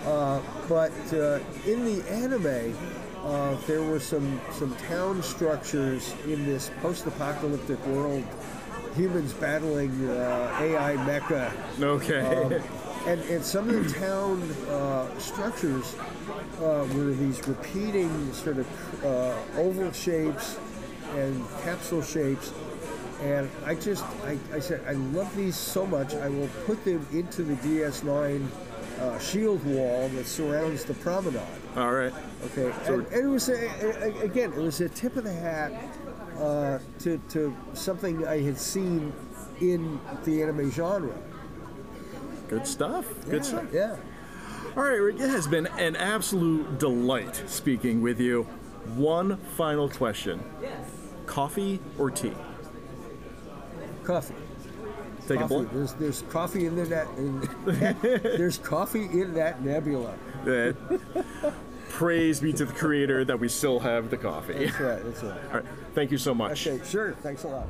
Uh, 0.05 0.41
but 0.69 0.91
uh, 1.15 1.39
in 1.65 1.85
the 1.85 2.03
anime, 2.11 2.77
uh, 3.25 3.57
there 3.67 3.83
were 3.83 4.01
some 4.01 4.41
some 4.53 4.75
town 4.89 5.23
structures 5.23 6.13
in 6.27 6.45
this 6.45 6.71
post-apocalyptic 6.83 7.79
world, 7.87 8.25
humans 8.97 9.33
battling 9.33 9.93
uh, 10.11 10.59
AI 10.61 10.97
mecha. 11.07 11.53
Okay. 11.81 12.21
Um, 12.21 12.84
and, 13.07 13.21
and 13.23 13.45
some 13.45 13.69
of 13.69 13.93
the 13.93 13.99
town 13.99 14.43
uh, 14.71 15.19
structures 15.19 15.95
uh, 16.61 16.87
were 16.95 17.13
these 17.13 17.47
repeating 17.47 18.33
sort 18.33 18.59
of 18.59 19.05
uh, 19.05 19.35
oval 19.57 19.93
shapes 19.93 20.59
and 21.15 21.43
capsule 21.63 22.03
shapes. 22.03 22.53
And 23.23 23.49
I 23.65 23.75
just, 23.75 24.05
I, 24.25 24.39
I 24.53 24.59
said, 24.59 24.83
I 24.87 24.93
love 24.93 25.35
these 25.37 25.57
so 25.57 25.87
much, 25.87 26.15
I 26.15 26.29
will 26.29 26.49
put 26.67 26.85
them 26.85 27.07
into 27.13 27.43
the 27.43 27.55
DS9 27.57 28.47
uh, 29.01 29.19
shield 29.19 29.65
wall 29.65 30.09
that 30.11 30.27
surrounds 30.27 30.85
the 30.85 30.95
promenade. 30.95 31.41
All 31.77 31.93
right. 31.93 32.13
Okay, 32.47 32.73
and, 32.87 33.07
and 33.07 33.25
it 33.25 33.27
was 33.29 33.49
a, 33.49 33.67
a- 34.03 34.21
again, 34.25 34.53
it 34.53 34.59
was 34.61 34.81
a 34.81 34.89
tip 34.89 35.17
of 35.17 35.25
the 35.25 35.33
hat 35.33 35.73
uh, 36.39 36.79
to, 37.01 37.19
to 37.31 37.55
something 37.75 38.27
I 38.27 38.41
had 38.41 38.59
seen 38.59 39.13
in 39.61 39.99
the 40.25 40.43
anime 40.43 40.71
genre. 40.71 41.15
Good 42.55 42.67
stuff. 42.69 43.07
Good 43.29 43.45
stuff. 43.45 43.65
Yeah. 43.73 43.97
All 44.77 44.85
right, 44.85 44.95
Rick, 44.95 45.17
it 45.17 45.29
has 45.29 45.49
been 45.49 45.67
an 45.79 45.97
absolute 45.97 46.79
delight 46.79 47.43
speaking 47.49 48.01
with 48.01 48.21
you. 48.21 48.45
One 48.95 49.39
final 49.57 49.89
question 49.89 50.41
Yes. 50.63 50.89
coffee 51.27 51.81
or 51.99 52.13
tea? 52.13 52.33
Coffee. 54.05 54.35
Take 55.27 55.41
coffee. 55.41 55.43
a 55.43 55.49
blunt. 55.49 55.73
There's 55.73 55.93
there's 55.95 56.23
coffee 56.31 56.67
in 56.67 56.77
there. 56.77 57.09
In, 57.17 57.41
there's 58.23 58.59
coffee 58.59 59.05
in 59.07 59.35
that 59.35 59.65
nebula. 59.65 60.15
Praise 61.89 62.39
be 62.41 62.53
to 62.53 62.65
the 62.65 62.73
creator 62.73 63.25
that 63.25 63.41
we 63.41 63.49
still 63.49 63.81
have 63.81 64.11
the 64.11 64.17
coffee. 64.17 64.67
That's 64.67 64.81
right. 64.81 65.05
That's 65.05 65.23
right. 65.25 65.45
All 65.49 65.55
right, 65.55 65.65
thank 65.95 66.11
you 66.13 66.19
so 66.19 66.35
much. 66.35 66.67
Okay, 66.67 66.85
sure. 66.85 67.13
Thanks 67.15 67.43
a 67.45 67.49
lot. 67.49 67.67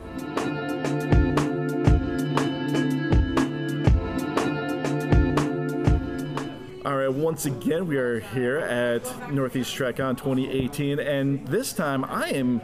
All 6.94 7.00
right, 7.00 7.12
once 7.12 7.44
again, 7.44 7.88
we 7.88 7.96
are 7.96 8.20
here 8.20 8.58
at 8.58 9.02
Northeast 9.32 9.74
TrekCon 9.74 10.16
2018, 10.16 11.00
and 11.00 11.44
this 11.48 11.72
time 11.72 12.04
I 12.04 12.28
am 12.28 12.60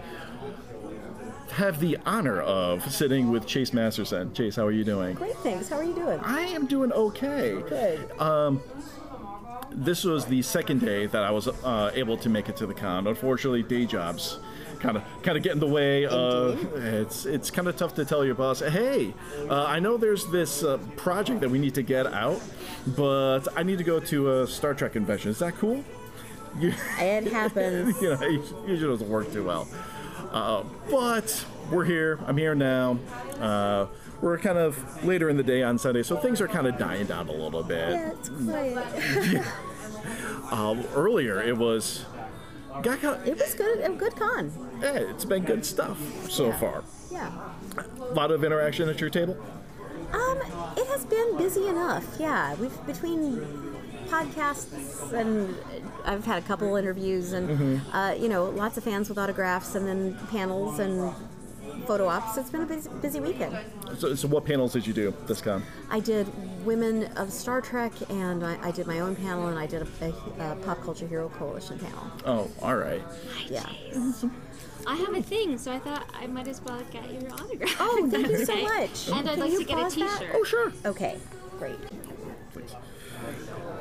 have 1.50 1.80
the 1.80 1.98
honor 2.06 2.40
of 2.40 2.92
sitting 2.92 3.32
with 3.32 3.44
Chase 3.44 3.72
Masterson. 3.72 4.32
Chase, 4.32 4.54
how 4.54 4.64
are 4.64 4.70
you 4.70 4.84
doing? 4.84 5.16
Great, 5.16 5.34
thanks. 5.38 5.68
How 5.68 5.78
are 5.78 5.82
you 5.82 5.96
doing? 5.96 6.20
I 6.20 6.42
am 6.42 6.66
doing 6.66 6.92
okay. 6.92 7.60
Good. 7.68 8.08
This 9.72 10.04
was 10.04 10.26
the 10.26 10.42
second 10.42 10.80
day 10.80 11.06
that 11.06 11.24
I 11.24 11.32
was 11.32 11.48
uh, 11.48 11.90
able 11.92 12.16
to 12.18 12.28
make 12.28 12.48
it 12.48 12.56
to 12.58 12.66
the 12.66 12.74
con. 12.74 13.08
Unfortunately, 13.08 13.64
day 13.64 13.84
jobs 13.84 14.38
kind 14.80 14.96
of 14.96 15.04
kind 15.22 15.36
of 15.36 15.42
get 15.42 15.52
in 15.52 15.60
the 15.60 15.66
way. 15.66 16.06
Uh, 16.06 16.56
it's 16.74 17.26
it's 17.26 17.50
kind 17.50 17.68
of 17.68 17.76
tough 17.76 17.94
to 17.94 18.04
tell 18.04 18.24
your 18.24 18.34
boss, 18.34 18.60
hey, 18.60 19.14
uh, 19.48 19.64
I 19.64 19.78
know 19.78 19.96
there's 19.96 20.26
this 20.26 20.62
uh, 20.64 20.78
project 20.96 21.40
that 21.40 21.50
we 21.50 21.58
need 21.58 21.74
to 21.74 21.82
get 21.82 22.06
out, 22.06 22.40
but 22.96 23.42
I 23.56 23.62
need 23.62 23.78
to 23.78 23.84
go 23.84 24.00
to 24.00 24.40
a 24.40 24.46
Star 24.46 24.74
Trek 24.74 24.92
convention. 24.92 25.30
Is 25.30 25.38
that 25.38 25.56
cool? 25.56 25.84
You, 26.58 26.70
It 26.98 27.32
happens. 27.32 28.02
you 28.02 28.08
know, 28.08 28.18
it 28.22 28.42
usually 28.66 28.90
doesn't 28.92 29.08
work 29.08 29.32
too 29.32 29.44
well. 29.44 29.68
Uh, 30.32 30.64
but 30.90 31.46
we're 31.70 31.84
here. 31.84 32.18
I'm 32.26 32.36
here 32.36 32.56
now. 32.56 32.98
Uh, 33.38 33.86
we're 34.20 34.36
kind 34.36 34.58
of 34.58 35.04
later 35.04 35.30
in 35.30 35.36
the 35.36 35.44
day 35.44 35.62
on 35.62 35.78
Sunday, 35.78 36.02
so 36.02 36.16
things 36.16 36.40
are 36.40 36.48
kind 36.48 36.66
of 36.66 36.76
dying 36.76 37.06
down 37.06 37.28
a 37.28 37.32
little 37.32 37.62
bit. 37.62 37.90
Yeah, 37.90 38.10
it's 38.10 38.28
quiet. 38.30 39.44
Um, 40.50 40.82
earlier, 40.96 41.40
it 41.40 41.56
was 41.56 42.04
got 42.82 43.26
It 43.26 43.38
was 43.38 43.54
good. 43.54 43.80
A 43.80 43.90
good 43.90 44.16
con. 44.16 44.50
yeah, 44.80 44.92
it's 44.94 45.24
been 45.24 45.44
good 45.44 45.64
stuff 45.64 45.98
so 46.30 46.46
Yeah. 46.48 46.58
far. 46.58 46.84
Yeah. 47.10 47.30
A 48.00 48.14
lot 48.14 48.30
of 48.30 48.44
interaction 48.44 48.88
at 48.88 49.00
your 49.00 49.10
table. 49.10 49.36
Um, 50.12 50.38
it 50.76 50.86
has 50.88 51.04
been 51.04 51.36
busy 51.36 51.66
enough. 51.68 52.04
Yeah, 52.18 52.54
we've 52.56 52.86
between 52.86 53.40
podcasts 54.08 55.12
and 55.12 55.54
I've 56.04 56.24
had 56.24 56.42
a 56.42 56.46
couple 56.46 56.74
interviews 56.76 57.32
and 57.32 57.48
Mm-hmm. 57.48 57.96
uh, 57.96 58.12
you 58.14 58.28
know 58.28 58.46
lots 58.46 58.76
of 58.76 58.82
fans 58.84 59.08
with 59.08 59.18
autographs 59.18 59.74
and 59.76 59.86
then 59.86 60.18
panels 60.30 60.78
and 60.80 61.12
photo 61.86 62.06
ops. 62.06 62.36
It's 62.36 62.50
been 62.50 62.62
a 62.62 62.66
busy, 62.66 62.90
busy 63.00 63.20
weekend. 63.20 63.56
So, 63.98 64.14
so 64.14 64.28
what 64.28 64.44
panels 64.44 64.72
did 64.72 64.86
you 64.86 64.92
do 64.92 65.14
this 65.26 65.40
con? 65.40 65.62
I 65.90 66.00
did 66.00 66.28
Women 66.64 67.04
of 67.16 67.32
Star 67.32 67.60
Trek 67.60 67.92
and 68.08 68.44
I, 68.44 68.58
I 68.62 68.70
did 68.70 68.86
my 68.86 69.00
own 69.00 69.16
panel 69.16 69.48
and 69.48 69.58
I 69.58 69.66
did 69.66 69.82
a, 69.82 70.04
a, 70.04 70.52
a 70.52 70.56
Pop 70.56 70.82
Culture 70.82 71.06
Hero 71.06 71.28
Coalition 71.30 71.78
panel. 71.78 72.10
Oh, 72.24 72.50
all 72.62 72.76
right. 72.76 73.02
Yeah. 73.48 73.66
I 74.86 74.96
have 74.96 75.14
a 75.14 75.22
thing, 75.22 75.58
so 75.58 75.72
I 75.72 75.78
thought 75.78 76.06
I 76.14 76.26
might 76.26 76.48
as 76.48 76.60
well 76.62 76.80
get 76.90 77.10
your 77.12 77.32
autograph. 77.32 77.76
Oh, 77.80 78.08
thank 78.10 78.28
you 78.28 78.44
so 78.44 78.56
much. 78.56 79.08
And 79.08 79.28
I'd 79.28 79.38
Can 79.38 79.40
like 79.40 79.58
to 79.58 79.64
get 79.64 79.78
a 79.78 79.82
pause 79.82 79.94
that? 79.96 80.18
T-shirt. 80.18 80.30
Oh, 80.34 80.44
sure. 80.44 80.72
Okay, 80.84 81.18
great. 81.58 81.76
Please. 82.52 82.74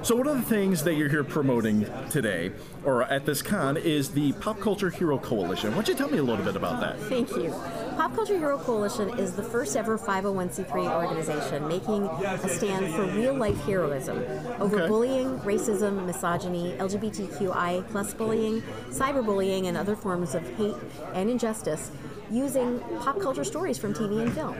So 0.01 0.15
one 0.15 0.27
of 0.27 0.37
the 0.37 0.43
things 0.43 0.83
that 0.85 0.93
you're 0.93 1.09
here 1.09 1.25
promoting 1.25 1.85
today, 2.09 2.51
or 2.85 3.03
at 3.03 3.25
this 3.25 3.41
con, 3.41 3.75
is 3.75 4.11
the 4.11 4.31
Pop 4.33 4.61
Culture 4.61 4.89
Hero 4.89 5.17
Coalition. 5.17 5.71
Why 5.71 5.75
don't 5.75 5.89
you 5.89 5.95
tell 5.95 6.09
me 6.09 6.19
a 6.19 6.23
little 6.23 6.45
bit 6.45 6.55
about 6.55 6.79
that? 6.79 6.97
Thank 7.09 7.31
you. 7.35 7.51
Pop 7.97 8.15
Culture 8.15 8.37
Hero 8.37 8.57
Coalition 8.57 9.09
is 9.19 9.33
the 9.33 9.43
first 9.43 9.75
ever 9.75 9.97
501c3 9.97 10.71
organization 11.05 11.67
making 11.67 12.03
a 12.05 12.47
stand 12.47 12.93
for 12.95 13.03
real 13.07 13.33
life 13.33 13.59
heroism 13.65 14.19
over 14.61 14.77
Okay. 14.77 14.87
bullying, 14.87 15.37
racism, 15.39 16.05
misogyny, 16.05 16.71
LGBTQI 16.77 17.85
plus 17.89 18.13
bullying, 18.13 18.61
cyberbullying, 18.89 19.65
and 19.65 19.75
other 19.75 19.97
forms 19.97 20.33
of 20.33 20.47
hate 20.55 20.75
and 21.13 21.29
injustice 21.29 21.91
using 22.31 22.79
pop 22.99 23.19
culture 23.19 23.43
stories 23.43 23.77
from 23.77 23.93
TV 23.93 24.21
and 24.21 24.33
film. 24.33 24.55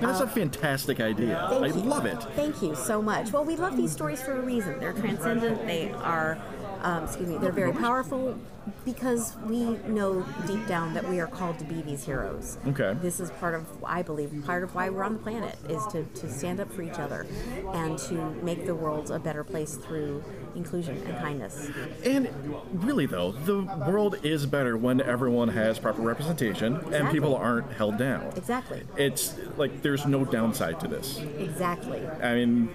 That's 0.00 0.20
a 0.20 0.26
fantastic 0.26 1.00
idea. 1.00 1.38
Uh, 1.38 1.60
I 1.60 1.66
you. 1.68 1.74
love 1.74 2.06
it. 2.06 2.22
Thank 2.34 2.62
you 2.62 2.74
so 2.74 3.00
much. 3.00 3.32
Well, 3.32 3.44
we 3.44 3.56
love 3.56 3.76
these 3.76 3.92
stories 3.92 4.22
for 4.22 4.32
a 4.32 4.40
reason. 4.40 4.78
They're 4.78 4.92
transcendent. 4.92 5.66
They 5.66 5.90
are, 5.92 6.38
um, 6.82 7.04
excuse 7.04 7.28
me, 7.28 7.38
they're 7.38 7.52
very 7.52 7.72
powerful 7.72 8.38
because 8.84 9.36
we 9.46 9.62
know 9.86 10.24
deep 10.46 10.66
down 10.66 10.92
that 10.94 11.08
we 11.08 11.20
are 11.20 11.26
called 11.26 11.58
to 11.58 11.64
be 11.64 11.82
these 11.82 12.04
heroes. 12.04 12.58
Okay. 12.66 12.94
This 13.00 13.20
is 13.20 13.30
part 13.32 13.54
of, 13.54 13.66
I 13.84 14.02
believe, 14.02 14.32
part 14.44 14.62
of 14.64 14.74
why 14.74 14.90
we're 14.90 15.04
on 15.04 15.14
the 15.14 15.18
planet 15.20 15.56
is 15.68 15.84
to, 15.88 16.04
to 16.04 16.30
stand 16.30 16.60
up 16.60 16.72
for 16.72 16.82
each 16.82 16.98
other 16.98 17.26
and 17.74 17.98
to 18.00 18.14
make 18.42 18.66
the 18.66 18.74
world 18.74 19.10
a 19.10 19.18
better 19.18 19.44
place 19.44 19.76
through 19.76 20.22
inclusion 20.56 20.96
and 21.06 21.18
kindness. 21.18 21.70
And 22.04 22.28
really, 22.72 23.06
though, 23.06 23.32
the 23.32 23.62
world 23.88 24.16
is 24.24 24.46
better 24.46 24.76
when 24.76 25.00
everyone 25.00 25.48
has 25.48 25.78
proper 25.78 26.02
representation 26.02 26.76
and 26.94 27.10
people 27.10 27.36
aren't 27.36 27.70
held 27.72 27.98
down. 27.98 28.32
Exactly. 28.36 28.82
It's 28.96 29.34
like 29.56 29.82
there's 29.82 30.06
no 30.06 30.24
downside 30.24 30.80
to 30.80 30.88
this. 30.88 31.18
Exactly. 31.38 32.06
I 32.22 32.34
mean, 32.34 32.70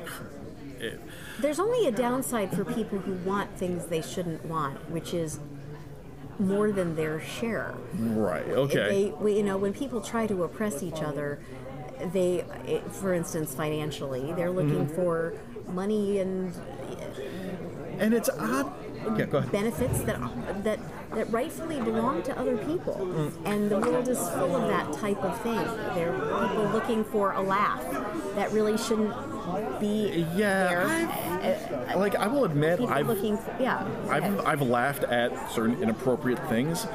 it, 0.80 1.00
There's 1.40 1.60
only 1.60 1.88
a 1.88 1.92
downside 1.92 2.56
for 2.56 2.64
people 2.64 3.00
who 3.00 3.14
want 3.30 3.58
things 3.58 3.88
they 3.88 4.02
shouldn't 4.02 4.46
want, 4.46 4.90
which 4.92 5.14
is 5.14 5.40
more 6.40 6.72
than 6.72 6.96
their 6.96 7.20
share. 7.22 7.76
right? 7.96 8.48
Okay. 8.48 9.14
They, 9.22 9.34
you 9.36 9.44
know, 9.44 9.58
when 9.58 9.74
people 9.74 10.02
try 10.02 10.26
to 10.28 10.44
oppress 10.44 10.82
each 10.82 11.02
other, 11.04 11.40
they, 12.14 12.44
for 12.94 13.14
instance, 13.14 13.54
financially, 13.54 14.34
they're 14.34 14.50
looking 14.52 14.86
Mm-hmm. 14.88 14.96
for 14.96 15.34
money 15.68 16.20
and 16.20 16.52
and 18.02 18.14
it's 18.14 18.30
odd. 18.30 18.72
Yeah, 19.18 19.26
go 19.26 19.38
ahead. 19.40 19.52
benefits 19.52 20.02
that 20.04 20.20
that 20.64 20.80
that 21.16 21.32
rightfully 21.32 21.80
belong 21.82 22.22
to 22.24 22.38
other 22.40 22.56
people, 22.58 22.94
Mm. 22.96 23.32
and 23.46 23.70
the 23.72 23.80
world 23.80 24.08
is 24.08 24.20
full 24.38 24.56
of 24.56 24.68
that 24.68 24.94
type 24.94 25.22
of 25.24 25.40
thing. 25.42 25.56
There 25.96 26.14
are 26.14 26.48
people 26.48 26.70
looking 26.72 27.04
for 27.04 27.32
a 27.34 27.42
laugh 27.42 27.82
that 28.36 28.52
really 28.52 28.78
shouldn't 28.78 29.14
be 29.80 30.26
Yeah, 30.36 30.68
there. 31.42 31.98
Like 31.98 32.16
I 32.16 32.28
will 32.28 32.46
admit, 32.46 32.80
I've 32.82 33.08
looking, 33.08 33.38
for, 33.38 33.56
yeah. 33.60 33.84
I've 34.10 34.46
I've 34.46 34.62
laughed 34.62 35.04
at 35.06 35.32
certain 35.52 35.82
inappropriate 35.82 36.40
things 36.48 36.86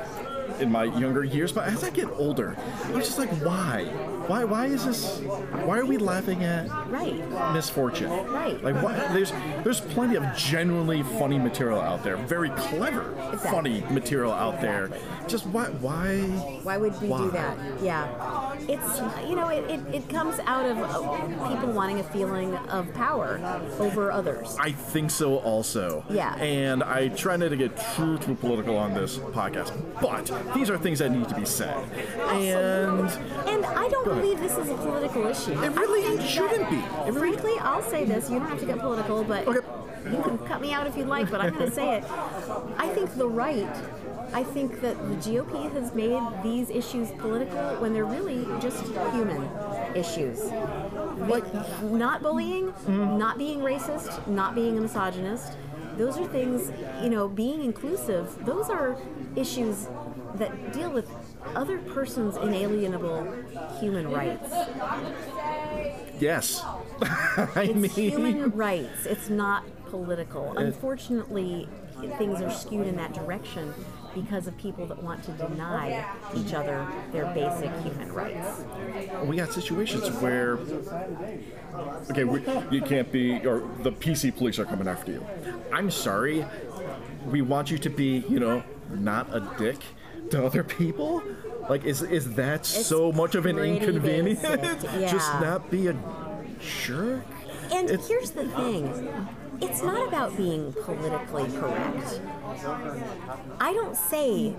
in 0.61 0.70
my 0.70 0.84
younger 0.84 1.24
years, 1.24 1.53
but 1.53 1.64
as 1.68 1.84
I 1.84 1.90
get 1.90 2.09
older, 2.12 2.57
I'm 2.86 2.94
just 2.94 3.18
like, 3.18 3.30
why? 3.44 3.84
Why? 4.26 4.44
Why 4.44 4.66
is 4.66 4.84
this? 4.84 5.20
Why 5.64 5.78
are 5.78 5.84
we 5.86 5.99
laughing 5.99 6.42
at 6.42 6.68
Right. 6.88 7.22
misfortune? 7.53 8.11
Right. 8.32 8.62
Like, 8.62 8.82
why, 8.82 8.94
there's 9.12 9.32
there's 9.62 9.80
plenty 9.80 10.16
of 10.16 10.24
genuinely 10.36 11.03
funny 11.03 11.38
material 11.38 11.80
out 11.80 12.03
there, 12.03 12.16
very 12.16 12.51
clever, 12.51 13.12
Exactly. 13.32 13.51
funny 13.51 13.84
material 13.90 14.32
out 14.32 14.61
there. 14.61 14.90
Just 15.28 15.47
why? 15.47 15.66
Why? 15.80 16.18
Why 16.62 16.76
would 16.76 17.01
we 17.01 17.09
Why? 17.09 17.18
do 17.18 17.30
that? 17.32 17.57
Yeah. 17.82 18.55
It's, 18.68 19.00
you 19.28 19.36
know, 19.36 19.48
it, 19.48 19.64
it, 19.70 19.80
it 19.94 20.09
comes 20.09 20.38
out 20.40 20.66
of 20.66 20.78
uh, 20.78 21.48
people 21.48 21.72
wanting 21.72 22.00
a 22.00 22.04
feeling 22.04 22.54
of 22.68 22.92
power 22.94 23.38
over 23.78 24.11
others. 24.11 24.57
I 24.59 24.72
think 24.72 25.11
so 25.11 25.36
also. 25.38 26.04
Yeah. 26.11 26.34
And 26.36 26.82
I 26.82 27.09
try 27.09 27.36
not 27.36 27.50
to 27.50 27.57
get 27.57 27.76
too 27.94 28.18
too 28.18 28.34
political 28.34 28.76
on 28.76 28.94
this 28.94 29.18
podcast, 29.18 29.72
but 30.00 30.30
these 30.54 30.70
are 30.70 30.78
things 30.78 30.98
that 31.00 31.11
need 31.11 31.28
to 31.28 31.34
be 31.34 31.44
said. 31.44 31.76
And 32.30 33.09
And 33.48 33.64
I 33.66 33.88
don't 33.88 34.04
believe 34.04 34.40
this 34.40 34.57
is 34.57 34.68
a 34.68 34.74
political 34.74 35.26
issue. 35.26 35.52
It 35.62 35.70
really 35.76 36.26
shouldn't 36.26 36.68
be. 36.70 36.76
It 36.76 37.12
really- 37.14 37.26
frankly, 37.36 37.54
I'll 37.61 37.82
say 37.82 38.04
this. 38.04 38.30
You 38.30 38.38
don't 38.38 38.48
have 38.48 38.61
to 38.61 38.66
get 38.66 38.78
political, 38.78 39.24
but 39.24 39.46
Okay. 39.46 39.61
you 40.11 40.22
can 40.22 40.38
cut 40.38 40.61
me 40.61 40.72
out 40.72 40.86
if 40.86 40.96
you'd 40.96 41.09
like, 41.09 41.30
but 41.30 41.40
I'm 41.40 41.52
going 41.54 41.66
to 41.68 41.74
say 41.74 41.96
it. 41.98 42.04
I 42.78 42.88
think 42.88 43.14
the 43.16 43.28
right 43.28 43.66
I 44.37 44.45
think 44.45 44.82
that 44.82 44.99
the 45.09 45.14
GOP 45.14 45.72
has 45.72 45.95
made 45.95 46.20
these 46.43 46.68
issues 46.68 47.11
political 47.12 47.76
when 47.76 47.95
they're 47.95 48.05
really 48.05 48.45
just 48.61 48.84
human 49.14 49.49
issues. 49.95 50.45
Like 51.26 51.47
not 51.82 52.20
bullying, 52.20 52.66
mm-hmm. 52.66 53.16
not 53.16 53.39
being 53.39 53.61
racist, 53.61 54.28
not 54.28 54.55
being 54.55 54.76
a 54.76 54.82
misogynist. 54.82 55.57
Those 55.97 56.18
are 56.18 56.26
things, 56.26 56.70
you 57.03 57.09
know, 57.09 57.28
being 57.28 57.64
inclusive, 57.64 58.45
those 58.45 58.68
are 58.68 58.99
issues 59.37 59.89
that 60.34 60.70
deal 60.70 60.91
with 60.91 61.09
other 61.55 61.78
person's 61.78 62.37
inalienable 62.37 63.24
human 63.80 64.11
rights. 64.11 64.51
Yes. 66.20 66.62
I 67.01 67.70
It's 67.70 67.74
mean, 67.74 68.11
human 68.11 68.51
rights. 68.51 69.07
It's 69.07 69.30
not 69.30 69.64
political. 69.87 70.59
Unfortunately, 70.59 71.68
things 72.18 72.43
are 72.43 72.51
skewed 72.51 72.87
in 72.87 72.97
that 72.97 73.14
direction 73.14 73.72
because 74.16 74.46
of 74.46 74.56
people 74.56 74.86
that 74.86 75.00
want 75.02 75.22
to 75.22 75.30
deny 75.32 76.04
each 76.34 76.54
other 76.54 76.86
their 77.12 77.26
basic 77.34 77.70
human 77.82 78.10
rights. 78.12 78.62
we 79.24 79.36
got 79.36 79.52
situations 79.52 80.08
where 80.22 80.58
okay 82.10 82.24
we, 82.24 82.40
you 82.70 82.80
can't 82.80 83.12
be 83.12 83.46
or 83.46 83.68
the 83.82 83.92
pc 83.92 84.34
police 84.34 84.58
are 84.58 84.64
coming 84.64 84.88
after 84.88 85.12
you. 85.12 85.26
I'm 85.72 85.90
sorry. 85.90 86.46
We 87.26 87.42
want 87.42 87.70
you 87.70 87.78
to 87.78 87.90
be 87.90 88.24
you 88.28 88.40
know 88.40 88.62
not 88.90 89.28
a 89.34 89.40
dick 89.58 89.78
to 90.30 90.44
other 90.44 90.64
people? 90.64 91.22
Like 91.68 91.84
is 91.84 92.00
is 92.00 92.34
that 92.34 92.64
so 92.64 93.12
much 93.12 93.34
of 93.34 93.44
an 93.44 93.58
inconvenience 93.58 94.40
basic, 94.40 94.82
just 95.10 95.30
not 95.40 95.70
be 95.70 95.88
a 95.88 95.96
jerk? 96.60 97.26
And 97.70 97.90
It's- 97.90 98.08
here's 98.08 98.30
the 98.30 98.46
thing 98.46 99.28
it's 99.61 99.82
not 99.82 100.07
about 100.09 100.36
being 100.36 100.72
politically 100.72 101.50
correct. 101.59 102.20
I 103.61 103.72
don't 103.72 103.96
say 103.96 104.54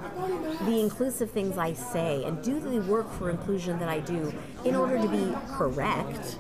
the 0.66 0.80
inclusive 0.80 1.32
things 1.32 1.58
I 1.58 1.74
say 1.74 2.24
and 2.24 2.44
do 2.44 2.60
the 2.60 2.80
work 2.82 3.12
for 3.14 3.30
inclusion 3.30 3.80
that 3.80 3.90
I 3.90 4.00
do 4.00 4.34
in 4.66 4.76
order 4.76 4.98
to 4.98 5.08
be 5.08 5.36
correct. 5.54 6.38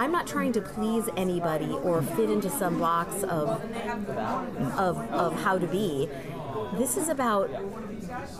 I'm 0.00 0.10
not 0.10 0.26
trying 0.26 0.52
to 0.52 0.60
please 0.60 1.08
anybody 1.16 1.70
or 1.70 2.02
fit 2.02 2.30
into 2.30 2.50
some 2.50 2.78
box 2.78 3.22
of, 3.24 3.48
of, 4.78 4.98
of 5.12 5.42
how 5.42 5.58
to 5.58 5.66
be. 5.66 6.08
This 6.74 6.96
is 6.96 7.08
about 7.08 7.50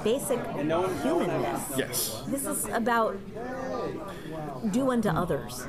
basic 0.03 0.39
humanness. 0.57 1.63
yes 1.77 2.23
This 2.27 2.47
is 2.47 2.65
about 2.67 3.17
do 4.73 4.91
unto 4.91 5.09
others. 5.09 5.67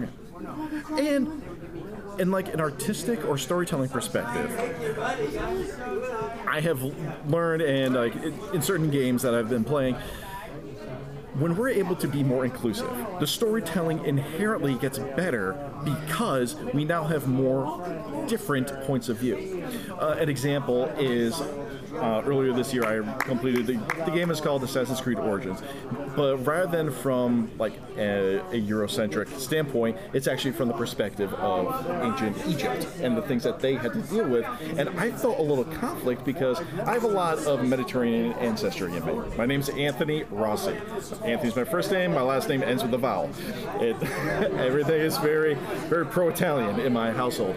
and 0.97 1.43
in 2.20 2.32
like 2.32 2.53
an 2.53 2.59
artistic 2.61 3.26
or 3.26 3.38
storytelling 3.38 3.89
perspective 3.89 4.49
i 6.47 6.59
have 6.59 6.82
learned 7.28 7.61
and 7.61 7.95
like 7.95 8.16
in- 8.18 8.39
in 8.53 8.61
certain 8.61 8.89
games 8.89 9.22
that 9.22 9.34
i've 9.34 9.49
been 9.49 9.64
playing 9.64 9.95
when 11.36 11.55
we're 11.55 11.70
able 11.70 11.95
to 11.95 12.07
be 12.07 12.24
more 12.24 12.45
inclusive 12.45 12.89
the 13.20 13.26
storytelling 13.28 14.03
inherently 14.05 14.76
gets 14.76 14.99
better 14.99 15.57
because 15.84 16.55
we 16.74 16.86
now 16.86 17.03
have 17.03 17.28
more 17.28 17.84
different 18.28 18.68
points 18.84 19.09
of 19.09 19.18
view. 19.18 19.66
Uh, 19.99 20.16
an 20.20 20.30
example 20.30 20.86
is 20.97 21.41
uh, 21.96 22.22
earlier 22.26 22.54
this 22.54 22.74
year 22.74 22.86
i 22.86 23.24
completed 23.24 23.66
the, 23.68 23.74
the 24.06 24.12
game 24.12 24.32
is 24.32 24.41
called 24.41 24.64
assassin's 24.64 25.02
creed 25.02 25.18
origins. 25.18 25.62
But 26.16 26.38
rather 26.46 26.72
than 26.72 26.91
from 26.91 27.52
like 27.58 27.74
a, 27.98 28.38
a 28.52 28.62
eurocentric 28.62 29.39
standpoint 29.39 29.98
it's 30.14 30.28
actually 30.28 30.52
from 30.52 30.68
the 30.68 30.74
perspective 30.74 31.34
of 31.36 31.86
ancient 32.04 32.36
egypt 32.48 32.88
and 33.02 33.18
the 33.18 33.22
things 33.22 33.44
that 33.44 33.60
they 33.60 33.76
had 33.76 33.94
to 33.94 34.02
deal 34.02 34.28
with. 34.28 34.46
And 34.78 34.89
i 35.00 35.12
felt 35.12 35.39
a 35.39 35.41
little 35.41 35.66
conflict 35.66 36.24
because 36.26 36.60
i 36.86 36.94
have 36.94 37.04
a 37.04 37.08
lot 37.08 37.39
of 37.46 37.66
mediterranean 37.68 38.34
ancestry 38.34 38.96
in 38.96 39.06
me. 39.06 39.14
My 39.38 39.46
name's 39.46 39.70
anthony 39.70 40.24
rossi. 40.30 40.76
Anthony's 41.24 41.56
my 41.56 41.64
first 41.64 41.91
name 41.91 42.14
my 42.14 42.22
last 42.22 42.50
name 42.50 42.64
ends 42.64 42.84
with 42.84 42.94
a 42.94 42.98
vowel. 42.98 43.30
It, 43.80 44.02
everything 44.60 45.02
is 45.02 45.18
very 45.18 45.56
very 45.89 46.06
pro-italian 46.06 46.80
in 46.80 46.94
my 46.94 47.12
household. 47.12 47.56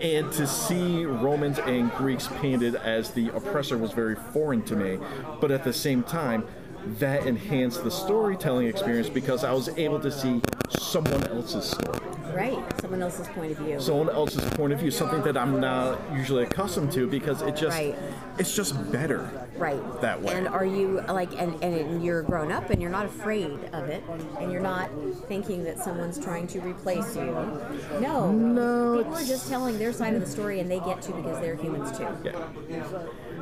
And 0.00 0.30
to 0.32 0.46
see 0.46 1.04
romans 1.04 1.58
and 1.58 1.90
greeks 1.92 2.28
painted 2.40 2.74
as 2.76 3.10
the 3.10 3.28
oppressor 3.30 3.75
was 3.76 3.92
very 3.92 4.16
foreign 4.32 4.62
to 4.62 4.76
me 4.76 4.98
but 5.40 5.50
at 5.50 5.64
the 5.64 5.72
same 5.72 6.02
time 6.02 6.44
that 6.98 7.26
enhanced 7.26 7.82
the 7.82 7.90
storytelling 7.90 8.68
experience 8.68 9.08
because 9.08 9.42
I 9.42 9.52
was 9.52 9.68
able 9.76 9.98
to 10.00 10.10
see 10.12 10.40
someone 10.78 11.24
else's 11.26 11.64
story, 11.64 11.98
Right, 12.32 12.80
someone 12.80 13.02
else's 13.02 13.26
point 13.28 13.50
of 13.52 13.58
view. 13.58 13.80
someone 13.80 14.08
else's 14.10 14.44
point 14.50 14.72
of 14.72 14.78
view, 14.78 14.92
something 14.92 15.20
that 15.22 15.36
I'm 15.36 15.58
not 15.60 15.98
usually 16.14 16.44
accustomed 16.44 16.92
to 16.92 17.08
because 17.08 17.42
it 17.42 17.56
just 17.56 17.76
Right. 17.76 17.96
it's 18.38 18.54
just 18.54 18.74
better. 18.92 19.28
right 19.58 19.80
that 20.00 20.22
way. 20.22 20.34
and 20.34 20.46
are 20.46 20.64
you 20.66 21.00
like 21.08 21.32
and, 21.40 21.60
and 21.64 22.04
you're 22.04 22.22
grown 22.22 22.52
up 22.52 22.70
and 22.70 22.80
you're 22.80 22.90
not 22.90 23.06
afraid 23.06 23.50
of 23.72 23.88
it 23.88 24.04
and 24.38 24.52
you're 24.52 24.60
not 24.60 24.88
thinking 25.26 25.64
that 25.64 25.78
someone's 25.80 26.20
trying 26.22 26.46
to 26.48 26.60
replace 26.60 27.16
you 27.16 27.24
no 28.00 28.30
No, 28.30 28.98
people 28.98 29.16
are 29.16 29.24
just 29.24 29.48
telling 29.48 29.76
their 29.78 29.92
side 29.92 30.14
of 30.14 30.20
the 30.20 30.26
story 30.28 30.60
and 30.60 30.70
they 30.70 30.78
get 30.80 31.02
to 31.02 31.12
because 31.14 31.40
they're 31.40 31.56
humans 31.56 31.96
too 31.98 32.06
Yeah. 32.22 32.86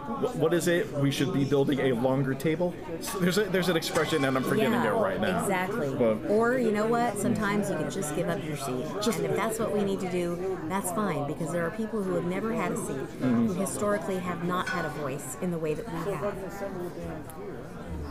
What, 0.04 0.52
is 0.52 0.68
it? 0.68 0.92
We 0.98 1.10
should 1.10 1.32
be 1.32 1.44
building 1.44 1.80
a 1.80 1.92
longer 1.92 2.34
table. 2.34 2.74
There's 3.20 3.38
a, 3.38 3.44
there's 3.44 3.68
an 3.68 3.76
expression 3.76 4.24
and 4.24 4.36
I'm 4.36 4.42
forgetting 4.44 4.72
yeah, 4.72 4.94
it 4.94 5.00
right 5.00 5.20
now. 5.20 5.40
exactly 5.40 5.94
But 5.94 6.28
or 6.30 6.58
you 6.58 6.72
know 6.72 6.86
what 6.86 7.18
sometimes 7.18 7.70
you 7.70 7.76
can 7.76 7.90
just 7.90 8.14
give 8.14 8.28
up 8.28 8.44
your 8.44 8.56
seat 8.56 8.84
and 8.84 9.24
if 9.24 9.36
that's 9.36 9.58
what 9.58 9.72
we 9.72 9.82
need 9.82 10.00
to 10.00 10.10
do 10.10 10.58
that's 10.68 10.90
fine 10.92 11.26
because 11.26 11.52
there 11.52 11.66
are 11.66 11.70
people 11.70 12.02
who 12.02 12.14
have 12.14 12.24
never 12.24 12.52
had 12.52 12.72
a 12.72 12.76
seat 12.76 12.94
Mm-hmm. 12.94 13.46
who 13.46 13.54
historically 13.54 14.18
have 14.18 14.44
not 14.44 14.68
had 14.68 14.84
a 14.84 14.88
voice 14.90 15.36
in 15.40 15.50
the 15.50 15.58
way 15.58 15.74
that 15.74 15.86
we 15.86 16.12
have 16.12 16.34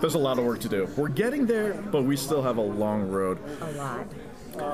there's 0.02 0.16
a 0.16 0.20
lot 0.20 0.38
of 0.38 0.44
work 0.44 0.60
to 0.62 0.70
do. 0.70 0.90
We're 0.98 1.08
getting 1.08 1.46
there, 1.46 1.74
but 1.74 2.04
we 2.04 2.18
still 2.18 2.42
have 2.42 2.58
a 2.58 2.62
long 2.62 3.10
road. 3.10 3.40
a 3.62 3.72
lot 3.72 4.06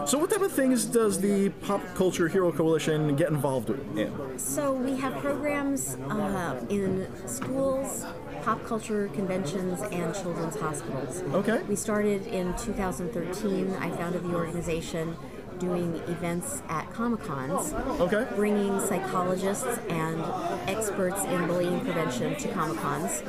So, 0.05 0.17
what 0.17 0.30
type 0.30 0.41
of 0.41 0.51
things 0.51 0.86
does 0.86 1.21
the 1.21 1.49
Pop 1.61 1.82
Culture 1.95 2.27
Hero 2.27 2.51
Coalition 2.51 3.15
get 3.15 3.30
involved 3.30 3.69
in? 3.97 4.38
So 4.38 4.73
we 4.73 4.97
have 4.97 5.13
programs 5.15 5.95
uh, 6.09 6.59
in 6.69 7.07
schools, 7.27 8.05
pop 8.43 8.63
culture 8.65 9.07
conventions, 9.13 9.82
and 9.82 10.13
children's 10.13 10.57
hospitals. 10.59 11.21
Okay. 11.34 11.61
We 11.63 11.75
started 11.77 12.27
in 12.27 12.53
2013. 12.57 13.73
I 13.75 13.89
founded 13.91 14.23
the 14.23 14.36
organization 14.36 15.15
doing 15.59 15.95
events 16.07 16.61
at 16.69 16.91
Comic 16.93 17.21
Cons, 17.23 17.73
Okay. 18.01 18.25
bringing 18.36 18.80
psychologists 18.82 19.65
and 19.89 20.21
experts 20.69 21.23
in 21.25 21.47
bullying 21.47 21.80
prevention 21.82 22.36
to 22.38 22.47
Comic 22.49 22.80
Cons 22.80 23.21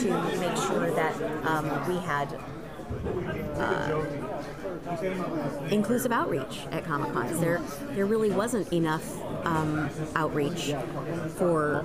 to 0.00 0.10
make 0.38 0.56
sure 0.56 0.90
that 0.94 1.14
um, 1.46 1.88
we 1.88 1.96
had 1.98 2.38
uh, 3.56 4.00
inclusive 5.70 6.12
outreach 6.12 6.60
at 6.70 6.84
Comic 6.84 7.12
Cons. 7.12 7.38
There, 7.40 7.60
there 7.90 8.06
really 8.06 8.30
wasn't 8.30 8.72
enough 8.72 9.04
um, 9.46 9.88
outreach 10.14 10.74
for. 11.36 11.84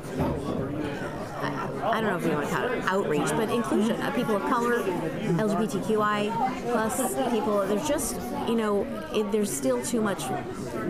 I, 1.41 1.70
I 1.84 2.02
don't 2.02 2.10
know 2.10 2.18
if 2.18 2.26
you 2.26 2.32
want 2.32 2.50
to 2.50 2.56
call 2.56 2.68
it 2.68 2.84
outreach, 2.86 3.30
but 3.30 3.50
inclusion 3.50 4.02
of 4.02 4.14
people 4.14 4.36
of 4.36 4.41
color, 4.43 4.80
LGBTQI 4.80 6.72
plus 6.72 6.97
people. 7.32 7.66
There's 7.66 7.88
just, 7.88 8.16
you 8.47 8.56
know, 8.56 8.86
it, 9.14 9.32
there's 9.32 9.52
still 9.52 9.82
too 9.84 10.02
much 10.02 10.24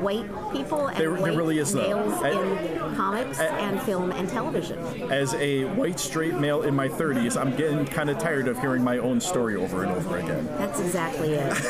white 0.01 0.25
people 0.51 0.87
and 0.87 0.97
There- 0.97 1.11
there 1.11 1.21
white 1.21 1.35
really 1.35 1.59
is, 1.59 1.73
males 1.75 2.13
I- 2.21 2.29
in 2.31 2.95
comics 2.95 3.39
and 3.39 3.81
film 3.81 4.11
and 4.11 4.27
television. 4.29 4.77
As 5.11 5.33
a 5.35 5.65
white 5.65 5.99
straight 5.99 6.35
male 6.35 6.63
in 6.63 6.75
my 6.75 6.87
30s, 6.87 7.37
I'm 7.37 7.55
getting 7.55 7.85
kind 7.85 8.09
of 8.09 8.17
tired 8.17 8.47
of 8.47 8.59
hearing 8.59 8.83
my 8.83 8.97
own 8.97 9.19
story 9.21 9.55
over 9.55 9.83
and 9.83 9.91
over 9.91 10.17
again. 10.17 10.47
That's 10.57 10.79
exactly 10.79 11.33
it. 11.33 11.53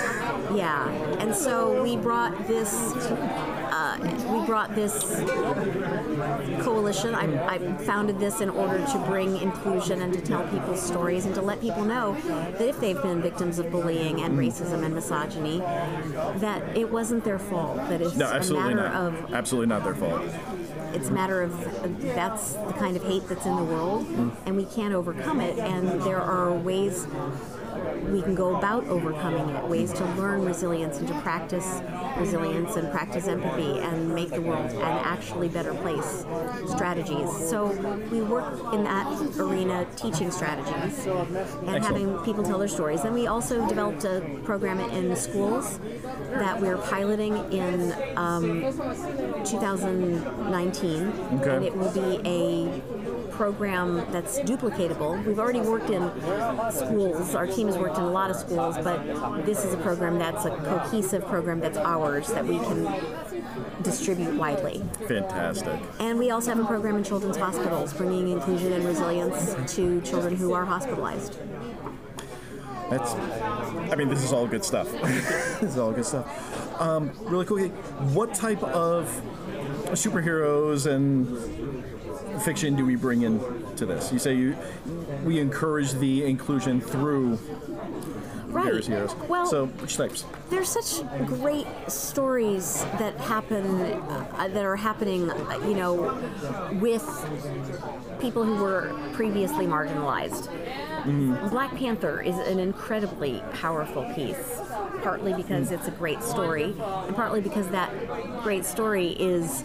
Yeah, 0.55 0.87
and 1.19 1.33
so 1.35 1.81
we 1.83 1.95
brought 1.95 2.47
this. 2.47 2.71
Uh, 3.81 3.97
we 4.27 4.45
brought 4.45 4.75
this 4.75 4.91
coalition. 6.65 7.15
I, 7.15 7.55
I 7.55 7.77
founded 7.85 8.19
this 8.19 8.41
in 8.41 8.49
order 8.49 8.85
to 8.85 8.97
bring 9.07 9.37
inclusion 9.37 10.01
and 10.01 10.13
to 10.13 10.19
tell 10.19 10.45
people's 10.49 10.81
stories 10.81 11.25
and 11.25 11.33
to 11.35 11.41
let 11.41 11.61
people 11.61 11.85
know 11.85 12.13
that 12.25 12.61
if 12.67 12.77
they've 12.81 13.01
been 13.01 13.21
victims 13.21 13.57
of 13.57 13.71
bullying 13.71 14.19
and 14.19 14.37
racism 14.37 14.83
and 14.83 14.93
misogyny, 14.93 15.59
that 16.39 16.61
it 16.75 16.91
wasn't 16.91 17.23
their 17.23 17.39
fault. 17.39 17.77
That 17.87 18.01
it's 18.01 18.17
No, 18.17 18.25
a 18.27 18.39
matter 18.53 18.75
not. 18.75 18.95
of 18.95 19.33
Absolutely 19.33 19.67
not 19.67 19.85
their 19.85 19.95
fault. 19.95 20.23
It's 20.93 21.09
a 21.09 21.11
matter 21.11 21.41
of 21.41 21.51
that's 22.01 22.53
the 22.53 22.73
kind 22.73 22.95
of 22.95 23.03
hate 23.03 23.27
that's 23.27 23.45
in 23.45 23.55
the 23.55 23.63
world, 23.63 24.07
and 24.45 24.55
we 24.55 24.65
can't 24.65 24.93
overcome 24.93 25.41
it. 25.41 25.57
And 25.59 26.01
there 26.01 26.21
are 26.21 26.53
ways 26.53 27.07
we 28.09 28.21
can 28.21 28.35
go 28.35 28.55
about 28.55 28.85
overcoming 28.87 29.49
it, 29.55 29.67
ways 29.67 29.93
to 29.93 30.05
learn 30.15 30.43
resilience 30.43 30.97
and 30.97 31.07
to 31.07 31.13
practice 31.21 31.81
resilience 32.17 32.75
and 32.75 32.91
practice 32.91 33.27
empathy 33.27 33.79
and 33.79 34.13
make 34.13 34.29
the 34.29 34.41
world 34.41 34.71
an 34.71 34.81
actually 34.81 35.47
better 35.47 35.73
place. 35.75 36.25
Strategies. 36.67 37.29
So 37.49 37.67
we 38.11 38.21
work 38.21 38.73
in 38.73 38.83
that 38.83 39.07
arena 39.39 39.85
teaching 39.95 40.31
strategies 40.31 41.05
and 41.05 41.83
having 41.83 42.17
people 42.19 42.43
tell 42.43 42.59
their 42.59 42.67
stories. 42.67 43.03
Then 43.03 43.13
we 43.13 43.27
also 43.27 43.67
developed 43.67 44.03
a 44.05 44.21
program 44.43 44.79
in 44.79 45.15
schools 45.15 45.79
that 46.31 46.59
we're 46.59 46.77
piloting 46.77 47.35
in 47.51 47.93
um, 48.17 48.61
2019, 49.45 50.78
Okay. 50.83 51.55
and 51.55 51.65
it 51.65 51.75
will 51.75 51.91
be 51.91 52.21
a 52.25 52.81
program 53.31 54.05
that's 54.11 54.39
duplicatable. 54.39 55.23
We've 55.25 55.39
already 55.39 55.61
worked 55.61 55.89
in 55.89 56.09
schools. 56.71 57.35
Our 57.35 57.47
team 57.47 57.67
has 57.67 57.77
worked 57.77 57.97
in 57.97 58.03
a 58.03 58.09
lot 58.09 58.29
of 58.29 58.37
schools, 58.37 58.77
but 58.83 59.45
this 59.45 59.63
is 59.63 59.73
a 59.73 59.77
program 59.77 60.17
that's 60.19 60.45
a 60.45 60.49
cohesive 60.49 61.25
program 61.25 61.59
that's 61.59 61.77
ours 61.77 62.27
that 62.27 62.45
we 62.45 62.57
can 62.59 62.85
distribute 63.81 64.35
widely. 64.35 64.83
Fantastic. 65.07 65.79
And 65.99 66.19
we 66.19 66.31
also 66.31 66.49
have 66.53 66.59
a 66.59 66.65
program 66.67 66.95
in 66.97 67.03
children's 67.03 67.37
hospitals, 67.37 67.93
bringing 67.93 68.29
inclusion 68.29 68.73
and 68.73 68.85
resilience 68.85 69.55
to 69.75 70.01
children 70.01 70.35
who 70.35 70.53
are 70.53 70.65
hospitalized. 70.65 71.39
That's. 72.89 73.13
I 73.13 73.95
mean, 73.95 74.09
this 74.09 74.23
is 74.23 74.33
all 74.33 74.47
good 74.47 74.65
stuff. 74.65 74.91
this 75.01 75.63
is 75.63 75.77
all 75.77 75.91
good 75.91 76.05
stuff. 76.05 76.81
Um, 76.81 77.11
really 77.21 77.45
quickly, 77.45 77.69
what 78.13 78.33
type 78.33 78.63
of 78.63 79.07
superheroes 79.91 80.85
and 80.89 81.27
fiction 82.43 82.75
do 82.75 82.85
we 82.85 82.95
bring 82.95 83.23
in 83.23 83.39
to 83.75 83.85
this? 83.85 84.11
You 84.13 84.19
say 84.19 84.33
you 84.35 84.55
we 85.23 85.39
encourage 85.39 85.93
the 85.93 86.25
inclusion 86.25 86.81
through 86.81 87.39
Right. 88.49 88.65
various 88.65 88.87
heroes. 88.87 89.13
Well, 89.27 89.45
so 89.45 89.67
which 89.67 89.95
types? 89.95 90.25
there's 90.49 90.69
such 90.69 91.07
great 91.27 91.67
stories 91.87 92.83
that 92.97 93.15
happen 93.17 93.63
uh, 93.83 94.47
that 94.51 94.65
are 94.65 94.75
happening 94.75 95.29
uh, 95.29 95.59
you 95.67 95.75
know 95.75 95.93
with 96.81 97.05
people 98.19 98.43
who 98.43 98.55
were 98.55 98.91
previously 99.13 99.67
marginalized 99.67 100.49
black 101.51 101.75
panther 101.75 102.21
is 102.21 102.35
an 102.39 102.57
incredibly 102.59 103.43
powerful 103.53 104.03
piece 104.15 104.59
partly 105.01 105.33
because 105.33 105.71
it's 105.71 105.87
a 105.87 105.91
great 105.91 106.21
story 106.21 106.75
and 107.07 107.15
partly 107.15 107.41
because 107.41 107.67
that 107.69 107.91
great 108.43 108.65
story 108.65 109.09
is 109.19 109.63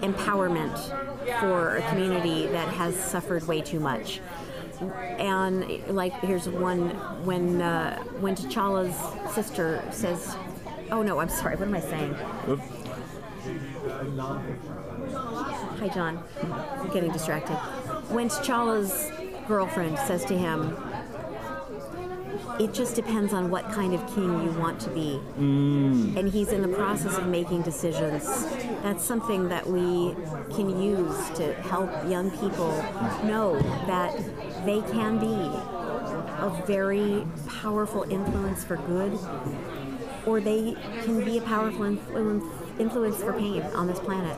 empowerment 0.00 0.78
for 1.40 1.76
a 1.76 1.82
community 1.90 2.46
that 2.48 2.68
has 2.68 2.94
suffered 2.96 3.46
way 3.46 3.60
too 3.60 3.80
much 3.80 4.20
and 4.80 5.86
like 5.88 6.12
here's 6.20 6.48
one 6.48 6.90
when 7.24 7.60
uh, 7.60 8.02
when 8.20 8.34
T'Challa's 8.34 8.96
sister 9.34 9.82
says, 9.90 10.36
"Oh 10.90 11.02
no, 11.02 11.18
I'm 11.20 11.28
sorry. 11.28 11.56
What 11.56 11.68
am 11.68 11.74
I 11.74 11.80
saying?" 11.80 12.14
Hi, 15.78 15.88
John. 15.88 16.22
I'm 16.42 16.90
getting 16.90 17.12
distracted. 17.12 17.54
When 18.10 18.28
T'Challa's 18.28 19.10
girlfriend 19.46 19.98
says 19.98 20.24
to 20.26 20.36
him, 20.36 20.76
"It 22.58 22.72
just 22.74 22.94
depends 22.96 23.32
on 23.32 23.50
what 23.50 23.70
kind 23.70 23.94
of 23.94 24.06
king 24.14 24.42
you 24.42 24.50
want 24.58 24.80
to 24.80 24.90
be," 24.90 25.20
mm. 25.38 26.16
and 26.16 26.28
he's 26.28 26.48
in 26.48 26.62
the 26.62 26.68
process 26.68 27.16
of 27.16 27.26
making 27.26 27.62
decisions. 27.62 28.24
That's 28.82 29.04
something 29.04 29.48
that 29.48 29.66
we 29.68 30.14
can 30.54 30.80
use 30.82 31.30
to 31.36 31.54
help 31.54 31.90
young 32.08 32.30
people 32.30 32.70
know 33.24 33.58
that 33.86 34.16
they 34.64 34.80
can 34.92 35.18
be 35.18 35.36
a 36.40 36.62
very 36.66 37.26
powerful 37.46 38.04
influence 38.10 38.64
for 38.64 38.76
good, 38.76 39.18
or 40.26 40.40
they 40.40 40.76
can 41.04 41.24
be 41.24 41.38
a 41.38 41.42
powerful 41.42 41.84
influence, 41.84 42.44
influence 42.78 43.16
for 43.16 43.32
pain 43.32 43.62
on 43.74 43.86
this 43.86 44.00
planet. 44.00 44.36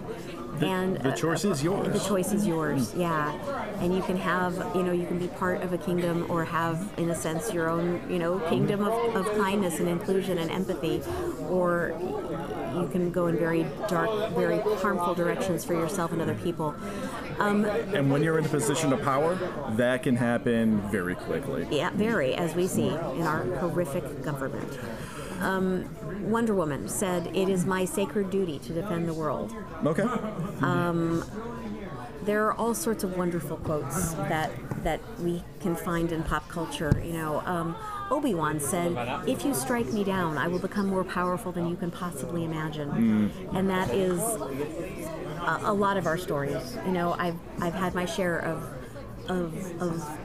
And 0.64 0.96
the 0.98 1.10
uh, 1.12 1.16
choice 1.16 1.44
is 1.44 1.62
yours. 1.62 1.92
The 1.92 2.08
choice 2.08 2.32
is 2.32 2.46
yours, 2.46 2.94
yeah. 2.94 3.32
And 3.80 3.94
you 3.94 4.02
can 4.02 4.16
have, 4.16 4.54
you 4.74 4.82
know, 4.82 4.92
you 4.92 5.06
can 5.06 5.18
be 5.18 5.28
part 5.28 5.62
of 5.62 5.72
a 5.72 5.78
kingdom 5.78 6.30
or 6.30 6.44
have, 6.44 6.88
in 6.96 7.10
a 7.10 7.14
sense, 7.14 7.52
your 7.52 7.68
own, 7.68 8.02
you 8.10 8.18
know, 8.18 8.38
kingdom 8.48 8.84
of, 8.84 9.16
of 9.16 9.26
kindness 9.36 9.80
and 9.80 9.88
inclusion 9.88 10.38
and 10.38 10.50
empathy, 10.50 11.02
or 11.48 11.94
you 12.74 12.88
can 12.90 13.10
go 13.10 13.26
in 13.26 13.38
very 13.38 13.66
dark, 13.88 14.30
very 14.34 14.60
harmful 14.80 15.14
directions 15.14 15.64
for 15.64 15.74
yourself 15.74 16.12
and 16.12 16.22
other 16.22 16.34
people. 16.36 16.74
Um, 17.38 17.64
And 17.64 18.10
when 18.10 18.22
you're 18.22 18.38
in 18.38 18.44
a 18.44 18.48
position 18.48 18.92
of 18.92 19.02
power, 19.02 19.34
that 19.76 20.02
can 20.02 20.16
happen 20.16 20.80
very 20.90 21.14
quickly. 21.14 21.66
yeah, 21.70 21.90
very, 21.90 22.34
as 22.34 22.54
we 22.54 22.66
see 22.66 22.88
in 22.88 23.22
our 23.22 23.44
horrific 23.56 24.22
government. 24.22 24.78
Um, 25.40 25.88
Wonder 26.30 26.54
Woman 26.54 26.88
said, 26.88 27.28
It 27.34 27.48
is 27.48 27.64
my 27.66 27.84
sacred 27.84 28.30
duty 28.30 28.58
to 28.60 28.72
defend 28.72 29.08
the 29.08 29.14
world. 29.14 29.54
Okay. 29.84 30.04
There 32.24 32.46
are 32.46 32.54
all 32.54 32.72
sorts 32.72 33.02
of 33.02 33.16
wonderful 33.16 33.56
quotes 33.56 34.12
that, 34.14 34.52
that 34.84 35.00
we 35.18 35.42
can 35.60 35.74
find 35.74 36.12
in 36.12 36.22
pop 36.22 36.48
culture. 36.48 36.92
You 37.04 37.14
know, 37.14 37.40
um, 37.46 37.74
Obi 38.12 38.32
Wan 38.32 38.60
said, 38.60 38.92
If 39.26 39.44
you 39.44 39.52
strike 39.54 39.92
me 39.92 40.04
down, 40.04 40.38
I 40.38 40.46
will 40.46 40.60
become 40.60 40.86
more 40.86 41.02
powerful 41.02 41.50
than 41.50 41.66
you 41.66 41.74
can 41.74 41.90
possibly 41.90 42.44
imagine. 42.44 43.32
And 43.54 43.68
that 43.68 43.90
is 43.92 44.20
a, 44.20 45.60
a 45.64 45.72
lot 45.72 45.96
of 45.96 46.06
our 46.06 46.16
stories. 46.16 46.76
You 46.86 46.92
know, 46.92 47.14
I've, 47.18 47.34
I've 47.60 47.74
had 47.74 47.92
my 47.92 48.04
share 48.04 48.38
of, 48.38 48.62
of, 49.28 49.82
of 49.82 50.18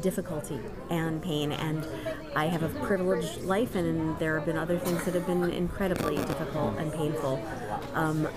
difficulty 0.00 0.60
and 0.90 1.22
pain, 1.22 1.52
and 1.52 1.86
I 2.34 2.46
have 2.46 2.62
a 2.62 2.68
privileged 2.86 3.42
life, 3.42 3.74
and 3.74 4.18
there 4.18 4.36
have 4.36 4.46
been 4.46 4.58
other 4.58 4.78
things 4.78 5.04
that 5.04 5.14
have 5.14 5.26
been 5.26 5.44
incredibly 5.50 6.16
difficult 6.16 6.78
and 6.78 6.92
painful. 6.92 7.42
Um, 7.94 8.28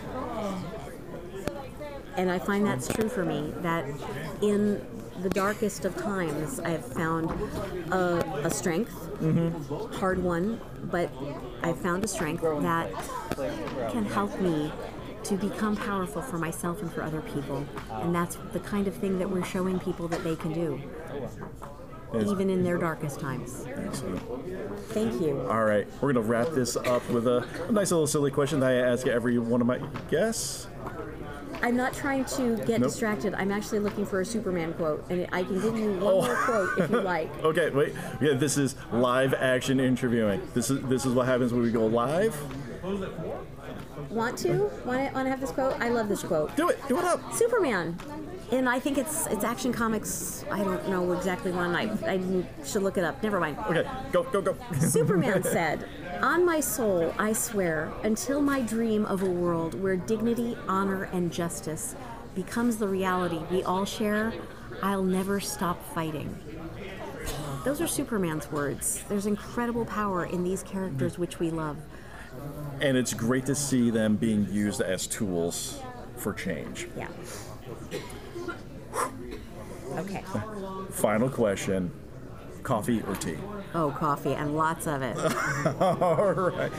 and 2.17 2.31
I 2.31 2.39
find 2.39 2.65
that's 2.65 2.88
true 2.88 3.09
for 3.09 3.25
me, 3.25 3.53
that 3.61 3.86
in 4.41 4.86
the 5.21 5.29
darkest 5.29 5.86
of 5.86 5.95
times, 5.95 6.59
I've 6.59 6.86
found 6.86 7.31
a, 7.91 8.19
a 8.43 8.49
strength, 8.49 8.93
hard 9.95 10.21
one, 10.21 10.59
but 10.91 11.09
I've 11.63 11.79
found 11.79 12.03
a 12.03 12.07
strength 12.07 12.41
that 12.41 12.91
can 13.91 14.05
help 14.05 14.39
me 14.39 14.71
to 15.26 15.36
become 15.36 15.76
powerful 15.76 16.21
for 16.21 16.38
myself 16.38 16.82
and 16.82 16.91
for 16.91 17.01
other 17.03 17.21
people. 17.21 17.65
And 17.91 18.13
that's 18.13 18.38
the 18.53 18.59
kind 18.59 18.88
of 18.88 18.93
thing 18.95 19.17
that 19.19 19.30
we're 19.30 19.43
showing 19.45 19.80
people 19.80 20.07
that 20.09 20.23
they 20.23 20.36
can 20.36 20.53
do, 20.53 20.82
even 22.19 22.49
in 22.49 22.63
their 22.63 22.78
darkest 22.78 23.19
times. 23.19 23.65
Excellent. 23.67 24.21
Thank 24.89 25.21
you. 25.21 25.41
All 25.49 25.63
right, 25.65 25.88
we're 26.01 26.13
gonna 26.13 26.26
wrap 26.26 26.49
this 26.49 26.76
up 26.78 27.07
with 27.09 27.28
a, 27.28 27.45
a 27.67 27.71
nice 27.71 27.91
little 27.91 28.07
silly 28.07 28.32
question 28.32 28.59
that 28.61 28.71
I 28.71 28.76
ask 28.76 29.07
every 29.07 29.38
one 29.39 29.61
of 29.61 29.67
my 29.67 29.80
guests. 30.09 30.67
I'm 31.61 31.76
not 31.78 31.93
trying 31.93 32.26
to 32.26 32.57
get 32.57 32.82
Nope. 32.82 32.89
distracted. 32.89 33.34
I'm 33.34 33.51
actually 33.51 33.80
looking 33.80 34.05
for 34.05 34.19
a 34.21 34.26
Superman 34.26 34.73
quote, 34.73 35.03
and 35.09 35.26
I 35.32 35.41
can 35.43 35.59
give 35.61 35.78
you 35.78 35.93
one 35.93 36.03
Oh. 36.03 36.21
more 36.21 36.36
quote 36.36 36.78
if 36.80 36.91
you 36.91 37.01
like. 37.01 37.32
Okay, 37.43 37.69
wait. 37.71 37.93
Yeah, 38.21 38.34
this 38.34 38.57
is 38.57 38.76
live 38.91 39.34
action 39.34 39.80
interviewing. 39.80 40.41
This 40.53 40.69
is 40.69 40.82
this 40.84 41.05
is 41.05 41.13
what 41.13 41.26
happens 41.26 41.53
when 41.53 41.63
we 41.63 41.71
go 41.71 41.86
live. 41.88 42.36
Want 44.16 44.38
to? 44.39 44.72
Want 44.86 45.09
to, 45.09 45.13
want 45.13 45.26
to 45.26 45.30
have 45.30 45.41
this 45.41 45.51
quote? 45.51 45.74
I 45.82 45.89
love 45.89 46.07
this 46.07 46.24
quote. 46.24 46.55
Do 46.55 46.70
it. 46.70 46.80
Do 46.88 46.97
it 46.97 47.03
up. 47.03 47.34
Superman. 47.34 47.97
And 48.49 48.70
I 48.70 48.80
think 48.80 48.97
it's 48.97 49.28
it's 49.28 49.43
Action 49.43 49.74
Comics. 49.74 50.45
I 50.49 50.63
don't 50.63 50.88
know 50.88 51.11
exactly 51.11 51.51
when. 51.51 51.76
I, 51.76 51.91
I 52.07 52.22
should 52.63 52.84
look 52.84 52.97
it 52.97 53.03
up. 53.03 53.22
Never 53.22 53.41
mind. 53.41 53.57
Okay, 53.70 53.86
go 54.13 54.24
go 54.24 54.41
go. 54.41 54.55
Superman 54.80 55.43
said, 55.43 55.86
On 56.22 56.45
my 56.45 56.61
soul, 56.61 57.13
I 57.20 57.34
swear, 57.34 57.91
until 58.03 58.39
my 58.39 58.61
dream 58.61 59.05
of 59.05 59.22
a 59.22 59.30
world 59.30 59.74
where 59.82 59.97
dignity, 59.97 60.55
honor, 60.70 61.09
and 61.11 61.30
justice 61.30 61.93
becomes 62.36 62.78
the 62.78 62.88
reality 62.88 63.41
we 63.51 63.63
all 63.63 63.84
share, 63.84 64.32
I'll 64.82 65.03
never 65.03 65.41
stop 65.41 65.84
fighting. 65.93 66.34
Those 67.66 67.82
are 67.82 67.88
Superman's 67.88 68.49
words. 68.49 69.03
There's 69.09 69.26
incredible 69.26 69.86
power 69.86 70.26
in 70.26 70.45
these 70.45 70.63
characters 70.63 71.16
mm. 71.16 71.18
which 71.18 71.39
we 71.39 71.49
love. 71.49 71.76
And 72.81 72.97
it's 72.97 73.13
great 73.13 73.45
to 73.45 73.55
see 73.55 73.89
them 73.89 74.15
being 74.15 74.47
used 74.51 74.81
as 74.81 75.07
tools 75.07 75.79
for 76.17 76.33
change. 76.33 76.88
Yeah. 76.97 77.07
Okay. 79.97 80.23
Final 80.91 81.29
question: 81.29 81.91
coffee 82.63 83.01
or 83.07 83.15
tea? 83.15 83.38
Oh, 83.73 83.91
coffee 83.91 84.33
and 84.33 84.55
lots 84.55 84.88
of 84.88 85.01
it. 85.01 85.17
All 85.81 86.33
right. 86.33 86.71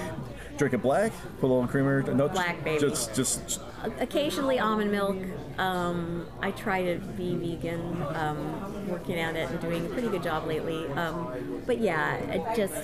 Drink 0.56 0.72
it 0.74 0.78
black. 0.82 1.12
Put 1.40 1.46
a 1.46 1.52
little 1.52 1.66
creamer. 1.66 2.02
No, 2.02 2.28
Black, 2.28 2.64
baby. 2.64 2.80
Just 2.80 3.14
just 3.14 3.60
Occasionally 4.00 4.58
almond 4.58 4.90
milk. 4.90 5.16
Um, 5.58 6.26
I 6.40 6.50
try 6.50 6.82
to 6.84 6.98
be 6.98 7.34
vegan, 7.36 8.02
um, 8.14 8.88
working 8.88 9.18
at 9.18 9.36
it 9.36 9.50
and 9.50 9.60
doing 9.60 9.84
a 9.84 9.88
pretty 9.90 10.08
good 10.08 10.22
job 10.22 10.46
lately. 10.46 10.86
Um, 10.88 11.62
but 11.66 11.78
yeah, 11.78 12.16
it 12.16 12.56
just 12.56 12.74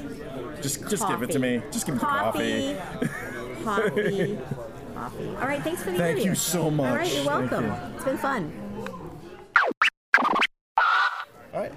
just 0.62 0.88
just 0.88 1.08
give 1.08 1.22
it 1.22 1.30
to 1.30 1.38
me. 1.38 1.62
Just 1.70 1.86
give 1.86 1.94
me 1.94 2.00
the 2.00 2.06
coffee. 2.06 2.76
coffee, 3.64 4.38
coffee. 4.94 5.28
All 5.28 5.48
right, 5.48 5.62
thanks 5.62 5.82
for 5.82 5.90
the 5.90 5.98
Thank 5.98 6.16
interview. 6.16 6.30
you 6.30 6.34
so 6.34 6.70
much. 6.70 6.90
All 6.90 6.96
right, 6.96 7.14
you're 7.14 7.26
welcome. 7.26 7.66
you. 7.66 7.74
It's 7.96 8.04
been 8.04 8.18
fun. 8.18 8.52
All 11.54 11.60
right. 11.60 11.72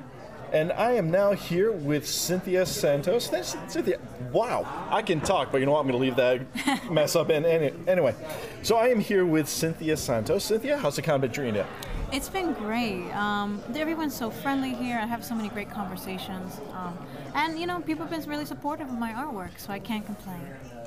And 0.51 0.71
I 0.73 0.93
am 0.93 1.11
now 1.11 1.33
here 1.33 1.71
with 1.71 2.07
Cynthia 2.07 2.65
Santos. 2.65 3.27
Thanks, 3.27 3.55
Cynthia. 3.67 3.99
Wow, 4.31 4.87
I 4.89 5.01
can 5.01 5.19
talk, 5.21 5.51
but 5.51 5.59
you 5.59 5.65
know 5.65 5.73
what? 5.73 5.79
I'm 5.79 5.87
going 5.87 5.99
to 5.99 6.05
leave 6.05 6.15
that 6.15 6.91
mess 6.91 7.15
up. 7.15 7.29
And 7.29 7.45
any, 7.45 7.73
anyway, 7.87 8.15
so 8.61 8.77
I 8.77 8.87
am 8.87 8.99
here 8.99 9.25
with 9.25 9.49
Cynthia 9.49 9.97
Santos. 9.97 10.45
Cynthia, 10.45 10.77
how's 10.77 10.95
the 10.95 11.01
con 11.01 11.21
been 11.21 11.31
treating 11.31 11.55
you? 11.55 11.65
It's 12.11 12.29
been 12.29 12.53
great. 12.53 13.11
Um, 13.11 13.61
everyone's 13.75 14.15
so 14.15 14.29
friendly 14.29 14.73
here. 14.73 14.97
I 14.97 15.05
have 15.05 15.25
so 15.25 15.35
many 15.35 15.49
great 15.49 15.69
conversations. 15.69 16.59
Um, 16.73 16.97
and, 17.33 17.59
you 17.59 17.65
know, 17.65 17.81
people 17.81 18.05
have 18.05 18.11
been 18.11 18.29
really 18.29 18.45
supportive 18.45 18.87
of 18.87 18.97
my 18.97 19.11
artwork, 19.11 19.57
so 19.57 19.73
I 19.73 19.79
can't 19.79 20.05
complain. 20.05 20.41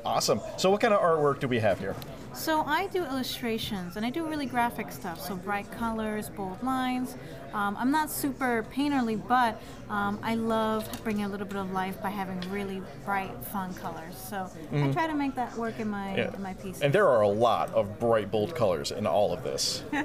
Awesome. 0.04 0.40
So, 0.56 0.70
what 0.70 0.80
kind 0.80 0.94
of 0.94 1.00
artwork 1.00 1.40
do 1.40 1.48
we 1.48 1.58
have 1.58 1.78
here? 1.78 1.94
So 2.34 2.62
I 2.62 2.86
do 2.88 3.04
illustrations 3.04 3.96
and 3.96 4.06
I 4.06 4.10
do 4.10 4.26
really 4.26 4.46
graphic 4.46 4.92
stuff. 4.92 5.20
So 5.20 5.34
bright 5.34 5.70
colors, 5.72 6.28
bold 6.30 6.62
lines. 6.62 7.16
Um, 7.52 7.76
I'm 7.78 7.90
not 7.90 8.10
super 8.10 8.64
painterly, 8.74 9.20
but 9.26 9.60
um, 9.88 10.18
I 10.22 10.34
love 10.34 10.86
bringing 11.02 11.24
a 11.24 11.28
little 11.28 11.46
bit 11.46 11.56
of 11.56 11.72
life 11.72 12.00
by 12.02 12.10
having 12.10 12.38
really 12.50 12.82
bright, 13.06 13.30
fun 13.46 13.72
colors. 13.74 14.14
So 14.16 14.50
I 14.70 14.74
Mhm. 14.74 14.92
try 14.92 15.06
to 15.06 15.14
make 15.14 15.34
that 15.36 15.56
work 15.56 15.80
in 15.80 15.88
my 15.88 16.14
Yeah. 16.14 16.34
in 16.34 16.42
my 16.42 16.52
pieces. 16.54 16.82
And 16.82 16.92
there 16.92 17.08
are 17.08 17.22
a 17.22 17.28
lot 17.28 17.72
of 17.74 17.98
bright, 17.98 18.30
bold 18.30 18.54
colors 18.54 18.90
in 18.90 19.06
all 19.06 19.32
of 19.32 19.42
this. 19.42 19.82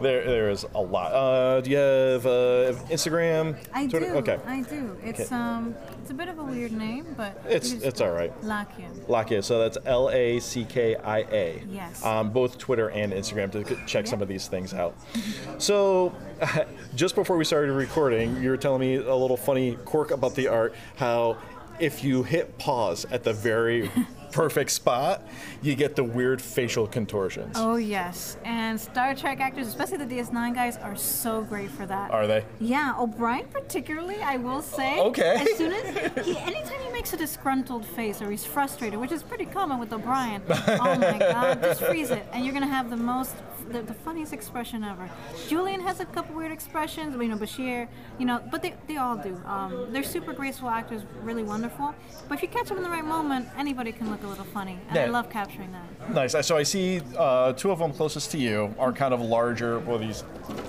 There, 0.00 0.24
there 0.24 0.48
is 0.48 0.64
a 0.74 0.80
lot. 0.80 1.12
Uh, 1.12 1.60
do 1.60 1.70
you 1.70 1.76
have 1.76 2.24
uh, 2.24 2.72
Instagram? 2.88 3.54
I 3.74 3.86
Twitter? 3.86 4.06
do. 4.12 4.14
Okay. 4.16 4.38
I 4.46 4.62
do. 4.62 4.96
It's 5.04 5.20
Okay. 5.20 5.34
um, 5.34 5.74
it's 6.00 6.10
a 6.10 6.14
bit 6.14 6.28
of 6.28 6.38
a 6.38 6.42
weird 6.44 6.72
name, 6.72 7.04
but 7.18 7.38
It's 7.46 7.72
it's 7.72 8.00
all 8.00 8.10
right. 8.12 8.32
Lackia. 8.42 8.88
Lackia. 9.08 9.42
So 9.42 9.58
that's 9.58 9.76
L 9.84 10.08
A 10.10 10.40
C 10.40 10.64
K 10.64 10.96
I 10.96 11.20
A. 11.32 11.62
Yes. 11.70 12.02
On 12.02 12.30
both 12.30 12.58
Twitter 12.58 12.90
and 12.90 13.12
Instagram 13.12 13.50
to 13.52 13.86
check 13.86 14.06
some 14.06 14.22
of 14.22 14.28
these 14.28 14.48
things 14.48 14.74
out. 14.74 14.96
So, 15.58 16.14
just 16.94 17.14
before 17.14 17.36
we 17.36 17.44
started 17.44 17.72
recording, 17.72 18.42
you 18.42 18.50
were 18.50 18.56
telling 18.56 18.80
me 18.80 18.96
a 18.96 19.14
little 19.14 19.36
funny 19.36 19.76
quirk 19.84 20.10
about 20.10 20.34
the 20.34 20.48
art. 20.48 20.74
How 20.96 21.36
if 21.78 22.04
you 22.04 22.22
hit 22.22 22.58
pause 22.58 23.06
at 23.10 23.24
the 23.24 23.32
very 23.32 23.90
perfect 24.32 24.70
spot, 24.70 25.26
you 25.62 25.74
get 25.74 25.96
the 25.96 26.04
weird 26.04 26.40
facial 26.40 26.86
contortions. 26.86 27.56
Oh 27.58 27.76
yes, 27.76 28.36
and 28.44 28.80
Star 28.80 29.14
Trek 29.14 29.40
actors, 29.40 29.66
especially 29.68 29.98
the 29.98 30.06
DS9 30.06 30.54
guys, 30.54 30.76
are 30.78 30.96
so 30.96 31.42
great 31.42 31.70
for 31.70 31.86
that. 31.86 32.10
Are 32.10 32.26
they? 32.26 32.44
Yeah, 32.60 32.94
O'Brien 32.98 33.46
particularly, 33.48 34.16
I 34.22 34.36
will 34.36 34.62
say. 34.62 34.98
Okay. 35.00 35.36
As 35.40 35.56
soon 35.56 35.72
as 35.72 36.24
he, 36.24 36.36
anytime 36.38 36.80
he 36.80 36.90
makes 36.92 37.12
a 37.12 37.16
disgruntled 37.16 37.84
face 37.84 38.20
or 38.22 38.30
he's 38.30 38.44
frustrated, 38.44 38.98
which 38.98 39.12
is 39.12 39.22
pretty 39.22 39.46
common 39.46 39.78
with 39.78 39.92
O'Brien, 39.92 40.42
oh 40.48 40.96
my 40.98 41.18
God, 41.32 41.62
just 41.62 41.82
freeze 41.82 42.10
it, 42.10 42.26
and 42.32 42.44
you're 42.44 42.54
gonna 42.54 42.66
have 42.66 42.90
the 42.90 42.96
most, 42.96 43.34
the, 43.70 43.82
the 43.82 43.94
funniest 43.94 44.32
expression 44.32 44.84
ever. 44.84 45.08
Julian 45.48 45.80
has 45.80 46.00
a 46.00 46.04
couple 46.06 46.34
weird 46.34 46.52
expressions, 46.52 47.14
you 47.14 47.28
know, 47.28 47.36
Bashir, 47.36 47.88
you 48.18 48.26
know, 48.26 48.42
but 48.50 48.62
they, 48.62 48.74
they 48.86 48.96
all 48.96 49.16
do. 49.16 49.40
Um, 49.46 49.88
they're 49.92 50.02
super 50.02 50.32
graceful 50.32 50.68
actors, 50.68 51.02
really 51.22 51.42
wonderful. 51.42 51.94
But 52.28 52.36
if 52.36 52.42
you 52.42 52.48
catch 52.48 52.68
them 52.68 52.76
in 52.76 52.82
the 52.82 52.90
right 52.90 53.04
moment, 53.04 53.48
anybody 53.56 53.92
can 53.92 54.10
look 54.10 54.19
a 54.22 54.26
little 54.26 54.44
funny, 54.44 54.78
and 54.88 54.98
I 54.98 55.06
love 55.06 55.30
capturing 55.30 55.72
that. 55.72 56.10
Nice. 56.14 56.34
So 56.46 56.56
I 56.56 56.62
see 56.62 57.00
uh, 57.16 57.52
two 57.52 57.70
of 57.70 57.78
them 57.78 57.92
closest 57.92 58.30
to 58.32 58.38
you 58.38 58.74
are 58.78 58.92
kind 58.92 59.14
of 59.14 59.20
larger. 59.20 59.78
Well, 59.80 59.98
these, 59.98 60.22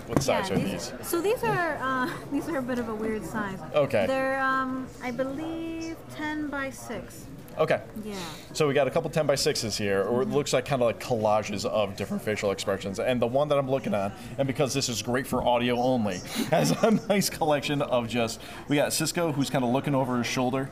what 0.07 0.21
size 0.21 0.49
Yeah, 0.49 0.55
are 0.55 0.59
these? 0.59 0.93
So 1.01 1.21
these 1.21 1.43
are 1.43 1.77
uh, 1.81 2.09
these 2.31 2.47
are 2.49 2.57
a 2.57 2.61
bit 2.61 2.79
of 2.79 2.89
a 2.89 2.95
weird 2.95 3.25
size. 3.25 3.59
Okay. 3.73 4.05
They're 4.07 4.39
um, 4.41 4.87
I 5.03 5.11
believe 5.11 5.95
ten 6.11 6.47
by 6.47 6.69
six. 6.69 7.25
Okay. 7.57 7.81
Yeah. 8.03 8.15
So 8.53 8.67
we 8.67 8.73
got 8.73 8.87
a 8.87 8.91
couple 8.91 9.09
10 9.09 9.25
by 9.25 9.35
6s 9.35 9.77
here, 9.77 10.03
or 10.03 10.21
it 10.21 10.29
looks 10.29 10.53
like 10.53 10.65
kind 10.65 10.81
of 10.81 10.85
like 10.85 10.99
collages 10.99 11.65
of 11.65 11.95
different 11.97 12.23
facial 12.23 12.51
expressions. 12.51 12.99
And 12.99 13.21
the 13.21 13.27
one 13.27 13.49
that 13.49 13.57
I'm 13.57 13.69
looking 13.69 13.93
at, 13.93 14.13
and 14.37 14.47
because 14.47 14.73
this 14.73 14.87
is 14.87 15.01
great 15.01 15.27
for 15.27 15.43
audio 15.43 15.77
only, 15.77 16.17
has 16.49 16.71
a 16.83 16.91
nice 17.09 17.29
collection 17.29 17.81
of 17.81 18.07
just, 18.07 18.39
we 18.67 18.77
got 18.77 18.91
Sisko 18.91 19.33
who's 19.33 19.49
kind 19.49 19.65
of 19.65 19.71
looking 19.71 19.93
over 19.93 20.17
his 20.19 20.27
shoulder 20.27 20.69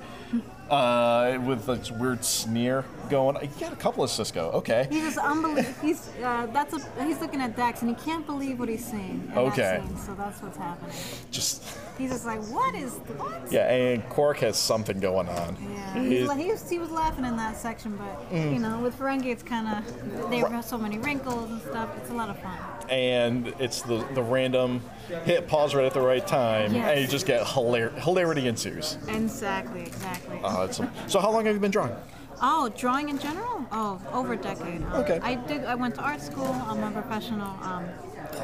uh, 0.69 1.39
with 1.45 1.65
this 1.65 1.91
weird 1.91 2.23
sneer 2.23 2.85
going. 3.09 3.35
You 3.41 3.49
got 3.59 3.73
a 3.73 3.75
couple 3.75 4.03
of 4.03 4.09
Sisko, 4.09 4.53
okay. 4.55 4.87
He's 4.89 5.03
just 5.03 5.17
unbelievable. 5.17 5.73
He's 5.81 6.09
uh, 6.23 6.47
that's 6.53 6.73
a 6.73 7.03
he's 7.03 7.19
looking 7.19 7.41
at 7.41 7.55
Dax 7.55 7.81
and 7.81 7.89
he 7.95 8.03
can't 8.03 8.25
believe 8.25 8.59
what 8.59 8.69
he's 8.69 8.85
seeing. 8.85 9.29
In 9.31 9.37
Okay. 9.37 9.81
Scene, 9.85 9.97
so 9.97 10.13
that's 10.15 10.41
what's 10.41 10.57
happening. 10.57 10.91
Just, 11.31 11.63
He's 11.97 12.11
just 12.11 12.25
like, 12.25 12.39
what 12.47 12.75
is 12.75 12.93
what? 13.17 13.51
yeah, 13.51 13.69
and 13.69 14.07
Quark 14.09 14.37
has 14.37 14.57
something 14.57 14.99
going 15.01 15.27
on. 15.27 15.57
Yeah. 15.69 16.01
He's, 16.03 16.27
la- 16.27 16.35
he, 16.35 16.49
was, 16.49 16.69
he 16.69 16.79
was 16.79 16.91
laughing 16.91 17.25
in 17.25 17.35
that 17.35 17.57
section, 17.57 17.97
but 17.97 18.31
Mm. 18.31 18.53
you 18.53 18.59
know, 18.59 18.79
with 18.79 18.97
Ferengi, 18.97 19.25
it's 19.27 19.43
kind 19.43 19.67
of 19.67 20.29
they 20.29 20.37
have 20.37 20.63
so 20.63 20.77
many 20.77 20.97
wrinkles 20.99 21.49
and 21.49 21.61
stuff. 21.61 21.89
It's 21.97 22.09
a 22.09 22.13
lot 22.13 22.29
of 22.29 22.39
fun. 22.39 22.57
and 22.89 23.47
it's 23.59 23.81
the, 23.81 24.05
the 24.13 24.21
random 24.23 24.81
hit 25.09 25.47
pause 25.47 25.75
right 25.75 25.85
at 25.85 25.93
the 25.93 26.01
right 26.01 26.25
time, 26.25 26.73
Yes. 26.73 26.89
and 26.91 27.01
you 27.01 27.07
just 27.07 27.25
get 27.25 27.43
hilar- 27.45 27.93
hilarity 27.99 28.47
ensues. 28.47 28.97
Exactly. 29.07 29.81
Exactly. 29.81 30.39
Uh, 30.43 30.67
so 31.07 31.19
how 31.19 31.31
long 31.31 31.45
have 31.45 31.53
you 31.55 31.59
been 31.59 31.71
drawing? 31.71 31.95
Oh, 32.41 32.69
drawing 32.77 33.09
in 33.09 33.19
general? 33.19 33.65
Oh, 33.71 33.99
over 34.13 34.33
a 34.33 34.37
decade. 34.37 34.81
Um, 34.83 34.93
Okay. 35.01 35.19
I 35.21 35.35
did. 35.35 35.65
I 35.65 35.75
went 35.75 35.95
to 35.95 36.01
art 36.01 36.21
school. 36.21 36.47
I'm 36.67 36.81
a 36.83 36.91
professional. 36.91 37.49
Um, 37.63 37.85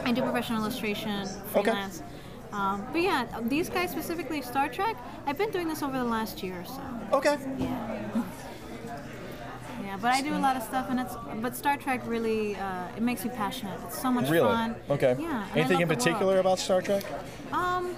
I 0.04 0.12
do 0.12 0.22
professional 0.22 0.60
illustration, 0.62 1.22
Okay. 1.56 1.64
freelance. 1.64 2.04
Um, 2.52 2.86
but 2.92 3.02
yeah, 3.02 3.26
these 3.44 3.70
guys 3.70 3.92
specifically, 3.92 4.42
Star 4.42 4.68
Trek. 4.70 4.96
I've 5.26 5.38
been 5.38 5.50
doing 5.52 5.68
this 5.68 5.82
over 5.84 5.98
the 5.98 6.04
last 6.06 6.44
year 6.44 6.62
or 6.62 6.66
so. 6.66 6.82
Okay. 7.18 7.38
Yeah. 7.58 7.95
Yeah, 9.96 10.02
but 10.02 10.14
I 10.14 10.22
do 10.22 10.36
a 10.36 10.44
lot 10.48 10.58
of 10.58 10.64
stuff, 10.64 10.88
and 10.90 11.00
it's. 11.00 11.16
But 11.42 11.56
Star 11.56 11.78
Trek 11.78 12.02
really, 12.06 12.56
uh, 12.58 12.88
it 12.98 13.02
makes 13.02 13.24
me 13.24 13.32
passionate. 13.32 13.80
It's 13.88 14.02
so 14.02 14.12
much 14.12 14.30
really? 14.30 14.48
fun. 14.48 14.76
Okay. 14.90 15.16
Yeah. 15.20 15.48
Anything 15.56 15.80
in 15.82 15.88
particular 15.88 16.40
about 16.40 16.60
Star 16.60 16.82
Trek? 16.82 17.04
Um, 17.54 17.96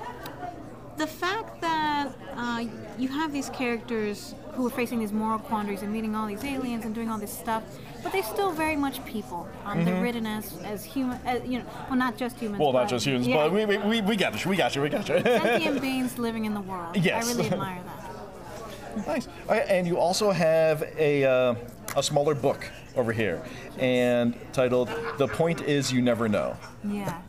the 0.97 1.07
fact 1.07 1.59
that 1.61 2.09
uh, 2.35 2.65
you 2.99 3.07
have 3.07 3.33
these 3.33 3.49
characters 3.49 4.35
who 4.53 4.67
are 4.67 4.71
facing 4.71 4.99
these 4.99 5.11
moral 5.11 5.39
quandaries 5.39 5.81
and 5.81 5.91
meeting 5.91 6.15
all 6.15 6.27
these 6.27 6.43
aliens 6.43 6.85
and 6.85 6.93
doing 6.93 7.09
all 7.09 7.17
this 7.19 7.31
stuff, 7.35 7.63
but 8.03 8.11
they're 8.11 8.23
still 8.23 8.51
very 8.51 8.75
much 8.75 9.03
people. 9.05 9.47
Um, 9.65 9.83
They're 9.85 9.95
Mhm. 9.95 10.01
written 10.03 10.25
as 10.27 10.55
as 10.63 10.83
human, 10.83 11.19
as, 11.25 11.43
you 11.47 11.59
know, 11.59 11.65
well, 11.89 11.97
not 11.97 12.17
just 12.17 12.37
humans. 12.39 12.59
Well, 12.61 12.73
not 12.73 12.89
just 12.89 13.05
humans, 13.05 13.27
yeah. 13.27 13.37
but 13.37 13.51
we, 13.53 13.65
we, 13.65 13.77
we, 13.77 14.01
we 14.01 14.15
got 14.15 14.43
you, 14.43 14.49
we 14.51 14.57
got 14.57 14.75
you, 14.75 14.81
we 14.83 14.89
got 14.89 15.07
you. 15.09 15.19
sentient 15.23 15.81
beings 15.87 16.17
living 16.17 16.45
in 16.45 16.53
the 16.53 16.61
world. 16.61 16.95
Yes. 16.95 17.25
I 17.25 17.27
really 17.33 17.49
admire 17.55 17.81
that. 17.89 19.07
nice. 19.07 19.27
Right, 19.47 19.65
and 19.67 19.85
you 19.87 19.97
also 19.99 20.31
have 20.31 20.81
a, 20.97 21.23
uh, 21.25 21.55
a 21.95 22.03
smaller 22.03 22.35
book 22.35 22.69
over 22.95 23.11
here, 23.11 23.41
and 23.79 24.35
titled 24.53 24.89
"The 25.17 25.27
Point 25.27 25.61
Is 25.61 25.91
You 25.91 26.01
Never 26.01 26.27
Know." 26.27 26.57
Yeah. 26.83 27.21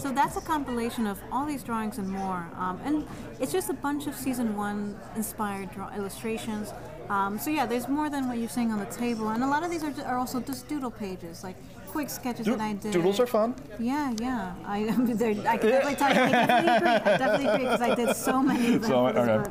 So 0.00 0.10
that's 0.12 0.36
a 0.36 0.40
compilation 0.40 1.06
of 1.06 1.18
all 1.30 1.46
these 1.46 1.62
drawings 1.62 1.98
and 1.98 2.08
more, 2.08 2.46
um, 2.58 2.80
and 2.84 3.06
it's 3.40 3.52
just 3.52 3.70
a 3.70 3.74
bunch 3.74 4.06
of 4.08 4.14
season 4.14 4.56
one 4.56 4.98
inspired 5.16 5.70
draw- 5.70 5.94
illustrations. 5.94 6.72
Um, 7.08 7.38
so 7.38 7.48
yeah, 7.48 7.64
there's 7.64 7.88
more 7.88 8.10
than 8.10 8.28
what 8.28 8.38
you're 8.38 8.48
seeing 8.50 8.72
on 8.72 8.80
the 8.80 8.86
table, 8.86 9.28
and 9.28 9.42
a 9.42 9.46
lot 9.46 9.62
of 9.62 9.70
these 9.70 9.84
are, 9.84 9.94
are 10.04 10.18
also 10.18 10.40
just 10.40 10.68
doodle 10.68 10.90
pages, 10.90 11.44
like 11.44 11.56
quick 11.86 12.10
sketches 12.10 12.44
Doo- 12.44 12.56
that 12.56 12.60
I 12.60 12.72
did. 12.74 12.92
Doodles 12.92 13.18
are 13.20 13.26
fun. 13.26 13.54
Yeah, 13.78 14.12
yeah. 14.20 14.52
I, 14.66 14.84
they're- 14.98 15.30
I 15.46 15.56
can 15.56 15.70
definitely 15.70 15.94
tell 15.94 16.12
you. 16.14 16.20
I 16.22 16.30
definitely 16.32 16.76
agree. 16.76 16.90
I 16.90 17.16
definitely 17.16 17.46
agree 17.46 17.64
because 17.64 17.80
I 17.80 17.94
did 17.94 18.16
so 18.16 18.42
many 18.50 18.74
of 18.74 18.82
them. 18.82 18.90
So, 18.90 19.06
okay. 19.06 19.50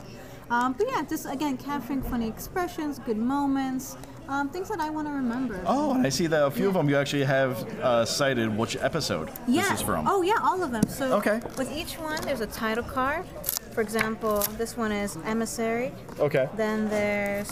Um, 0.51 0.73
but 0.73 0.87
yeah, 0.89 1.03
just 1.03 1.25
again 1.25 1.57
capturing 1.57 2.01
funny 2.03 2.27
expressions, 2.27 2.99
good 2.99 3.17
moments, 3.17 3.95
um, 4.27 4.49
things 4.49 4.67
that 4.69 4.79
I 4.79 4.89
want 4.89 5.07
to 5.07 5.13
remember. 5.13 5.59
Oh, 5.65 5.93
and 5.93 6.05
I 6.05 6.09
see 6.09 6.27
that 6.27 6.45
a 6.45 6.51
few 6.51 6.67
of 6.67 6.73
them 6.73 6.89
you 6.89 6.97
actually 6.97 7.23
have 7.25 7.57
uh, 7.81 8.05
cited 8.05 8.55
which 8.57 8.75
episode 8.77 9.29
Yeah. 9.47 9.61
this 9.63 9.79
is 9.79 9.81
from. 9.81 10.07
Oh, 10.07 10.21
yeah, 10.21 10.35
all 10.41 10.61
of 10.63 10.71
them. 10.71 10.83
So 10.87 11.13
Okay. 11.17 11.39
with 11.57 11.71
each 11.71 11.93
one, 11.99 12.19
there's 12.21 12.41
a 12.41 12.47
title 12.47 12.83
card. 12.83 13.25
For 13.73 13.81
example, 13.81 14.39
this 14.57 14.75
one 14.75 14.91
is 14.91 15.17
Emissary. 15.25 15.91
Okay. 16.19 16.49
Then 16.55 16.89
there's. 16.89 17.49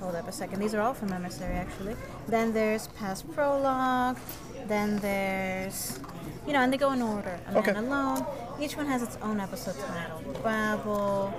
Hold 0.00 0.14
up 0.16 0.26
a 0.28 0.32
second. 0.32 0.58
These 0.60 0.74
are 0.74 0.80
all 0.80 0.94
from 0.94 1.12
Emissary, 1.12 1.54
actually. 1.54 1.96
Then 2.28 2.52
there's 2.52 2.88
Past 2.88 3.30
Prologue. 3.32 4.18
Then 4.66 4.98
there's. 4.98 5.98
You 6.46 6.52
know, 6.52 6.60
and 6.60 6.72
they 6.72 6.76
go 6.76 6.92
in 6.92 7.02
order. 7.02 7.38
A 7.54 7.58
Okay. 7.58 7.72
Man 7.72 7.84
Alone. 7.84 8.26
Each 8.60 8.76
one 8.76 8.86
has 8.86 9.02
its 9.02 9.16
own 9.22 9.38
episode 9.40 9.76
title. 9.78 10.32
Babel, 10.42 11.32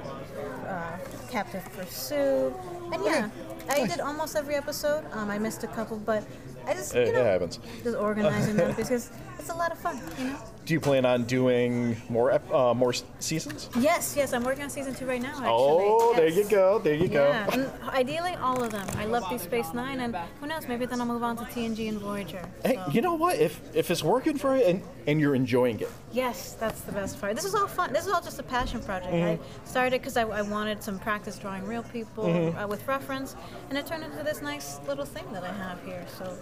uh, 0.68 0.98
Captive 1.34 1.66
Pursuit. 1.76 2.54
And 2.94 3.04
yeah, 3.04 3.28
I 3.68 3.88
did 3.88 4.00
almost 4.00 4.36
every 4.36 4.54
episode. 4.54 5.04
Um, 5.14 5.32
I 5.32 5.40
missed 5.40 5.64
a 5.64 5.68
couple, 5.68 5.98
but 5.98 6.24
I 6.68 6.76
just, 6.76 6.94
It, 6.94 7.08
you 7.08 7.14
it 7.14 7.16
know, 7.18 7.24
happens. 7.26 7.60
just 7.84 7.98
organizing 7.98 8.56
them 8.56 8.76
because 8.76 9.10
it's 9.40 9.50
a 9.50 9.56
lot 9.56 9.72
of 9.72 9.80
fun, 9.80 10.00
you 10.20 10.26
know? 10.26 10.38
Do 10.66 10.74
you 10.74 10.80
plan 10.80 11.06
on 11.06 11.26
doing 11.26 11.98
more 12.08 12.32
uh, 12.54 12.74
more 12.74 12.94
seasons? 13.20 13.70
Yes, 13.78 14.16
yes, 14.16 14.32
I'm 14.32 14.44
working 14.46 14.64
on 14.64 14.70
season 14.70 14.96
two 14.96 15.06
right 15.06 15.22
now. 15.22 15.32
Actually. 15.32 15.48
Oh, 15.50 16.14
there 16.16 16.30
you 16.30 16.46
go, 16.46 16.80
there 16.80 16.94
you 16.96 17.10
Yeah, 17.10 17.46
go. 17.48 17.52
and 17.52 17.70
ideally 17.90 18.34
all 18.36 18.64
of 18.64 18.72
them. 18.72 18.88
I 18.98 19.04
love 19.06 19.30
Deep 19.30 19.42
Space 19.42 19.74
Nine, 19.74 20.00
and 20.00 20.16
who 20.40 20.48
knows, 20.48 20.66
maybe 20.70 20.86
then 20.86 21.02
I'll 21.02 21.08
move 21.08 21.22
on 21.24 21.36
to 21.36 21.44
TNG 21.44 21.90
and 21.90 22.00
Voyager. 22.00 22.42
Hey, 22.64 22.76
So- 22.76 22.92
you 22.94 23.02
know 23.02 23.16
what? 23.16 23.36
If 23.40 23.60
if 23.76 23.92
it's 23.92 24.04
working 24.04 24.38
for 24.38 24.56
you 24.56 24.64
and, 24.64 24.82
and 25.06 25.20
you're 25.20 25.36
enjoying 25.36 25.82
it, 25.82 25.90
Yes, 26.14 26.54
that's 26.60 26.80
the 26.82 26.92
best 26.94 27.20
part. 27.20 27.36
This 27.36 27.44
is 27.44 27.56
all 27.56 27.68
fun. 27.68 27.92
This 27.92 28.06
is 28.06 28.14
all 28.14 28.22
just 28.22 28.40
a 28.40 28.44
passion 28.44 28.80
project. 28.82 29.12
Mhm. 29.12 29.24
I 29.34 29.40
started 29.66 30.00
because 30.00 30.16
I, 30.16 30.22
I 30.22 30.44
wanted 30.44 30.82
some 30.84 30.98
practice 31.00 31.38
drawing 31.40 31.66
real 31.66 31.84
people 31.84 32.24
Mhm. 32.26 32.64
uh, 32.64 32.68
with 32.68 32.88
reference, 32.88 33.36
and 33.70 33.78
it 33.78 33.86
turned 33.86 34.04
into 34.06 34.24
this 34.24 34.42
nice 34.42 34.80
little 34.88 35.06
thing 35.06 35.26
that 35.34 35.44
I 35.44 35.52
have 35.52 35.84
here. 35.84 36.06
So, 36.18 36.38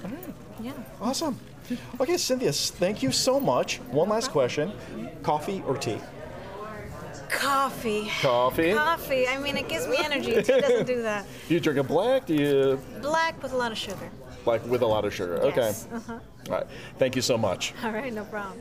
yeah. 0.61 0.73
awesome. 1.01 1.39
Okay, 1.99 2.17
Cynthia, 2.17 2.51
thank 2.51 3.01
you 3.03 3.11
so 3.11 3.39
much. 3.39 3.77
One 3.91 4.09
last 4.09 4.31
question: 4.31 4.73
coffee 5.23 5.63
or 5.65 5.77
tea? 5.77 5.99
Coffee. 7.29 8.09
Coffee. 8.21 8.73
Coffee. 8.73 9.27
I 9.27 9.37
mean, 9.37 9.55
it 9.57 9.69
gives 9.69 9.87
me 9.87 9.95
energy. 9.99 10.33
Tea 10.43 10.59
doesn't 10.61 10.85
do 10.85 11.01
that. 11.09 11.25
Do 11.47 11.53
you 11.53 11.59
drink 11.59 11.79
it 11.79 11.87
black? 11.87 12.25
Do 12.25 12.33
you 12.35 12.79
Black 13.01 13.41
with 13.41 13.53
a 13.53 13.57
lot 13.57 13.71
of 13.71 13.77
sugar. 13.77 14.09
like 14.45 14.65
with 14.65 14.81
a 14.81 14.85
lot 14.85 15.05
of 15.05 15.13
sugar? 15.13 15.37
Okay. 15.43 15.73
Uh-huh. 15.93 16.13
All 16.49 16.55
right. 16.55 16.65
Thank 16.97 17.15
you 17.15 17.21
so 17.21 17.37
much. 17.37 17.73
All 17.83 17.91
right, 17.91 18.11
no 18.13 18.25
problem. 18.25 18.59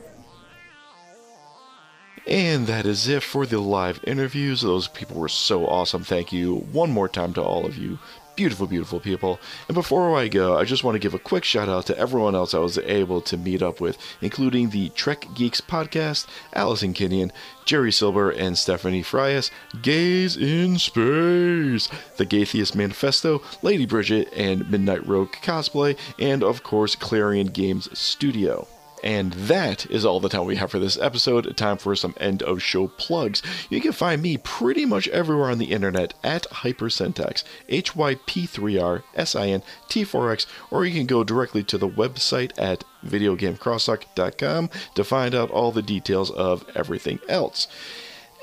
And 2.27 2.67
that 2.67 2.85
is 2.85 3.07
it 3.07 3.23
for 3.23 3.45
the 3.45 3.59
live 3.59 3.99
interviews. 4.05 4.61
Those 4.61 4.87
people 4.87 5.19
were 5.19 5.27
so 5.29 5.65
awesome. 5.67 6.03
Thank 6.03 6.31
you 6.31 6.57
one 6.71 6.91
more 6.91 7.09
time 7.09 7.33
to 7.33 7.41
all 7.41 7.65
of 7.65 7.77
you. 7.77 7.97
Beautiful, 8.41 8.65
beautiful 8.65 8.99
people. 8.99 9.39
And 9.67 9.75
before 9.75 10.17
I 10.17 10.27
go, 10.27 10.57
I 10.57 10.63
just 10.63 10.83
want 10.83 10.95
to 10.95 10.99
give 10.99 11.13
a 11.13 11.19
quick 11.19 11.43
shout 11.43 11.69
out 11.69 11.85
to 11.85 11.95
everyone 11.99 12.33
else 12.33 12.55
I 12.55 12.57
was 12.57 12.79
able 12.79 13.21
to 13.21 13.37
meet 13.37 13.61
up 13.61 13.79
with, 13.79 13.99
including 14.19 14.71
the 14.71 14.89
Trek 14.89 15.27
Geeks 15.35 15.61
podcast, 15.61 16.25
Allison 16.53 16.95
Kinnian, 16.95 17.29
Jerry 17.65 17.91
Silber, 17.91 18.31
and 18.31 18.57
Stephanie 18.57 19.03
Frias, 19.03 19.51
Gays 19.83 20.37
in 20.37 20.79
Space, 20.79 21.87
The 22.17 22.25
Gaytheist 22.25 22.73
Manifesto, 22.73 23.43
Lady 23.61 23.85
Bridget, 23.85 24.33
and 24.35 24.67
Midnight 24.71 25.05
Rogue 25.05 25.33
Cosplay, 25.43 25.95
and 26.17 26.43
of 26.43 26.63
course, 26.63 26.95
Clarion 26.95 27.45
Games 27.45 27.95
Studio. 27.95 28.67
And 29.03 29.33
that 29.33 29.89
is 29.89 30.05
all 30.05 30.19
the 30.19 30.29
time 30.29 30.45
we 30.45 30.57
have 30.57 30.71
for 30.71 30.79
this 30.79 30.97
episode. 30.99 31.57
Time 31.57 31.77
for 31.77 31.95
some 31.95 32.13
end 32.19 32.43
of 32.43 32.61
show 32.61 32.87
plugs. 32.87 33.41
You 33.69 33.81
can 33.81 33.93
find 33.93 34.21
me 34.21 34.37
pretty 34.37 34.85
much 34.85 35.07
everywhere 35.09 35.49
on 35.49 35.57
the 35.57 35.71
internet 35.71 36.13
at 36.23 36.47
Hypersyntax, 36.49 37.43
H 37.67 37.95
Y 37.95 38.15
P 38.25 38.45
3 38.45 38.77
R 38.77 39.03
S 39.15 39.35
I 39.35 39.47
N 39.47 39.63
T 39.89 40.03
4 40.03 40.31
X, 40.31 40.47
or 40.69 40.85
you 40.85 40.93
can 40.93 41.07
go 41.07 41.23
directly 41.23 41.63
to 41.63 41.77
the 41.77 41.89
website 41.89 42.51
at 42.57 42.83
videogamecrosstalk.com 43.05 44.69
to 44.95 45.03
find 45.03 45.33
out 45.33 45.51
all 45.51 45.71
the 45.71 45.81
details 45.81 46.29
of 46.31 46.65
everything 46.75 47.19
else. 47.27 47.67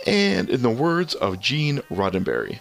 And 0.07 0.49
in 0.49 0.63
the 0.63 0.71
words 0.71 1.15
of 1.15 1.41
Gene 1.41 1.79
Roddenberry, 1.91 2.61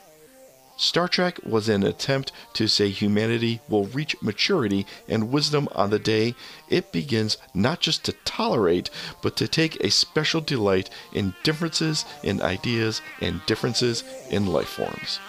Star 0.80 1.08
Trek 1.08 1.40
was 1.44 1.68
an 1.68 1.84
attempt 1.84 2.32
to 2.54 2.68
say 2.68 2.90
humanity 2.90 3.62
will 3.68 3.86
reach 3.88 4.16
maturity 4.22 4.86
and 5.10 5.32
wisdom 5.32 5.68
on 5.72 5.90
the 5.90 5.98
day 5.98 6.36
it 6.70 6.92
begins 6.92 7.38
not 7.54 7.80
just 7.80 8.04
to 8.06 8.12
tolerate, 8.26 8.92
but 9.24 9.36
to 9.38 9.48
take 9.48 9.84
a 9.84 9.90
special 9.90 10.40
delight 10.40 10.92
in 11.12 11.34
differences 11.42 12.06
in 12.22 12.42
ideas 12.44 13.02
and 13.22 13.44
differences 13.48 14.04
in 14.30 14.46
life 14.46 14.70
forms. 14.70 15.20